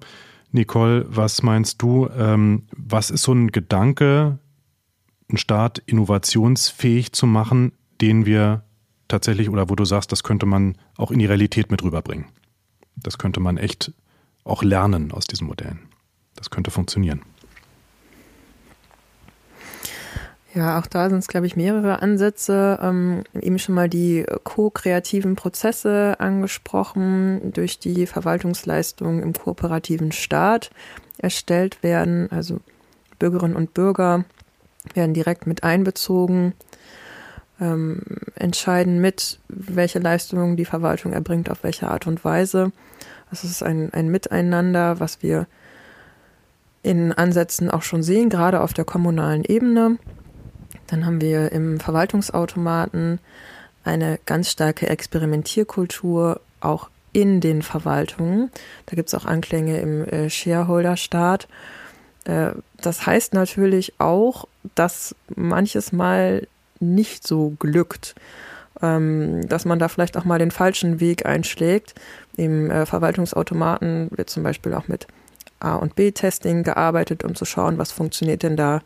Nicole, 0.54 1.06
was 1.10 1.41
meinst 1.43 1.82
du? 1.82 2.08
Ähm, 2.16 2.68
was 2.72 3.10
ist 3.10 3.24
so 3.24 3.34
ein 3.34 3.51
Gedanke, 3.51 4.38
einen 5.28 5.38
Staat 5.38 5.80
innovationsfähig 5.80 7.12
zu 7.12 7.26
machen, 7.26 7.74
den 7.99 8.26
wir 8.26 8.64
tatsächlich 9.08 9.49
oder 9.49 9.70
wo 9.70 9.76
du 9.76 9.84
sagst, 9.84 10.12
das 10.12 10.24
könnte 10.24 10.45
man 10.45 10.78
auch 10.95 11.12
in 11.12 11.20
die 11.20 11.26
Realität 11.26 11.72
mit 11.72 11.84
rüberbringen? 11.84 12.26
Das 12.95 13.18
könnte 13.18 13.39
man 13.39 13.58
echt 13.58 13.93
auch 14.43 14.64
lernen 14.64 15.12
aus 15.12 15.26
diesen 15.26 15.47
Modellen. 15.47 15.89
Das 16.36 16.49
könnte 16.49 16.72
funktionieren. 16.72 17.22
Ja, 20.56 20.80
auch 20.80 20.86
da 20.86 21.10
sind 21.10 21.18
es, 21.18 21.28
glaube 21.28 21.47
ich, 21.47 21.56
mehrere 21.56 22.04
Ansätze. 22.04 22.78
Ähm, 22.82 23.24
eben 23.41 23.58
schon 23.58 23.74
mal 23.74 23.89
die 23.89 24.24
ko-kreativen 24.43 25.36
Prozesse 25.36 26.16
angesprochen, 26.20 27.51
durch 27.54 27.80
die 27.80 28.06
Verwaltungsleistungen 28.06 29.24
im 29.24 29.34
kooperativen 29.34 30.12
Staat 30.12 30.70
erstellt 31.18 31.82
werden. 31.82 32.32
Also 32.32 32.60
Bürgerinnen 33.18 33.56
und 33.56 33.74
Bürger 33.74 34.26
werden 34.93 35.16
direkt 35.16 35.47
mit 35.47 35.64
einbezogen, 35.64 36.54
ähm, 37.60 38.01
entscheiden 38.36 39.01
mit, 39.01 39.39
welche 39.47 39.99
Leistungen 39.99 40.56
die 40.56 40.66
Verwaltung 40.66 41.14
erbringt, 41.14 41.49
auf 41.49 41.64
welche 41.64 41.89
Art 41.89 42.06
und 42.06 42.24
Weise. 42.24 42.72
Das 43.32 43.43
ist 43.43 43.64
ein, 43.64 43.91
ein 43.91 44.10
Miteinander, 44.10 44.99
was 44.99 45.24
wir 45.24 45.47
in 46.84 47.12
Ansätzen 47.12 47.72
auch 47.72 47.82
schon 47.82 48.04
sehen, 48.04 48.30
gerade 48.30 48.62
auf 48.62 48.74
der 48.74 48.86
kommunalen 48.86 49.43
Ebene. 49.43 49.97
Dann 50.88 51.06
haben 51.06 51.22
wir 51.22 51.52
im 51.52 51.80
Verwaltungsautomaten 51.80 53.20
eine 53.84 54.20
ganz 54.26 54.50
starke 54.50 54.88
Experimentierkultur, 54.88 56.42
auch 56.62 56.90
in 57.12 57.42
den 57.42 57.62
Verwaltungen. 57.62 58.52
Da 58.86 58.96
gibt 58.96 59.10
es 59.10 59.16
auch 59.16 59.26
Anklänge 59.26 59.80
im 59.80 60.06
äh, 60.06 60.30
Shareholder-Staat. 60.30 61.48
Äh, 62.26 62.52
das 62.82 63.06
heißt 63.06 63.34
natürlich 63.34 63.94
auch, 64.00 64.48
dass 64.76 65.16
manches 65.36 65.92
Mal 65.92 66.48
nicht 66.80 67.26
so 67.26 67.56
glückt, 67.60 68.16
ähm, 68.82 69.48
dass 69.48 69.66
man 69.66 69.80
da 69.80 69.88
vielleicht 69.88 70.18
auch 70.18 70.26
mal 70.26 70.40
den 70.40 70.52
falschen 70.52 71.00
Weg 71.00 71.26
einschlägt. 71.26 71.94
Im 72.36 72.72
äh, 72.72 72.86
Verwaltungsautomaten 72.86 74.10
wird 74.12 74.30
zum 74.30 74.44
Beispiel 74.44 74.74
auch 74.74 74.88
mit 74.88 75.08
A- 75.60 75.76
und 75.76 75.96
B-Testing 75.96 76.64
gearbeitet, 76.64 77.24
um 77.24 77.36
zu 77.36 77.46
schauen, 77.46 77.78
was 77.78 77.92
funktioniert 77.92 78.44
denn 78.44 78.58
da 78.58 78.82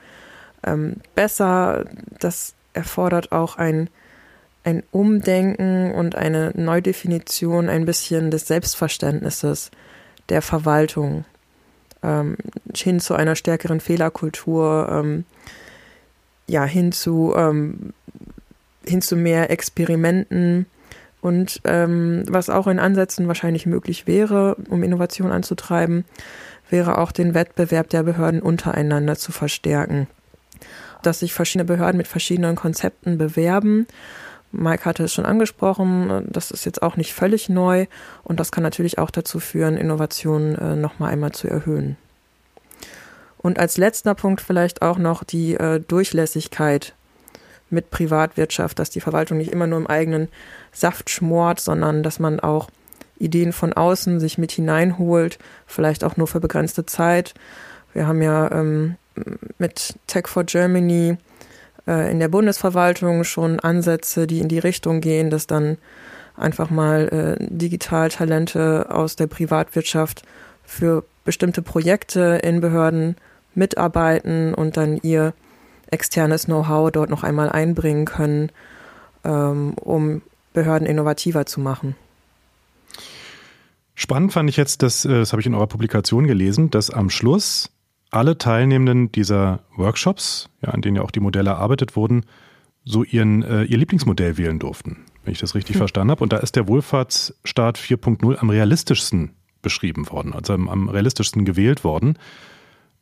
ähm, 0.67 0.97
besser. 1.15 1.85
Das 2.19 2.53
erfordert 2.73 3.31
auch 3.31 3.57
ein, 3.57 3.89
ein 4.63 4.83
Umdenken 4.91 5.91
und 5.91 6.15
eine 6.15 6.51
Neudefinition 6.55 7.69
ein 7.69 7.85
bisschen 7.85 8.31
des 8.31 8.47
Selbstverständnisses 8.47 9.71
der 10.29 10.41
Verwaltung 10.41 11.25
ähm, 12.03 12.37
hin 12.75 12.99
zu 12.99 13.15
einer 13.15 13.35
stärkeren 13.35 13.79
Fehlerkultur, 13.79 14.89
ähm, 14.91 15.25
ja, 16.47 16.63
hin 16.65 16.91
zu, 16.91 17.33
ähm, 17.35 17.93
hin 18.85 19.01
zu 19.01 19.15
mehr 19.15 19.49
Experimenten 19.49 20.65
und 21.21 21.61
ähm, 21.63 22.23
was 22.29 22.49
auch 22.49 22.67
in 22.67 22.79
Ansätzen 22.79 23.27
wahrscheinlich 23.27 23.65
möglich 23.65 24.05
wäre, 24.05 24.55
um 24.69 24.83
Innovation 24.83 25.31
anzutreiben, 25.31 26.05
wäre 26.69 26.99
auch 26.99 27.11
den 27.11 27.33
Wettbewerb 27.33 27.89
der 27.89 28.03
Behörden 28.03 28.41
untereinander 28.41 29.15
zu 29.15 29.31
verstärken 29.31 30.07
dass 31.07 31.19
sich 31.19 31.33
verschiedene 31.33 31.65
Behörden 31.65 31.97
mit 31.97 32.07
verschiedenen 32.07 32.55
Konzepten 32.55 33.17
bewerben. 33.17 33.87
Mike 34.51 34.85
hatte 34.85 35.03
es 35.03 35.13
schon 35.13 35.25
angesprochen, 35.25 36.27
das 36.29 36.51
ist 36.51 36.65
jetzt 36.65 36.81
auch 36.81 36.97
nicht 36.97 37.13
völlig 37.13 37.49
neu 37.49 37.85
und 38.23 38.39
das 38.39 38.51
kann 38.51 38.63
natürlich 38.63 38.97
auch 38.97 39.09
dazu 39.09 39.39
führen, 39.39 39.77
Innovationen 39.77 40.55
äh, 40.55 40.75
nochmal 40.75 41.11
einmal 41.11 41.31
zu 41.31 41.47
erhöhen. 41.47 41.97
Und 43.37 43.59
als 43.59 43.77
letzter 43.77 44.15
Punkt 44.15 44.41
vielleicht 44.41 44.81
auch 44.81 44.97
noch 44.97 45.23
die 45.23 45.55
äh, 45.55 45.79
Durchlässigkeit 45.79 46.93
mit 47.69 47.89
Privatwirtschaft, 47.89 48.79
dass 48.79 48.89
die 48.89 49.01
Verwaltung 49.01 49.37
nicht 49.37 49.51
immer 49.51 49.67
nur 49.67 49.79
im 49.79 49.87
eigenen 49.87 50.27
Saft 50.71 51.09
schmort, 51.09 51.59
sondern 51.59 52.03
dass 52.03 52.19
man 52.19 52.39
auch 52.39 52.69
Ideen 53.17 53.53
von 53.53 53.73
außen 53.73 54.19
sich 54.19 54.37
mit 54.37 54.51
hineinholt, 54.51 55.39
vielleicht 55.65 56.03
auch 56.03 56.17
nur 56.17 56.27
für 56.27 56.39
begrenzte 56.39 56.85
Zeit. 56.85 57.33
Wir 57.93 58.07
haben 58.07 58.21
ja 58.21 58.51
ähm, 58.51 58.95
mit 59.57 59.95
Tech 60.07 60.27
for 60.27 60.43
Germany 60.43 61.17
äh, 61.87 62.11
in 62.11 62.19
der 62.19 62.27
Bundesverwaltung 62.27 63.23
schon 63.23 63.59
Ansätze, 63.59 64.27
die 64.27 64.39
in 64.39 64.47
die 64.47 64.59
Richtung 64.59 65.01
gehen, 65.01 65.29
dass 65.29 65.47
dann 65.47 65.77
einfach 66.35 66.69
mal 66.69 67.37
äh, 67.39 67.45
Digitaltalente 67.49 68.87
aus 68.89 69.15
der 69.15 69.27
Privatwirtschaft 69.27 70.23
für 70.63 71.03
bestimmte 71.25 71.61
Projekte 71.61 72.39
in 72.43 72.61
Behörden 72.61 73.15
mitarbeiten 73.55 74.53
und 74.53 74.77
dann 74.77 74.97
ihr 75.01 75.33
externes 75.89 76.45
Know-how 76.45 76.91
dort 76.91 77.09
noch 77.09 77.23
einmal 77.23 77.49
einbringen 77.49 78.05
können, 78.05 78.51
ähm, 79.23 79.73
um 79.73 80.21
Behörden 80.53 80.87
innovativer 80.87 81.45
zu 81.45 81.59
machen. 81.59 81.95
Spannend 83.95 84.31
fand 84.31 84.49
ich 84.49 84.57
jetzt, 84.57 84.83
dass, 84.83 85.05
äh, 85.05 85.09
das 85.09 85.31
habe 85.31 85.41
ich 85.41 85.47
in 85.47 85.55
eurer 85.55 85.67
Publikation 85.67 86.27
gelesen, 86.27 86.69
dass 86.69 86.91
am 86.91 87.09
Schluss 87.09 87.71
alle 88.11 88.37
Teilnehmenden 88.37 89.11
dieser 89.11 89.59
Workshops, 89.75 90.49
ja, 90.61 90.69
an 90.69 90.81
denen 90.81 90.97
ja 90.97 91.01
auch 91.01 91.11
die 91.11 91.19
Modelle 91.19 91.51
erarbeitet 91.51 91.95
wurden, 91.95 92.25
so 92.83 93.03
ihren, 93.03 93.43
äh, 93.43 93.63
ihr 93.63 93.77
Lieblingsmodell 93.77 94.37
wählen 94.37 94.59
durften, 94.59 95.05
wenn 95.23 95.33
ich 95.33 95.39
das 95.39 95.55
richtig 95.55 95.75
hm. 95.75 95.79
verstanden 95.79 96.11
habe. 96.11 96.23
Und 96.23 96.31
da 96.31 96.37
ist 96.37 96.55
der 96.55 96.67
Wohlfahrtsstaat 96.67 97.77
4.0 97.77 98.37
am 98.37 98.49
realistischsten 98.49 99.31
beschrieben 99.61 100.09
worden, 100.09 100.33
also 100.33 100.53
am, 100.53 100.69
am 100.69 100.89
realistischsten 100.89 101.43
gewählt 101.43 101.83
worden. 101.83 102.17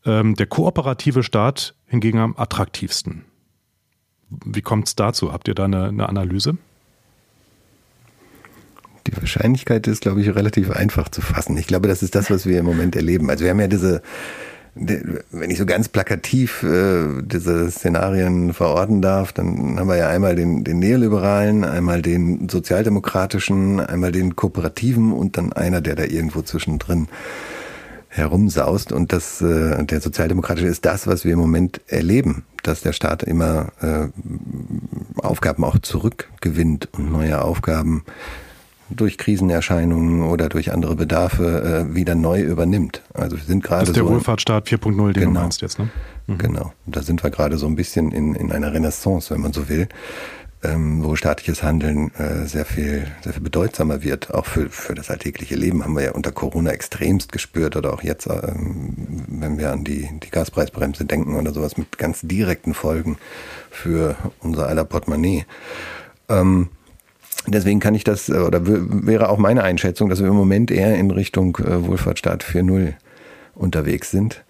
Ähm, 0.05 0.35
der 0.35 0.47
kooperative 0.47 1.23
Staat 1.23 1.75
hingegen 1.85 2.19
am 2.19 2.35
attraktivsten. 2.37 3.25
Wie 4.29 4.61
kommt 4.61 4.87
es 4.87 4.95
dazu? 4.95 5.31
Habt 5.31 5.47
ihr 5.47 5.55
da 5.55 5.65
eine, 5.65 5.85
eine 5.85 6.09
Analyse? 6.09 6.57
Die 9.07 9.15
Wahrscheinlichkeit 9.15 9.85
ist, 9.85 10.01
glaube 10.01 10.21
ich, 10.21 10.33
relativ 10.33 10.71
einfach 10.71 11.09
zu 11.09 11.21
fassen. 11.21 11.55
Ich 11.57 11.67
glaube, 11.67 11.87
das 11.87 12.01
ist 12.01 12.15
das, 12.15 12.31
was 12.31 12.47
wir 12.47 12.59
im 12.59 12.65
Moment 12.65 12.95
erleben. 12.95 13.29
Also 13.29 13.43
wir 13.43 13.51
haben 13.51 13.59
ja 13.59 13.67
diese 13.67 14.01
wenn 14.75 15.49
ich 15.49 15.57
so 15.57 15.65
ganz 15.65 15.87
plakativ 15.87 16.61
äh, 16.63 17.21
diese 17.21 17.71
Szenarien 17.71 18.53
verorten 18.53 19.01
darf, 19.01 19.31
dann 19.31 19.79
haben 19.79 19.87
wir 19.87 19.95
ja 19.95 20.09
einmal 20.09 20.35
den, 20.35 20.65
den 20.65 20.79
Neoliberalen, 20.79 21.63
einmal 21.63 22.01
den 22.01 22.49
Sozialdemokratischen, 22.49 23.79
einmal 23.79 24.11
den 24.11 24.35
Kooperativen 24.35 25.13
und 25.13 25.37
dann 25.37 25.53
einer, 25.53 25.79
der 25.79 25.95
da 25.95 26.03
irgendwo 26.03 26.41
zwischendrin 26.41 27.07
herumsaust. 28.09 28.91
Und 28.91 29.13
das, 29.13 29.41
äh, 29.41 29.83
der 29.85 30.01
Sozialdemokratische 30.01 30.67
ist 30.67 30.83
das, 30.85 31.07
was 31.07 31.23
wir 31.23 31.33
im 31.33 31.39
Moment 31.39 31.79
erleben. 31.87 32.43
dass 32.63 32.81
der 32.81 32.93
Staat 32.93 33.21
immer 33.21 33.67
äh, 33.81 34.07
Aufgaben 35.21 35.63
auch 35.63 35.77
zurückgewinnt 35.77 36.89
und 36.93 37.11
neue 37.11 37.43
Aufgaben 37.43 38.03
durch 38.89 39.17
Krisenerscheinungen 39.17 40.21
oder 40.23 40.49
durch 40.49 40.71
andere 40.71 40.95
Bedarfe 40.95 41.87
äh, 41.89 41.95
wieder 41.95 42.15
neu 42.15 42.41
übernimmt. 42.41 43.01
Also 43.13 43.37
wir 43.37 43.43
sind 43.43 43.63
gerade 43.63 43.81
Das 43.81 43.89
ist 43.89 43.95
der 43.97 44.03
so 44.03 44.09
Wohlfahrtsstaat 44.11 44.67
4.0, 44.67 45.13
den 45.13 45.13
Genau. 45.13 45.25
du 45.25 45.31
meinst 45.41 45.61
jetzt, 45.61 45.79
ne? 45.79 45.89
Mhm. 46.27 46.37
Genau. 46.37 46.73
Da 46.85 47.01
sind 47.01 47.23
wir 47.23 47.29
gerade 47.31 47.57
so 47.57 47.65
ein 47.67 47.75
bisschen 47.75 48.11
in, 48.11 48.35
in 48.35 48.51
einer 48.51 48.73
Renaissance, 48.73 49.33
wenn 49.33 49.41
man 49.41 49.53
so 49.53 49.69
will, 49.69 49.87
ähm, 50.63 51.03
wo 51.03 51.15
staatliches 51.15 51.63
Handeln 51.63 52.11
äh, 52.15 52.45
sehr 52.45 52.65
viel, 52.65 53.07
sehr 53.23 53.33
viel 53.33 53.41
bedeutsamer 53.43 54.03
wird. 54.03 54.33
Auch 54.33 54.45
für, 54.45 54.69
für 54.69 54.95
das 54.95 55.09
alltägliche 55.09 55.55
Leben 55.55 55.83
haben 55.83 55.95
wir 55.95 56.03
ja 56.03 56.11
unter 56.11 56.31
Corona 56.31 56.71
extremst 56.71 57.31
gespürt 57.31 57.75
oder 57.75 57.93
auch 57.93 58.03
jetzt, 58.03 58.27
ähm, 58.27 58.93
wenn 59.27 59.57
wir 59.57 59.71
an 59.71 59.83
die, 59.83 60.09
die 60.23 60.29
Gaspreisbremse 60.31 61.05
denken 61.05 61.35
oder 61.35 61.53
sowas 61.53 61.77
mit 61.77 61.97
ganz 61.97 62.21
direkten 62.21 62.73
Folgen 62.73 63.17
für 63.69 64.15
unser 64.41 64.67
aller 64.67 64.85
Portemonnaie. 64.85 65.45
Ähm, 66.29 66.69
Deswegen 67.47 67.79
kann 67.79 67.95
ich 67.95 68.03
das, 68.03 68.29
äh, 68.29 68.33
oder 68.33 68.61
wäre 68.65 69.29
auch 69.29 69.37
meine 69.37 69.63
Einschätzung, 69.63 70.09
dass 70.09 70.19
wir 70.19 70.27
im 70.27 70.35
Moment 70.35 70.71
eher 70.71 70.95
in 70.95 71.11
Richtung 71.11 71.57
äh, 71.57 71.85
Wohlfahrtsstaat 71.85 72.43
4.0 72.43 72.93
unterwegs 73.53 74.11
sind. 74.11 74.43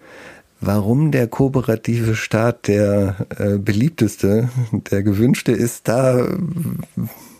Warum 0.60 1.10
der 1.10 1.26
kooperative 1.26 2.14
Staat 2.14 2.66
der 2.66 3.26
äh, 3.38 3.58
beliebteste, 3.58 4.48
der 4.90 5.02
gewünschte 5.02 5.52
ist, 5.52 5.86
da 5.86 6.26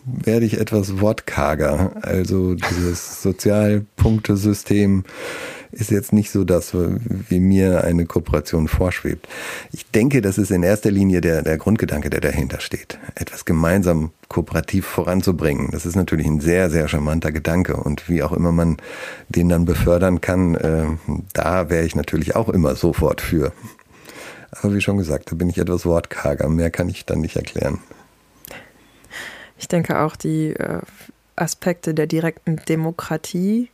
werde 0.05 0.45
ich 0.45 0.59
etwas 0.59 1.01
wortkarger. 1.01 1.93
Also 2.01 2.53
dieses 2.53 3.21
Sozialpunktesystem 3.23 5.03
ist 5.71 5.91
jetzt 5.91 6.13
nicht 6.13 6.31
so 6.31 6.43
das, 6.43 6.73
wie 6.73 7.39
mir 7.39 7.83
eine 7.83 8.05
Kooperation 8.05 8.67
vorschwebt. 8.67 9.27
Ich 9.71 9.89
denke, 9.91 10.21
das 10.21 10.37
ist 10.37 10.51
in 10.51 10.63
erster 10.63 10.91
Linie 10.91 11.21
der, 11.21 11.41
der 11.41 11.57
Grundgedanke, 11.57 12.09
der 12.09 12.21
dahinter 12.21 12.59
steht. 12.59 12.99
Etwas 13.15 13.45
gemeinsam 13.45 14.11
kooperativ 14.27 14.85
voranzubringen. 14.85 15.69
Das 15.71 15.85
ist 15.85 15.95
natürlich 15.95 16.25
ein 16.25 16.39
sehr, 16.39 16.69
sehr 16.69 16.87
charmanter 16.87 17.31
Gedanke. 17.31 17.77
Und 17.77 18.09
wie 18.09 18.23
auch 18.23 18.31
immer 18.31 18.51
man 18.51 18.77
den 19.29 19.49
dann 19.49 19.65
befördern 19.65 20.21
kann, 20.21 20.55
äh, 20.55 20.85
da 21.33 21.69
wäre 21.69 21.85
ich 21.85 21.95
natürlich 21.95 22.35
auch 22.35 22.49
immer 22.49 22.75
sofort 22.75 23.21
für. 23.21 23.51
Aber 24.51 24.73
wie 24.73 24.81
schon 24.81 24.97
gesagt, 24.97 25.31
da 25.31 25.35
bin 25.35 25.49
ich 25.49 25.57
etwas 25.57 25.85
wortkarger. 25.85 26.49
Mehr 26.49 26.71
kann 26.71 26.89
ich 26.89 27.05
dann 27.05 27.21
nicht 27.21 27.35
erklären. 27.35 27.79
Ich 29.57 29.67
denke 29.67 29.99
auch 29.99 30.15
die 30.15 30.51
äh, 30.51 30.81
Aspekte 31.35 31.93
der 31.93 32.07
direkten 32.07 32.57
Demokratie, 32.67 33.69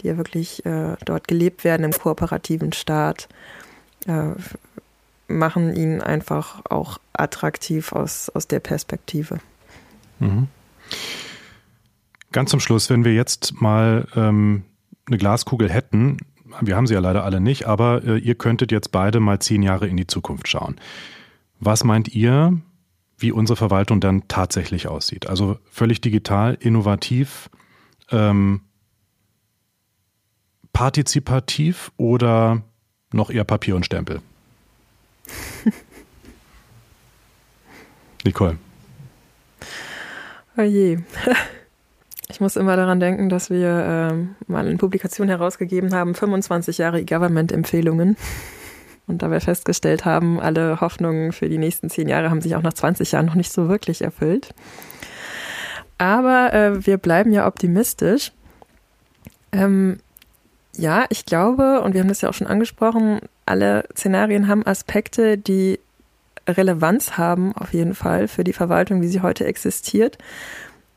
die 0.00 0.08
ja 0.08 0.16
wirklich 0.16 0.64
äh, 0.66 0.96
dort 1.04 1.28
gelebt 1.28 1.64
werden 1.64 1.84
im 1.84 1.92
kooperativen 1.92 2.72
Staat, 2.72 3.28
äh, 4.06 4.30
machen 5.28 5.74
ihn 5.74 6.00
einfach 6.00 6.64
auch 6.66 6.98
attraktiv 7.12 7.92
aus, 7.92 8.30
aus 8.30 8.46
der 8.46 8.60
Perspektive. 8.60 9.40
Mhm. 10.18 10.48
Ganz 12.32 12.50
zum 12.50 12.60
Schluss, 12.60 12.90
wenn 12.90 13.04
wir 13.04 13.14
jetzt 13.14 13.60
mal 13.60 14.06
ähm, 14.14 14.64
eine 15.06 15.18
Glaskugel 15.18 15.70
hätten, 15.70 16.18
wir 16.60 16.76
haben 16.76 16.86
sie 16.86 16.94
ja 16.94 17.00
leider 17.00 17.24
alle 17.24 17.40
nicht, 17.40 17.66
aber 17.66 18.04
äh, 18.04 18.18
ihr 18.18 18.34
könntet 18.34 18.72
jetzt 18.72 18.92
beide 18.92 19.20
mal 19.20 19.38
zehn 19.38 19.62
Jahre 19.62 19.88
in 19.88 19.96
die 19.96 20.06
Zukunft 20.06 20.48
schauen. 20.48 20.76
Was 21.58 21.84
meint 21.84 22.08
ihr, 22.14 22.60
wie 23.18 23.32
unsere 23.32 23.56
Verwaltung 23.56 24.00
dann 24.00 24.28
tatsächlich 24.28 24.88
aussieht? 24.88 25.26
Also 25.26 25.58
völlig 25.70 26.00
digital, 26.00 26.56
innovativ, 26.60 27.50
ähm, 28.10 28.60
partizipativ 30.76 31.90
oder 31.96 32.60
noch 33.10 33.30
eher 33.30 33.44
Papier 33.44 33.76
und 33.76 33.86
Stempel? 33.86 34.20
Nicole. 38.24 38.58
Oh 40.58 40.62
je. 40.62 40.98
Ich 42.28 42.40
muss 42.40 42.56
immer 42.56 42.76
daran 42.76 42.98
denken, 42.98 43.28
dass 43.28 43.50
wir 43.50 43.68
ähm, 44.10 44.34
mal 44.48 44.66
eine 44.66 44.76
Publikation 44.76 45.28
herausgegeben 45.28 45.94
haben, 45.94 46.16
25 46.16 46.76
Jahre 46.76 47.00
E-Government-Empfehlungen. 47.00 48.16
Und 49.06 49.22
dabei 49.22 49.38
festgestellt 49.38 50.04
haben, 50.04 50.40
alle 50.40 50.80
Hoffnungen 50.80 51.30
für 51.30 51.48
die 51.48 51.56
nächsten 51.56 51.88
zehn 51.88 52.08
Jahre 52.08 52.28
haben 52.28 52.40
sich 52.40 52.56
auch 52.56 52.62
nach 52.62 52.74
20 52.74 53.12
Jahren 53.12 53.26
noch 53.26 53.36
nicht 53.36 53.52
so 53.52 53.68
wirklich 53.68 54.02
erfüllt. 54.02 54.52
Aber 55.98 56.52
äh, 56.52 56.84
wir 56.84 56.98
bleiben 56.98 57.32
ja 57.32 57.46
optimistisch. 57.46 58.32
Ähm, 59.52 59.98
ja, 60.76 61.06
ich 61.08 61.24
glaube, 61.24 61.80
und 61.80 61.94
wir 61.94 62.00
haben 62.00 62.08
das 62.08 62.20
ja 62.20 62.28
auch 62.28 62.34
schon 62.34 62.46
angesprochen, 62.46 63.20
alle 63.46 63.84
Szenarien 63.96 64.48
haben 64.48 64.66
Aspekte, 64.66 65.38
die 65.38 65.80
Relevanz 66.46 67.16
haben, 67.16 67.54
auf 67.56 67.72
jeden 67.72 67.94
Fall, 67.94 68.28
für 68.28 68.44
die 68.44 68.52
Verwaltung, 68.52 69.00
wie 69.00 69.08
sie 69.08 69.22
heute 69.22 69.46
existiert, 69.46 70.18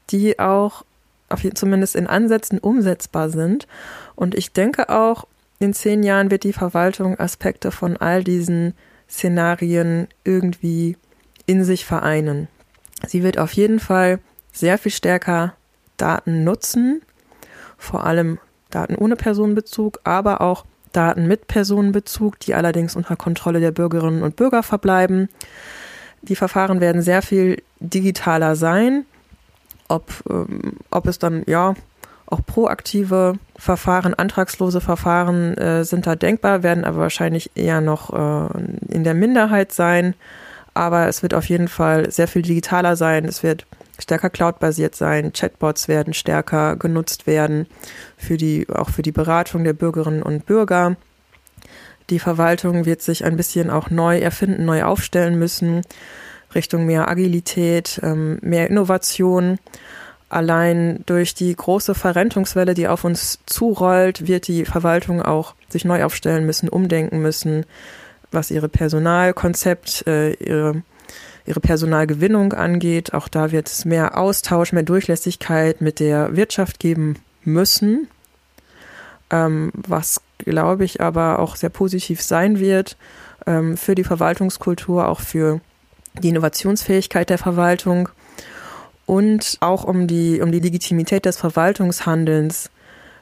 die 0.10 0.40
auch 0.40 0.84
auf, 1.30 1.42
zumindest 1.54 1.96
in 1.96 2.08
Ansätzen 2.08 2.60
umsetzbar 2.60 3.30
sind. 3.30 3.68
Und 4.16 4.36
ich 4.36 4.52
denke 4.52 4.90
auch, 4.90 5.28
in 5.60 5.74
zehn 5.74 6.04
Jahren 6.04 6.32
wird 6.32 6.44
die 6.44 6.54
Verwaltung 6.54 7.20
Aspekte 7.20 7.72
von 7.72 7.98
all 7.98 8.24
diesen 8.24 8.74
Szenarien 9.10 10.08
irgendwie 10.24 10.98
in 11.46 11.64
sich 11.64 11.86
vereinen. 11.86 12.48
Sie 13.08 13.24
wird 13.24 13.38
auf 13.38 13.54
jeden 13.54 13.80
Fall 13.80 14.20
sehr 14.52 14.78
viel 14.78 14.92
stärker 14.92 15.54
Daten 15.98 16.44
nutzen, 16.44 17.02
vor 17.78 18.06
allem 18.06 18.40
Daten 18.70 18.96
ohne 18.96 19.16
Personenbezug, 19.16 20.00
aber 20.04 20.42
auch 20.42 20.66
Daten 20.92 21.28
mit 21.28 21.48
Personenbezug, 21.48 22.40
die 22.40 22.56
allerdings 22.56 22.96
unter 22.96 23.16
Kontrolle 23.16 23.60
der 23.60 23.72
Bürgerinnen 23.72 24.24
und 24.24 24.36
Bürger 24.36 24.64
verbleiben. 24.64 25.30
Die 26.22 26.36
Verfahren 26.36 26.82
werden 26.82 27.02
sehr 27.02 27.22
viel 27.22 27.62
digitaler 27.80 28.56
sein. 28.56 29.06
Ob, 29.88 30.12
ähm, 30.30 30.74
ob 30.92 31.08
es 31.08 31.20
dann, 31.20 31.44
ja, 31.48 31.74
auch 32.28 32.46
proaktive 32.46 33.40
Verfahren, 33.58 34.14
antragslose 34.14 34.82
Verfahren 34.82 35.58
äh, 35.58 35.84
sind 35.84 36.06
da 36.06 36.16
denkbar, 36.16 36.62
werden 36.62 36.86
aber 36.86 37.00
wahrscheinlich 37.00 37.52
eher 37.56 37.82
noch 37.82 38.14
äh, 38.14 38.94
in 38.94 39.04
der 39.04 39.16
Minderheit 39.16 39.72
sein. 39.72 40.14
Aber 40.76 41.08
es 41.08 41.24
wird 41.24 41.34
auf 41.34 41.46
jeden 41.50 41.68
Fall 41.68 42.12
sehr 42.12 42.28
viel 42.28 42.44
digitaler 42.44 42.96
sein. 42.96 43.26
Es 43.26 43.42
wird 43.42 43.66
stärker 44.00 44.30
cloudbasiert 44.30 44.96
sein. 44.96 45.34
Chatbots 45.34 45.88
werden 45.88 46.14
stärker 46.14 46.76
genutzt 46.76 47.28
werden 47.28 47.68
für 48.18 48.38
die, 48.38 48.68
auch 48.70 48.90
für 48.90 49.02
die 49.02 49.12
Beratung 49.12 49.64
der 49.64 49.74
Bürgerinnen 49.74 50.24
und 50.24 50.46
Bürger. 50.46 50.96
Die 52.10 52.20
Verwaltung 52.20 52.86
wird 52.86 53.02
sich 53.02 53.24
ein 53.24 53.38
bisschen 53.38 53.70
auch 53.70 53.90
neu 53.90 54.18
erfinden, 54.18 54.66
neu 54.66 54.84
aufstellen 54.84 55.38
müssen, 55.38 55.82
Richtung 56.56 56.86
mehr 56.86 57.08
Agilität, 57.08 58.00
ähm, 58.04 58.40
mehr 58.42 58.68
Innovation. 58.68 59.60
Allein 60.30 61.04
durch 61.06 61.34
die 61.34 61.56
große 61.56 61.96
Verrentungswelle, 61.96 62.74
die 62.74 62.88
auf 62.88 63.04
uns 63.04 63.40
zurollt, 63.46 64.28
wird 64.28 64.48
die 64.48 64.66
Verwaltung 64.66 65.22
auch 65.22 65.56
sich 65.70 65.86
neu 65.86 66.04
aufstellen 66.04 66.46
müssen, 66.46 66.70
umdenken 66.70 67.20
müssen, 67.20 67.66
was 68.32 68.52
ihre 68.52 68.70
Personalkonzept, 68.70 70.06
äh, 70.08 70.34
ihre, 70.34 70.84
ihre 71.50 71.60
Personalgewinnung 71.60 72.54
angeht. 72.54 73.14
Auch 73.16 73.28
da 73.28 73.52
wird 73.52 73.68
es 73.68 73.84
mehr 73.84 74.18
Austausch, 74.18 74.72
mehr 74.72 74.84
Durchlässigkeit 74.84 75.82
mit 75.82 76.00
der 76.00 76.36
Wirtschaft 76.36 76.80
geben 76.80 77.16
müssen, 77.44 78.08
ähm, 79.32 79.72
was, 79.74 80.22
glaube 80.38 80.86
ich, 80.86 81.02
aber 81.02 81.40
auch 81.40 81.56
sehr 81.56 81.72
positiv 81.72 82.22
sein 82.22 82.60
wird 82.60 82.98
ähm, 83.48 83.78
für 83.78 83.96
die 83.96 84.04
Verwaltungskultur, 84.04 85.08
auch 85.08 85.22
für 85.22 85.60
die 86.22 86.30
Innovationsfähigkeit 86.30 87.32
der 87.32 87.40
Verwaltung 87.40 88.10
und 89.08 89.58
auch 89.60 89.86
um 89.86 90.06
die, 90.06 90.42
um 90.42 90.52
die 90.52 90.60
Legitimität 90.60 91.26
des 91.26 91.38
Verwaltungshandelns 91.38 92.70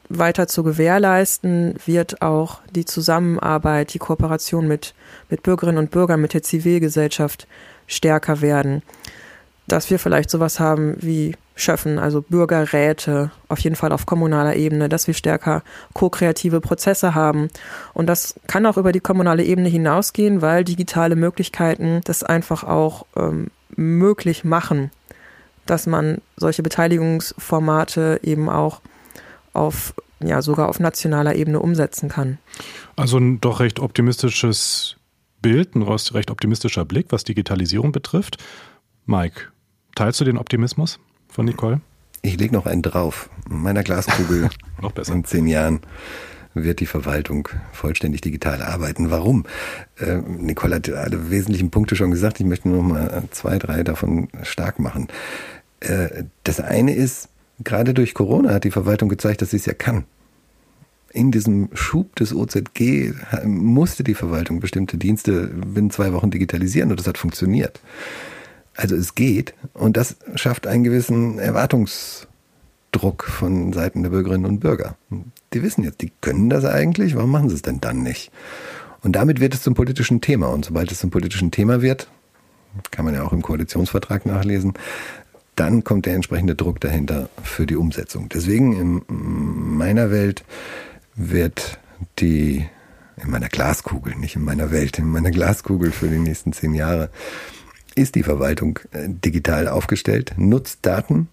weiter 0.09 0.47
zu 0.47 0.63
gewährleisten, 0.63 1.75
wird 1.85 2.21
auch 2.21 2.59
die 2.75 2.83
Zusammenarbeit, 2.83 3.93
die 3.93 3.99
Kooperation 3.99 4.67
mit, 4.67 4.93
mit 5.29 5.43
Bürgerinnen 5.43 5.77
und 5.77 5.91
Bürgern, 5.91 6.19
mit 6.19 6.33
der 6.33 6.43
Zivilgesellschaft 6.43 7.47
stärker 7.87 8.41
werden. 8.41 8.83
Dass 9.67 9.89
wir 9.89 9.99
vielleicht 9.99 10.29
sowas 10.29 10.59
haben 10.59 10.95
wie 10.99 11.35
Schöffen, 11.57 11.97
also 11.97 12.21
Bürgerräte, 12.21 13.31
auf 13.49 13.59
jeden 13.59 13.75
Fall 13.75 13.91
auf 13.91 14.05
kommunaler 14.05 14.55
Ebene, 14.55 14.89
dass 14.89 15.07
wir 15.07 15.13
stärker 15.13 15.63
ko-kreative 15.93 16.61
Prozesse 16.61 17.15
haben. 17.15 17.49
Und 17.93 18.07
das 18.07 18.35
kann 18.45 18.65
auch 18.65 18.77
über 18.77 18.91
die 18.91 18.99
kommunale 18.99 19.43
Ebene 19.43 19.67
hinausgehen, 19.67 20.41
weil 20.41 20.63
digitale 20.63 21.15
Möglichkeiten 21.15 22.01
das 22.03 22.23
einfach 22.23 22.63
auch 22.63 23.05
ähm, 23.15 23.47
möglich 23.75 24.43
machen, 24.43 24.91
dass 25.65 25.87
man 25.87 26.19
solche 26.37 26.63
Beteiligungsformate 26.63 28.19
eben 28.23 28.49
auch 28.49 28.81
auf, 29.53 29.95
ja, 30.19 30.41
sogar 30.41 30.69
auf 30.69 30.79
nationaler 30.79 31.35
Ebene 31.35 31.59
umsetzen 31.59 32.07
kann. 32.07 32.37
Also 32.95 33.17
ein 33.17 33.41
doch 33.41 33.59
recht 33.59 33.79
optimistisches 33.79 34.96
Bild, 35.41 35.75
ein 35.75 35.83
recht 35.83 36.31
optimistischer 36.31 36.85
Blick, 36.85 37.07
was 37.09 37.23
Digitalisierung 37.23 37.91
betrifft. 37.91 38.37
Mike, 39.05 39.41
teilst 39.95 40.19
du 40.19 40.25
den 40.25 40.37
Optimismus 40.37 40.99
von 41.29 41.45
Nicole? 41.45 41.81
Ich 42.21 42.37
lege 42.37 42.53
noch 42.53 42.65
einen 42.65 42.81
drauf. 42.81 43.29
In 43.49 43.61
meiner 43.61 43.83
Glaskugel 43.83 44.49
Noch 44.81 44.91
besser. 44.91 45.13
in 45.13 45.23
zehn 45.23 45.47
Jahren 45.47 45.81
wird 46.53 46.79
die 46.79 46.85
Verwaltung 46.85 47.47
vollständig 47.71 48.21
digital 48.21 48.61
arbeiten. 48.61 49.11
Warum? 49.11 49.45
Äh, 49.99 50.17
Nicole 50.17 50.75
hat 50.75 50.89
alle 50.89 51.29
wesentlichen 51.29 51.69
Punkte 51.69 51.95
schon 51.95 52.11
gesagt. 52.11 52.39
Ich 52.39 52.45
möchte 52.45 52.67
nur 52.67 52.81
noch 52.81 52.89
mal 52.89 53.23
zwei, 53.31 53.59
drei 53.59 53.83
davon 53.83 54.29
stark 54.43 54.79
machen. 54.79 55.07
Äh, 55.79 56.23
das 56.43 56.59
eine 56.59 56.95
ist, 56.95 57.29
gerade 57.63 57.93
durch 57.93 58.13
Corona 58.13 58.53
hat 58.53 58.63
die 58.63 58.71
Verwaltung 58.71 59.09
gezeigt, 59.09 59.41
dass 59.41 59.51
sie 59.51 59.57
es 59.57 59.65
ja 59.65 59.73
kann. 59.73 60.05
In 61.17 61.31
diesem 61.31 61.69
Schub 61.73 62.15
des 62.17 62.31
OZG 62.31 63.11
musste 63.43 64.03
die 64.03 64.13
Verwaltung 64.13 64.59
bestimmte 64.59 64.99
Dienste 64.99 65.47
binnen 65.47 65.89
zwei 65.89 66.13
Wochen 66.13 66.29
digitalisieren 66.29 66.91
und 66.91 66.99
das 66.99 67.07
hat 67.07 67.17
funktioniert. 67.17 67.81
Also 68.75 68.95
es 68.95 69.15
geht 69.15 69.55
und 69.73 69.97
das 69.97 70.17
schafft 70.35 70.67
einen 70.67 70.83
gewissen 70.83 71.39
Erwartungsdruck 71.39 73.23
von 73.23 73.73
Seiten 73.73 74.03
der 74.03 74.11
Bürgerinnen 74.11 74.45
und 74.45 74.59
Bürger. 74.59 74.95
Die 75.53 75.63
wissen 75.63 75.83
jetzt, 75.83 76.01
die 76.01 76.11
können 76.21 76.51
das 76.51 76.65
eigentlich, 76.65 77.15
warum 77.15 77.31
machen 77.31 77.49
sie 77.49 77.55
es 77.55 77.63
denn 77.63 77.81
dann 77.81 78.03
nicht? 78.03 78.31
Und 79.01 79.15
damit 79.15 79.39
wird 79.39 79.55
es 79.55 79.63
zum 79.63 79.73
politischen 79.73 80.21
Thema 80.21 80.49
und 80.49 80.65
sobald 80.65 80.91
es 80.91 80.99
zum 80.99 81.09
politischen 81.09 81.49
Thema 81.49 81.81
wird, 81.81 82.11
kann 82.91 83.05
man 83.05 83.15
ja 83.15 83.23
auch 83.23 83.33
im 83.33 83.41
Koalitionsvertrag 83.41 84.27
nachlesen, 84.27 84.75
dann 85.55 85.83
kommt 85.83 86.05
der 86.05 86.13
entsprechende 86.13 86.53
Druck 86.53 86.79
dahinter 86.79 87.27
für 87.41 87.65
die 87.65 87.75
Umsetzung. 87.75 88.29
Deswegen 88.29 88.79
in 88.79 89.01
meiner 89.77 90.11
Welt 90.11 90.43
wird 91.17 91.79
die, 92.19 92.65
in 93.21 93.29
meiner 93.29 93.49
Glaskugel, 93.49 94.15
nicht 94.15 94.35
in 94.35 94.43
meiner 94.43 94.71
Welt, 94.71 94.99
in 94.99 95.07
meiner 95.07 95.31
Glaskugel 95.31 95.91
für 95.91 96.07
die 96.07 96.19
nächsten 96.19 96.53
zehn 96.53 96.73
Jahre, 96.73 97.09
ist 97.95 98.15
die 98.15 98.23
Verwaltung 98.23 98.79
äh, 98.91 99.09
digital 99.09 99.67
aufgestellt, 99.67 100.35
nutzt 100.37 100.85
Daten 100.85 101.27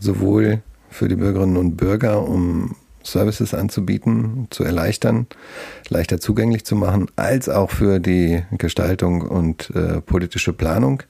sowohl 0.00 0.62
für 0.90 1.08
die 1.08 1.14
Bürgerinnen 1.14 1.56
und 1.56 1.76
Bürger, 1.76 2.26
um 2.26 2.74
Services 3.04 3.54
anzubieten, 3.54 4.48
zu 4.50 4.64
erleichtern, 4.64 5.26
leichter 5.88 6.20
zugänglich 6.20 6.64
zu 6.64 6.76
machen, 6.76 7.06
als 7.16 7.48
auch 7.48 7.70
für 7.70 8.00
die 8.00 8.42
Gestaltung 8.58 9.22
und 9.22 9.70
äh, 9.74 10.00
politische 10.00 10.52
Planung. 10.52 11.02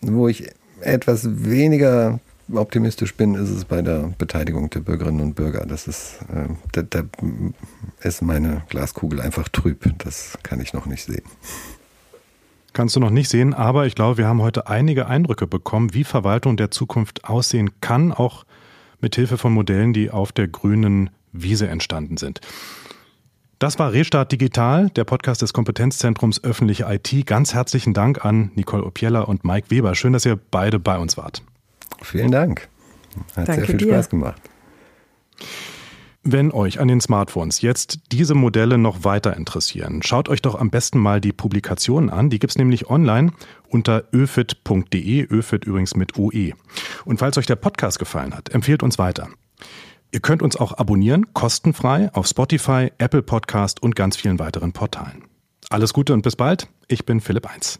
Wo 0.00 0.28
ich 0.28 0.50
etwas 0.80 1.44
weniger 1.44 2.20
optimistisch 2.52 3.14
bin, 3.14 3.34
ist 3.34 3.50
es 3.50 3.64
bei 3.64 3.82
der 3.82 4.14
Beteiligung 4.18 4.70
der 4.70 4.80
Bürgerinnen 4.80 5.20
und 5.20 5.34
Bürger. 5.34 5.66
Das 5.66 5.86
ist, 5.86 6.20
äh, 6.32 6.48
da, 6.72 6.82
da 6.82 7.02
ist 8.00 8.22
meine 8.22 8.62
Glaskugel 8.68 9.20
einfach 9.20 9.48
trüb. 9.48 9.92
Das 9.98 10.38
kann 10.42 10.60
ich 10.60 10.72
noch 10.72 10.86
nicht 10.86 11.04
sehen. 11.04 11.22
Kannst 12.72 12.96
du 12.96 13.00
noch 13.00 13.10
nicht 13.10 13.28
sehen, 13.28 13.54
aber 13.54 13.86
ich 13.86 13.94
glaube, 13.94 14.18
wir 14.18 14.26
haben 14.26 14.42
heute 14.42 14.68
einige 14.68 15.06
Eindrücke 15.06 15.46
bekommen, 15.46 15.94
wie 15.94 16.04
Verwaltung 16.04 16.56
der 16.56 16.70
Zukunft 16.70 17.24
aussehen 17.24 17.80
kann, 17.80 18.12
auch 18.12 18.44
mit 19.00 19.16
Hilfe 19.16 19.38
von 19.38 19.52
Modellen, 19.52 19.92
die 19.92 20.10
auf 20.10 20.32
der 20.32 20.48
grünen 20.48 21.10
Wiese 21.32 21.68
entstanden 21.68 22.16
sind. 22.16 22.40
Das 23.58 23.78
war 23.80 23.92
Restart 23.92 24.30
Digital, 24.30 24.90
der 24.90 25.02
Podcast 25.02 25.42
des 25.42 25.52
Kompetenzzentrums 25.52 26.44
Öffentliche 26.44 26.86
IT. 26.88 27.26
Ganz 27.26 27.54
herzlichen 27.54 27.92
Dank 27.92 28.24
an 28.24 28.52
Nicole 28.54 28.84
Opiella 28.84 29.22
und 29.22 29.44
Mike 29.44 29.70
Weber. 29.70 29.96
Schön, 29.96 30.12
dass 30.12 30.24
ihr 30.24 30.38
beide 30.50 30.78
bei 30.78 30.96
uns 30.96 31.16
wart. 31.16 31.42
Vielen 32.02 32.30
Dank. 32.30 32.68
Hat 33.36 33.48
Danke 33.48 33.54
sehr 33.54 33.66
viel 33.66 33.76
dir. 33.76 33.94
Spaß 33.94 34.10
gemacht. 34.10 34.40
Wenn 36.30 36.52
euch 36.52 36.78
an 36.78 36.88
den 36.88 37.00
Smartphones 37.00 37.62
jetzt 37.62 38.00
diese 38.12 38.34
Modelle 38.34 38.76
noch 38.76 39.04
weiter 39.04 39.34
interessieren, 39.36 40.02
schaut 40.02 40.28
euch 40.28 40.42
doch 40.42 40.56
am 40.56 40.68
besten 40.68 40.98
mal 40.98 41.22
die 41.22 41.32
Publikationen 41.32 42.10
an. 42.10 42.28
Die 42.28 42.38
gibt's 42.38 42.58
nämlich 42.58 42.90
online 42.90 43.32
unter 43.68 44.04
öfit.de, 44.12 45.26
öfit 45.28 45.64
übrigens 45.64 45.96
mit 45.96 46.18
OE. 46.18 46.52
Und 47.06 47.18
falls 47.18 47.38
euch 47.38 47.46
der 47.46 47.56
Podcast 47.56 47.98
gefallen 47.98 48.34
hat, 48.34 48.50
empfehlt 48.50 48.82
uns 48.82 48.98
weiter. 48.98 49.28
Ihr 50.10 50.20
könnt 50.20 50.42
uns 50.42 50.56
auch 50.56 50.76
abonnieren, 50.76 51.32
kostenfrei, 51.32 52.10
auf 52.12 52.26
Spotify, 52.26 52.92
Apple 52.98 53.22
Podcast 53.22 53.82
und 53.82 53.94
ganz 53.94 54.16
vielen 54.16 54.38
weiteren 54.38 54.72
Portalen. 54.72 55.24
Alles 55.70 55.94
Gute 55.94 56.12
und 56.14 56.22
bis 56.22 56.36
bald. 56.36 56.68
Ich 56.88 57.06
bin 57.06 57.20
Philipp 57.20 57.46
Eins. 57.46 57.78